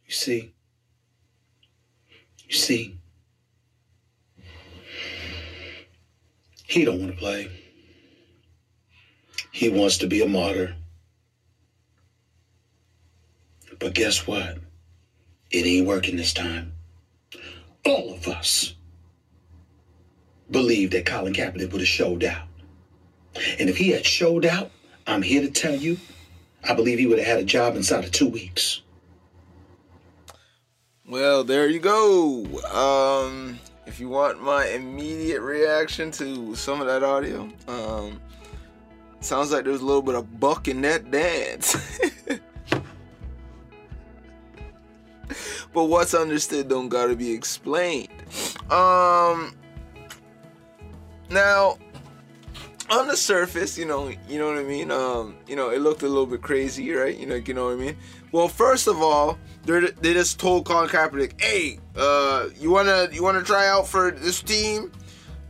You 0.06 0.12
see, 0.16 0.52
you 2.48 2.56
see, 2.56 2.99
he 6.70 6.84
don't 6.84 7.00
want 7.00 7.10
to 7.10 7.18
play. 7.18 7.50
He 9.50 9.68
wants 9.68 9.98
to 9.98 10.06
be 10.06 10.22
a 10.22 10.28
martyr. 10.28 10.76
But 13.80 13.94
guess 13.94 14.24
what? 14.24 14.58
It 15.50 15.66
ain't 15.66 15.88
working 15.88 16.16
this 16.16 16.32
time. 16.32 16.74
All 17.84 18.14
of 18.14 18.28
us 18.28 18.74
believe 20.48 20.92
that 20.92 21.06
Colin 21.06 21.32
Kaepernick 21.32 21.72
would 21.72 21.80
have 21.80 21.88
showed 21.88 22.22
out. 22.22 22.46
And 23.58 23.68
if 23.68 23.76
he 23.76 23.90
had 23.90 24.06
showed 24.06 24.46
out, 24.46 24.70
I'm 25.08 25.22
here 25.22 25.40
to 25.40 25.50
tell 25.50 25.74
you, 25.74 25.98
I 26.62 26.74
believe 26.74 27.00
he 27.00 27.06
would 27.06 27.18
have 27.18 27.26
had 27.26 27.40
a 27.40 27.44
job 27.44 27.74
inside 27.74 28.04
of 28.04 28.12
two 28.12 28.28
weeks. 28.28 28.82
Well, 31.04 31.42
there 31.42 31.66
you 31.66 31.80
go. 31.80 32.44
Um, 32.70 33.58
if 33.90 33.98
you 33.98 34.08
want 34.08 34.40
my 34.40 34.66
immediate 34.68 35.40
reaction 35.40 36.12
to 36.12 36.54
some 36.54 36.80
of 36.80 36.86
that 36.86 37.02
audio, 37.02 37.50
um, 37.66 38.20
sounds 39.18 39.50
like 39.50 39.64
there's 39.64 39.80
a 39.80 39.84
little 39.84 40.00
bit 40.00 40.14
of 40.14 40.38
buck 40.38 40.68
in 40.68 40.80
that 40.82 41.10
dance. 41.10 41.98
but 45.74 45.84
what's 45.86 46.14
understood 46.14 46.68
don't 46.68 46.88
gotta 46.88 47.16
be 47.16 47.32
explained. 47.32 48.12
Um, 48.70 49.56
now 51.28 51.76
on 52.90 53.08
the 53.08 53.16
surface, 53.16 53.76
you 53.76 53.86
know, 53.86 54.12
you 54.28 54.38
know 54.38 54.46
what 54.46 54.58
I 54.58 54.62
mean. 54.62 54.92
Um, 54.92 55.34
you 55.48 55.56
know, 55.56 55.70
it 55.70 55.80
looked 55.80 56.02
a 56.02 56.08
little 56.08 56.26
bit 56.26 56.42
crazy, 56.42 56.92
right? 56.92 57.18
You 57.18 57.26
know, 57.26 57.34
you 57.34 57.54
know 57.54 57.64
what 57.64 57.72
I 57.72 57.76
mean. 57.76 57.96
Well, 58.30 58.46
first 58.46 58.86
of 58.86 59.02
all, 59.02 59.36
they 59.64 59.80
they 60.00 60.12
just 60.14 60.38
told 60.38 60.64
Colin 60.64 60.88
Kaepernick, 60.88 61.40
"Hey, 61.40 61.78
uh, 61.96 62.48
you 62.58 62.70
wanna 62.70 63.08
you 63.12 63.22
wanna 63.22 63.42
try 63.42 63.68
out 63.68 63.86
for 63.88 64.10
this 64.10 64.42
team? 64.42 64.92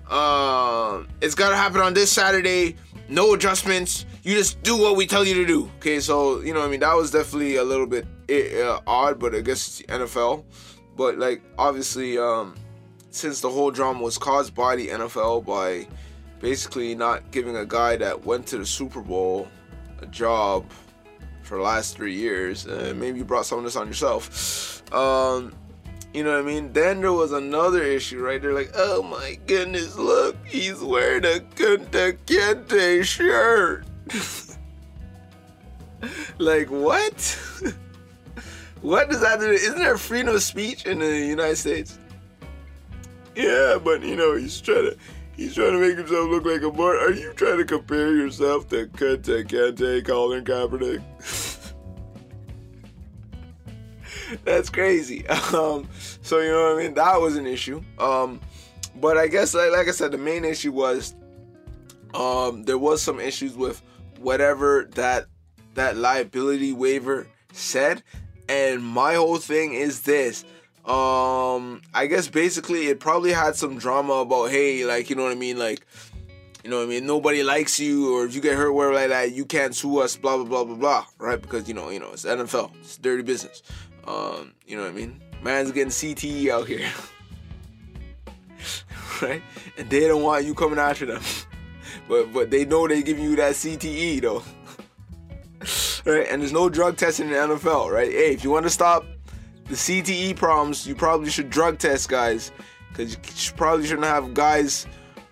Uh, 0.09 1.03
it's 1.21 1.35
gotta 1.35 1.57
happen 1.57 1.81
on 1.81 1.95
this 1.95 2.11
Saturday. 2.11 2.77
No 3.09 3.35
adjustments. 3.35 4.07
You 4.23 4.35
just 4.35 4.63
do 4.63 4.77
what 4.77 4.97
we 4.97 5.07
tell 5.07 5.25
you 5.25 5.35
to 5.35 5.47
do." 5.47 5.71
Okay, 5.79 6.01
so 6.01 6.41
you 6.41 6.53
know, 6.53 6.63
I 6.63 6.69
mean, 6.69 6.81
that 6.81 6.95
was 6.95 7.11
definitely 7.11 7.57
a 7.57 7.65
little 7.65 7.87
bit 7.87 8.07
uh, 8.31 8.81
odd, 8.87 9.19
but 9.19 9.35
I 9.35 9.41
guess 9.41 9.83
NFL. 9.89 10.45
But 10.97 11.19
like, 11.19 11.43
obviously, 11.59 12.19
um, 12.19 12.55
since 13.11 13.41
the 13.41 13.49
whole 13.49 13.71
drama 13.71 14.03
was 14.03 14.19
caused 14.19 14.55
by 14.55 14.77
the 14.77 14.89
NFL 14.89 15.45
by 15.45 15.87
basically 16.41 16.95
not 16.95 17.31
giving 17.31 17.57
a 17.57 17.67
guy 17.67 17.97
that 17.97 18.25
went 18.25 18.47
to 18.49 18.59
the 18.59 18.67
Super 18.67 19.01
Bowl 19.01 19.49
a 20.01 20.07
job 20.07 20.65
for 21.51 21.57
the 21.57 21.65
last 21.65 21.97
three 21.97 22.15
years. 22.15 22.65
Uh, 22.65 22.95
maybe 22.97 23.19
you 23.19 23.25
brought 23.25 23.45
some 23.45 23.59
of 23.59 23.65
this 23.65 23.75
on 23.75 23.89
yourself. 23.89 24.89
Um, 24.95 25.53
you 26.15 26.23
know 26.23 26.31
what 26.31 26.39
I 26.39 26.43
mean? 26.43 26.73
Then 26.73 27.01
there 27.01 27.13
was 27.13 27.33
another 27.33 27.83
issue, 27.83 28.25
right? 28.25 28.41
They're 28.41 28.55
like, 28.55 28.71
oh 28.77 29.03
my 29.03 29.37
goodness, 29.49 29.97
look, 29.97 30.37
he's 30.47 30.79
wearing 30.79 31.25
a 31.25 31.41
Kunta 31.57 33.05
shirt. 33.05 33.85
like, 36.39 36.71
what? 36.71 37.39
what 38.81 39.11
does 39.11 39.21
that 39.21 39.41
do? 39.41 39.51
Isn't 39.51 39.79
there 39.79 39.99
freedom 39.99 40.37
of 40.37 40.45
speech 40.45 40.87
in 40.87 41.01
the 41.01 41.19
United 41.19 41.57
States? 41.57 41.99
Yeah, 43.35 43.77
but 43.83 44.05
you 44.05 44.15
know, 44.15 44.37
he's 44.37 44.61
trying 44.61 44.91
to 44.91 44.97
He's 45.41 45.55
trying 45.55 45.73
to 45.73 45.79
make 45.79 45.97
himself 45.97 46.29
look 46.29 46.45
like 46.45 46.61
a 46.61 46.71
Bart. 46.71 46.99
Are 46.99 47.13
you 47.13 47.33
trying 47.33 47.57
to 47.57 47.65
compare 47.65 48.15
yourself 48.15 48.69
to 48.69 48.89
Kunta 48.89 49.43
Kinte, 49.49 50.05
Colin 50.05 50.45
Kaepernick? 50.45 51.03
That's 54.45 54.69
crazy. 54.69 55.25
Um, 55.55 55.89
so 56.21 56.41
you 56.41 56.51
know 56.51 56.75
what 56.75 56.79
I 56.79 56.83
mean? 56.83 56.93
That 56.93 57.19
was 57.23 57.37
an 57.37 57.47
issue. 57.47 57.83
Um, 57.99 58.39
but 58.97 59.17
I 59.17 59.29
guess, 59.29 59.55
like, 59.55 59.73
like 59.73 59.89
I 59.89 59.93
said, 59.93 60.13
the 60.13 60.19
main 60.19 60.45
issue 60.45 60.73
was 60.73 61.15
um, 62.13 62.65
there 62.65 62.77
was 62.77 63.01
some 63.01 63.19
issues 63.19 63.57
with 63.57 63.81
whatever 64.19 64.91
that 64.97 65.25
that 65.73 65.97
liability 65.97 66.75
waiver 66.75 67.27
said. 67.55 68.03
And 68.51 68.85
my 68.85 69.15
whole 69.15 69.39
thing 69.39 69.73
is 69.73 70.03
this 70.03 70.45
um, 70.85 71.83
I 71.93 72.07
guess 72.07 72.29
basically 72.29 72.89
it 72.89 73.01
probably 73.01 73.33
had 73.33 73.55
some 73.55 73.79
drama 73.79 74.15
about 74.15 74.51
hey, 74.51 74.85
like 74.85 75.11
you 75.11 75.17
know 75.17 75.25
what 75.25 75.33
I 75.33 75.37
mean, 75.37 75.59
like 75.59 75.87
you 76.65 76.71
know 76.71 76.79
what 76.79 76.85
I 76.85 76.87
mean, 76.87 77.07
nobody 77.07 77.43
likes 77.43 77.79
you, 77.79 78.15
or 78.15 78.25
if 78.25 78.35
you 78.35 78.41
get 78.41 78.57
hurt 78.57 78.73
where 78.73 78.93
like 78.93 79.09
that, 79.09 79.33
you 79.33 79.45
can't 79.45 79.75
sue 79.75 79.99
us, 79.99 80.17
blah 80.17 80.37
blah 80.37 80.47
blah 80.47 80.65
blah 80.65 80.77
blah, 80.77 81.07
right? 81.19 81.41
Because 81.41 81.69
you 81.69 81.75
know, 81.75 81.91
you 81.91 82.01
know, 82.01 82.13
it's 82.13 82.25
NFL, 82.25 82.73
it's 82.81 82.97
dirty 82.97 83.23
business. 83.23 83.63
Um, 84.07 84.53
you 84.67 84.77
know 84.77 84.83
what 84.83 84.91
I 84.91 84.95
mean? 84.95 85.21
Man's 85.43 85.73
getting 85.73 85.91
CTE 85.91 86.49
out 86.49 86.67
here, 86.67 86.91
right? 89.23 89.43
And 89.79 89.89
they 89.89 90.09
don't 90.09 90.23
want 90.23 90.45
you 90.45 90.55
coming 90.55 90.79
after 90.79 91.07
them, 91.07 91.23
but 92.09 92.33
but 92.33 92.51
they 92.51 92.65
know 92.65 92.89
they 92.89 93.03
giving 93.03 93.25
you 93.25 93.37
that 93.37 93.53
CTE 93.53 94.21
though, 94.23 94.43
right? 96.11 96.27
And 96.29 96.43
there's 96.43 96.53
no 96.53 96.69
drug 96.69 96.97
testing 96.97 97.27
in 97.27 97.33
the 97.33 97.55
NFL, 97.55 97.91
right? 97.91 98.11
Hey, 98.11 98.33
if 98.33 98.45
you 98.45 98.51
want 98.51 98.65
to 98.65 98.71
stop 98.71 99.05
the 99.71 99.77
CTE 99.77 100.37
problems, 100.37 100.87
you 100.87 100.97
probably 100.97 101.31
should 101.31 101.49
drug 101.49 101.79
test 101.79 102.09
guys, 102.09 102.51
because 102.89 103.15
you 103.15 103.53
probably 103.57 103.87
shouldn't 103.87 104.07
have 104.07 104.35
guys, 104.35 104.87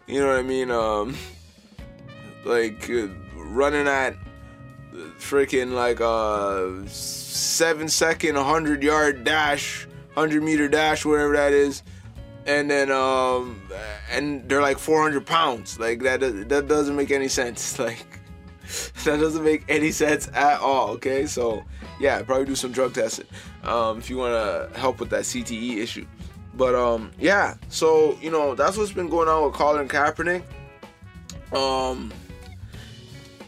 you 0.07 0.20
know 0.20 0.28
what 0.28 0.39
I 0.39 0.43
mean, 0.43 0.70
um, 0.70 1.16
like 2.45 2.89
uh, 2.89 3.09
running 3.34 3.89
at 3.89 4.16
freaking 5.18 5.72
like 5.72 5.99
a 5.99 6.89
seven 6.89 7.89
second, 7.89 8.36
100 8.36 8.82
yard 8.82 9.24
dash, 9.24 9.86
100 10.14 10.43
meter 10.43 10.68
dash, 10.68 11.05
whatever 11.05 11.34
that 11.34 11.53
is. 11.53 11.82
And 12.47 12.70
then, 12.70 12.91
um, 12.91 13.61
and 14.11 14.49
they're 14.49 14.62
like 14.62 14.78
400 14.78 15.26
pounds. 15.26 15.78
Like 15.78 16.01
that, 16.03 16.20
that 16.49 16.68
doesn't 16.68 16.97
make 16.97 17.11
any 17.11 17.28
sense. 17.28 17.78
Like, 17.89 18.07
that 19.05 19.18
doesn't 19.18 19.45
make 19.45 19.64
any 19.68 19.91
sense 19.91 20.28
at 20.34 20.61
all. 20.61 20.91
Okay, 20.91 21.26
so 21.26 21.64
yeah, 22.01 22.22
probably 22.22 22.46
do 22.46 22.55
some 22.55 22.72
drug 22.72 22.94
testing 22.94 23.26
um, 23.64 23.99
if 23.99 24.09
you 24.09 24.16
want 24.16 24.32
to 24.32 24.78
help 24.78 25.01
with 25.01 25.11
that 25.11 25.22
CTE 25.22 25.78
issue. 25.78 26.07
But 26.55 26.74
um, 26.74 27.12
yeah, 27.18 27.55
so 27.68 28.18
you 28.20 28.30
know 28.30 28.55
that's 28.55 28.76
what's 28.76 28.92
been 28.92 29.09
going 29.09 29.28
on 29.28 29.44
with 29.44 29.55
Colin 29.55 29.88
Kaepernick. 29.88 30.42
Um, 31.53 32.12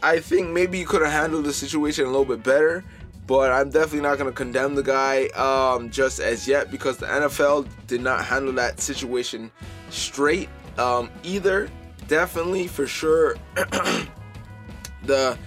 I 0.01 0.19
think 0.19 0.49
maybe 0.49 0.79
you 0.79 0.85
could 0.85 1.01
have 1.01 1.11
handled 1.11 1.45
the 1.45 1.53
situation 1.53 2.05
a 2.05 2.07
little 2.07 2.25
bit 2.25 2.43
better, 2.43 2.83
but 3.27 3.51
I'm 3.51 3.69
definitely 3.69 4.01
not 4.01 4.17
going 4.17 4.29
to 4.29 4.35
condemn 4.35 4.75
the 4.75 4.83
guy 4.83 5.25
um, 5.27 5.89
just 5.89 6.19
as 6.19 6.47
yet 6.47 6.71
because 6.71 6.97
the 6.97 7.05
NFL 7.05 7.67
did 7.87 8.01
not 8.01 8.25
handle 8.25 8.53
that 8.53 8.79
situation 8.79 9.51
straight 9.89 10.49
um, 10.77 11.11
either. 11.23 11.69
Definitely 12.07 12.67
for 12.67 12.87
sure. 12.87 13.35
the 15.03 15.37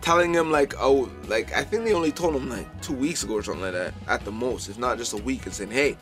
telling 0.00 0.32
him 0.32 0.50
like 0.50 0.74
oh 0.78 1.10
like 1.26 1.52
I 1.54 1.62
think 1.62 1.84
they 1.84 1.92
only 1.92 2.12
told 2.12 2.34
him 2.34 2.48
like 2.48 2.82
two 2.82 2.94
weeks 2.94 3.22
ago 3.22 3.34
or 3.34 3.42
something 3.42 3.62
like 3.62 3.72
that 3.72 3.94
at 4.06 4.24
the 4.24 4.32
most, 4.32 4.68
if 4.68 4.78
not 4.78 4.98
just 4.98 5.12
a 5.12 5.22
week, 5.22 5.46
and 5.46 5.54
saying 5.54 5.70
hey, 5.70 5.96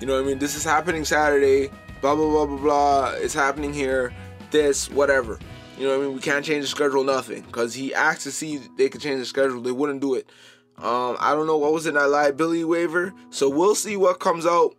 you 0.00 0.06
know 0.06 0.14
what 0.14 0.24
I 0.24 0.26
mean? 0.26 0.38
This 0.38 0.56
is 0.56 0.64
happening 0.64 1.04
Saturday. 1.04 1.70
Blah 2.00 2.14
blah 2.14 2.28
blah 2.28 2.46
blah 2.46 2.58
blah. 2.58 3.10
It's 3.16 3.34
happening 3.34 3.72
here. 3.72 4.12
This 4.50 4.90
whatever. 4.90 5.38
You 5.78 5.84
know 5.84 5.98
what 5.98 6.04
I 6.04 6.06
mean? 6.06 6.14
We 6.14 6.22
can't 6.22 6.44
change 6.44 6.62
the 6.62 6.68
schedule, 6.68 7.04
nothing. 7.04 7.42
Because 7.42 7.74
he 7.74 7.92
asked 7.94 8.22
to 8.22 8.32
see 8.32 8.60
they 8.78 8.88
could 8.88 9.00
change 9.00 9.18
the 9.18 9.26
schedule. 9.26 9.60
They 9.60 9.72
wouldn't 9.72 10.00
do 10.00 10.14
it. 10.14 10.30
Um, 10.78 11.16
I 11.20 11.32
don't 11.32 11.46
know 11.46 11.58
what 11.58 11.72
was 11.72 11.86
in 11.86 11.94
that 11.94 12.08
liability 12.08 12.64
waiver. 12.64 13.12
So 13.30 13.48
we'll 13.48 13.74
see 13.74 13.96
what 13.96 14.20
comes 14.20 14.46
out 14.46 14.74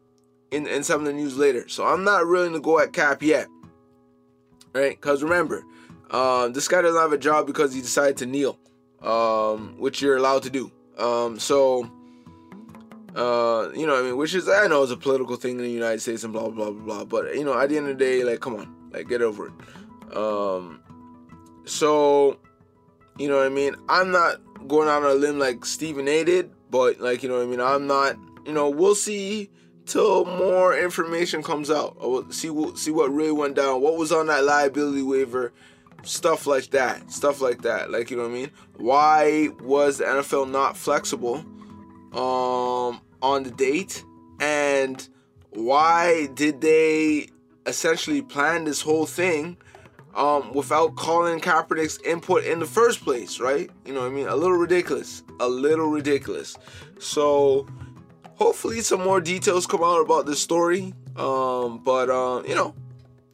in, 0.51 0.67
in 0.67 0.83
some 0.83 1.01
of 1.01 1.05
the 1.05 1.13
news 1.13 1.37
later. 1.37 1.67
So 1.69 1.85
I'm 1.85 2.03
not 2.03 2.27
willing 2.27 2.53
to 2.53 2.59
go 2.59 2.79
at 2.79 2.93
cap 2.93 3.21
yet. 3.21 3.47
Right? 4.73 4.99
Because 4.99 5.23
remember, 5.23 5.63
um, 6.11 6.53
this 6.53 6.67
guy 6.67 6.81
doesn't 6.81 6.99
have 6.99 7.13
a 7.13 7.17
job 7.17 7.47
because 7.47 7.73
he 7.73 7.81
decided 7.81 8.17
to 8.17 8.25
kneel, 8.25 8.57
um, 9.01 9.75
which 9.77 10.01
you're 10.01 10.17
allowed 10.17 10.43
to 10.43 10.49
do. 10.49 10.71
Um, 10.97 11.39
so, 11.39 11.89
uh, 13.15 13.69
you 13.75 13.85
know, 13.85 13.99
I 13.99 14.03
mean, 14.03 14.17
which 14.17 14.33
is 14.33 14.47
I 14.47 14.67
know 14.67 14.83
is 14.83 14.91
a 14.91 14.97
political 14.97 15.35
thing 15.35 15.51
in 15.51 15.63
the 15.63 15.69
United 15.69 16.01
States 16.01 16.23
and 16.23 16.33
blah 16.33 16.49
blah 16.49 16.71
blah 16.71 17.03
blah. 17.03 17.05
But 17.05 17.35
you 17.35 17.43
know, 17.43 17.57
at 17.59 17.69
the 17.69 17.77
end 17.77 17.87
of 17.87 17.97
the 17.97 18.03
day, 18.03 18.23
like, 18.23 18.39
come 18.39 18.55
on, 18.55 18.89
like, 18.91 19.07
get 19.07 19.21
over 19.21 19.47
it. 19.47 20.15
Um, 20.15 20.81
so, 21.65 22.39
you 23.17 23.27
know 23.27 23.37
what 23.37 23.45
I 23.45 23.49
mean? 23.49 23.75
I'm 23.89 24.11
not 24.11 24.41
going 24.67 24.87
out 24.87 25.03
on 25.03 25.11
a 25.11 25.15
limb 25.15 25.39
like 25.39 25.65
Stephen 25.65 26.07
A. 26.07 26.23
did, 26.23 26.51
but 26.69 26.99
like, 26.99 27.23
you 27.23 27.29
know 27.29 27.35
what 27.35 27.43
I 27.43 27.47
mean? 27.47 27.61
I'm 27.61 27.87
not. 27.87 28.17
You 28.45 28.53
know, 28.53 28.69
we'll 28.69 28.95
see 28.95 29.49
till 29.85 30.25
more 30.25 30.77
information 30.77 31.43
comes 31.43 31.69
out. 31.69 31.97
We'll 31.99 32.31
see, 32.31 32.49
we'll 32.49 32.75
see 32.75 32.91
what 32.91 33.11
really 33.11 33.31
went 33.31 33.55
down. 33.55 33.81
What 33.81 33.97
was 33.97 34.11
on 34.11 34.27
that 34.27 34.45
liability 34.45 35.01
waiver? 35.01 35.51
Stuff 36.03 36.47
like 36.47 36.69
that 36.71 37.11
stuff 37.11 37.41
like 37.41 37.61
that 37.63 37.91
like 37.91 38.09
you 38.09 38.17
know 38.17 38.23
what 38.23 38.31
i 38.31 38.33
mean? 38.33 38.51
Why 38.77 39.49
was 39.61 39.97
the 39.97 40.05
nfl 40.05 40.49
not 40.49 40.77
flexible 40.77 41.45
um 42.13 43.01
on 43.21 43.43
the 43.43 43.51
date? 43.51 44.03
And 44.39 45.07
why 45.49 46.27
did 46.33 46.61
they 46.61 47.27
essentially 47.65 48.21
plan 48.21 48.63
this 48.63 48.81
whole 48.81 49.05
thing 49.05 49.57
um 50.15 50.53
without 50.53 50.95
calling 50.95 51.39
Kaepernick's 51.39 51.99
input 52.05 52.43
in 52.43 52.59
the 52.59 52.65
first 52.65 53.01
place 53.01 53.39
right? 53.39 53.69
You 53.85 53.93
know 53.93 54.01
what 54.01 54.11
i 54.11 54.15
mean? 54.15 54.27
A 54.27 54.35
little 54.35 54.57
ridiculous 54.57 55.23
a 55.39 55.47
little 55.47 55.87
ridiculous. 55.87 56.57
So 56.99 57.67
hopefully 58.35 58.81
some 58.81 59.03
more 59.03 59.19
details 59.19 59.65
come 59.67 59.83
out 59.83 59.99
about 59.99 60.25
this 60.25 60.39
story 60.39 60.93
um 61.15 61.79
but 61.83 62.09
uh 62.09 62.43
you 62.47 62.53
know 62.53 62.73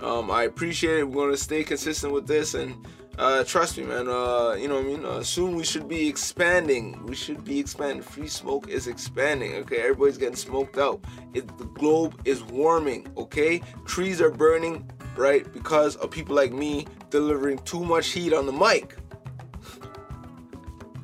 Um, 0.00 0.30
I 0.30 0.44
appreciate 0.44 1.00
it. 1.00 1.08
We're 1.08 1.24
going 1.24 1.32
to 1.32 1.36
stay 1.36 1.64
consistent 1.64 2.12
with 2.12 2.28
this 2.28 2.54
and 2.54 2.76
uh, 3.18 3.44
trust 3.44 3.76
me, 3.76 3.84
man. 3.84 4.08
Uh, 4.08 4.56
you 4.58 4.68
know 4.68 4.76
what 4.76 4.84
I 4.84 4.88
mean? 4.88 5.04
Uh, 5.04 5.22
soon 5.22 5.54
we 5.54 5.64
should 5.64 5.86
be 5.86 6.08
expanding. 6.08 7.04
We 7.04 7.14
should 7.14 7.44
be 7.44 7.58
expanding. 7.58 8.02
Free 8.02 8.28
smoke 8.28 8.68
is 8.68 8.86
expanding. 8.86 9.56
Okay, 9.56 9.76
everybody's 9.78 10.16
getting 10.16 10.36
smoked 10.36 10.78
out. 10.78 11.04
It, 11.34 11.46
the 11.58 11.66
globe 11.66 12.18
is 12.24 12.42
warming. 12.42 13.06
Okay, 13.18 13.60
trees 13.84 14.22
are 14.22 14.30
burning, 14.30 14.90
right? 15.16 15.50
Because 15.52 15.96
of 15.96 16.10
people 16.10 16.34
like 16.34 16.52
me 16.52 16.86
delivering 17.10 17.58
too 17.58 17.84
much 17.84 18.08
heat 18.08 18.32
on 18.32 18.46
the 18.46 18.52
mic. 18.52 18.96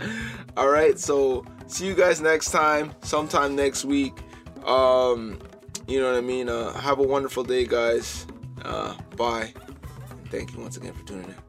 All 0.57 0.69
right, 0.69 0.99
so 0.99 1.45
see 1.67 1.87
you 1.87 1.95
guys 1.95 2.21
next 2.21 2.51
time, 2.51 2.93
sometime 3.03 3.55
next 3.55 3.85
week. 3.85 4.15
Um, 4.65 5.39
you 5.87 6.01
know 6.01 6.11
what 6.11 6.19
I 6.19 6.21
mean? 6.21 6.49
Uh, 6.49 6.73
have 6.75 6.99
a 6.99 7.03
wonderful 7.03 7.45
day, 7.45 7.67
guys. 7.67 8.27
Uh, 8.63 8.95
bye. 9.17 9.53
Thank 10.31 10.53
you 10.53 10.61
once 10.61 10.77
again 10.77 10.93
for 10.93 11.07
tuning 11.07 11.25
in. 11.25 11.48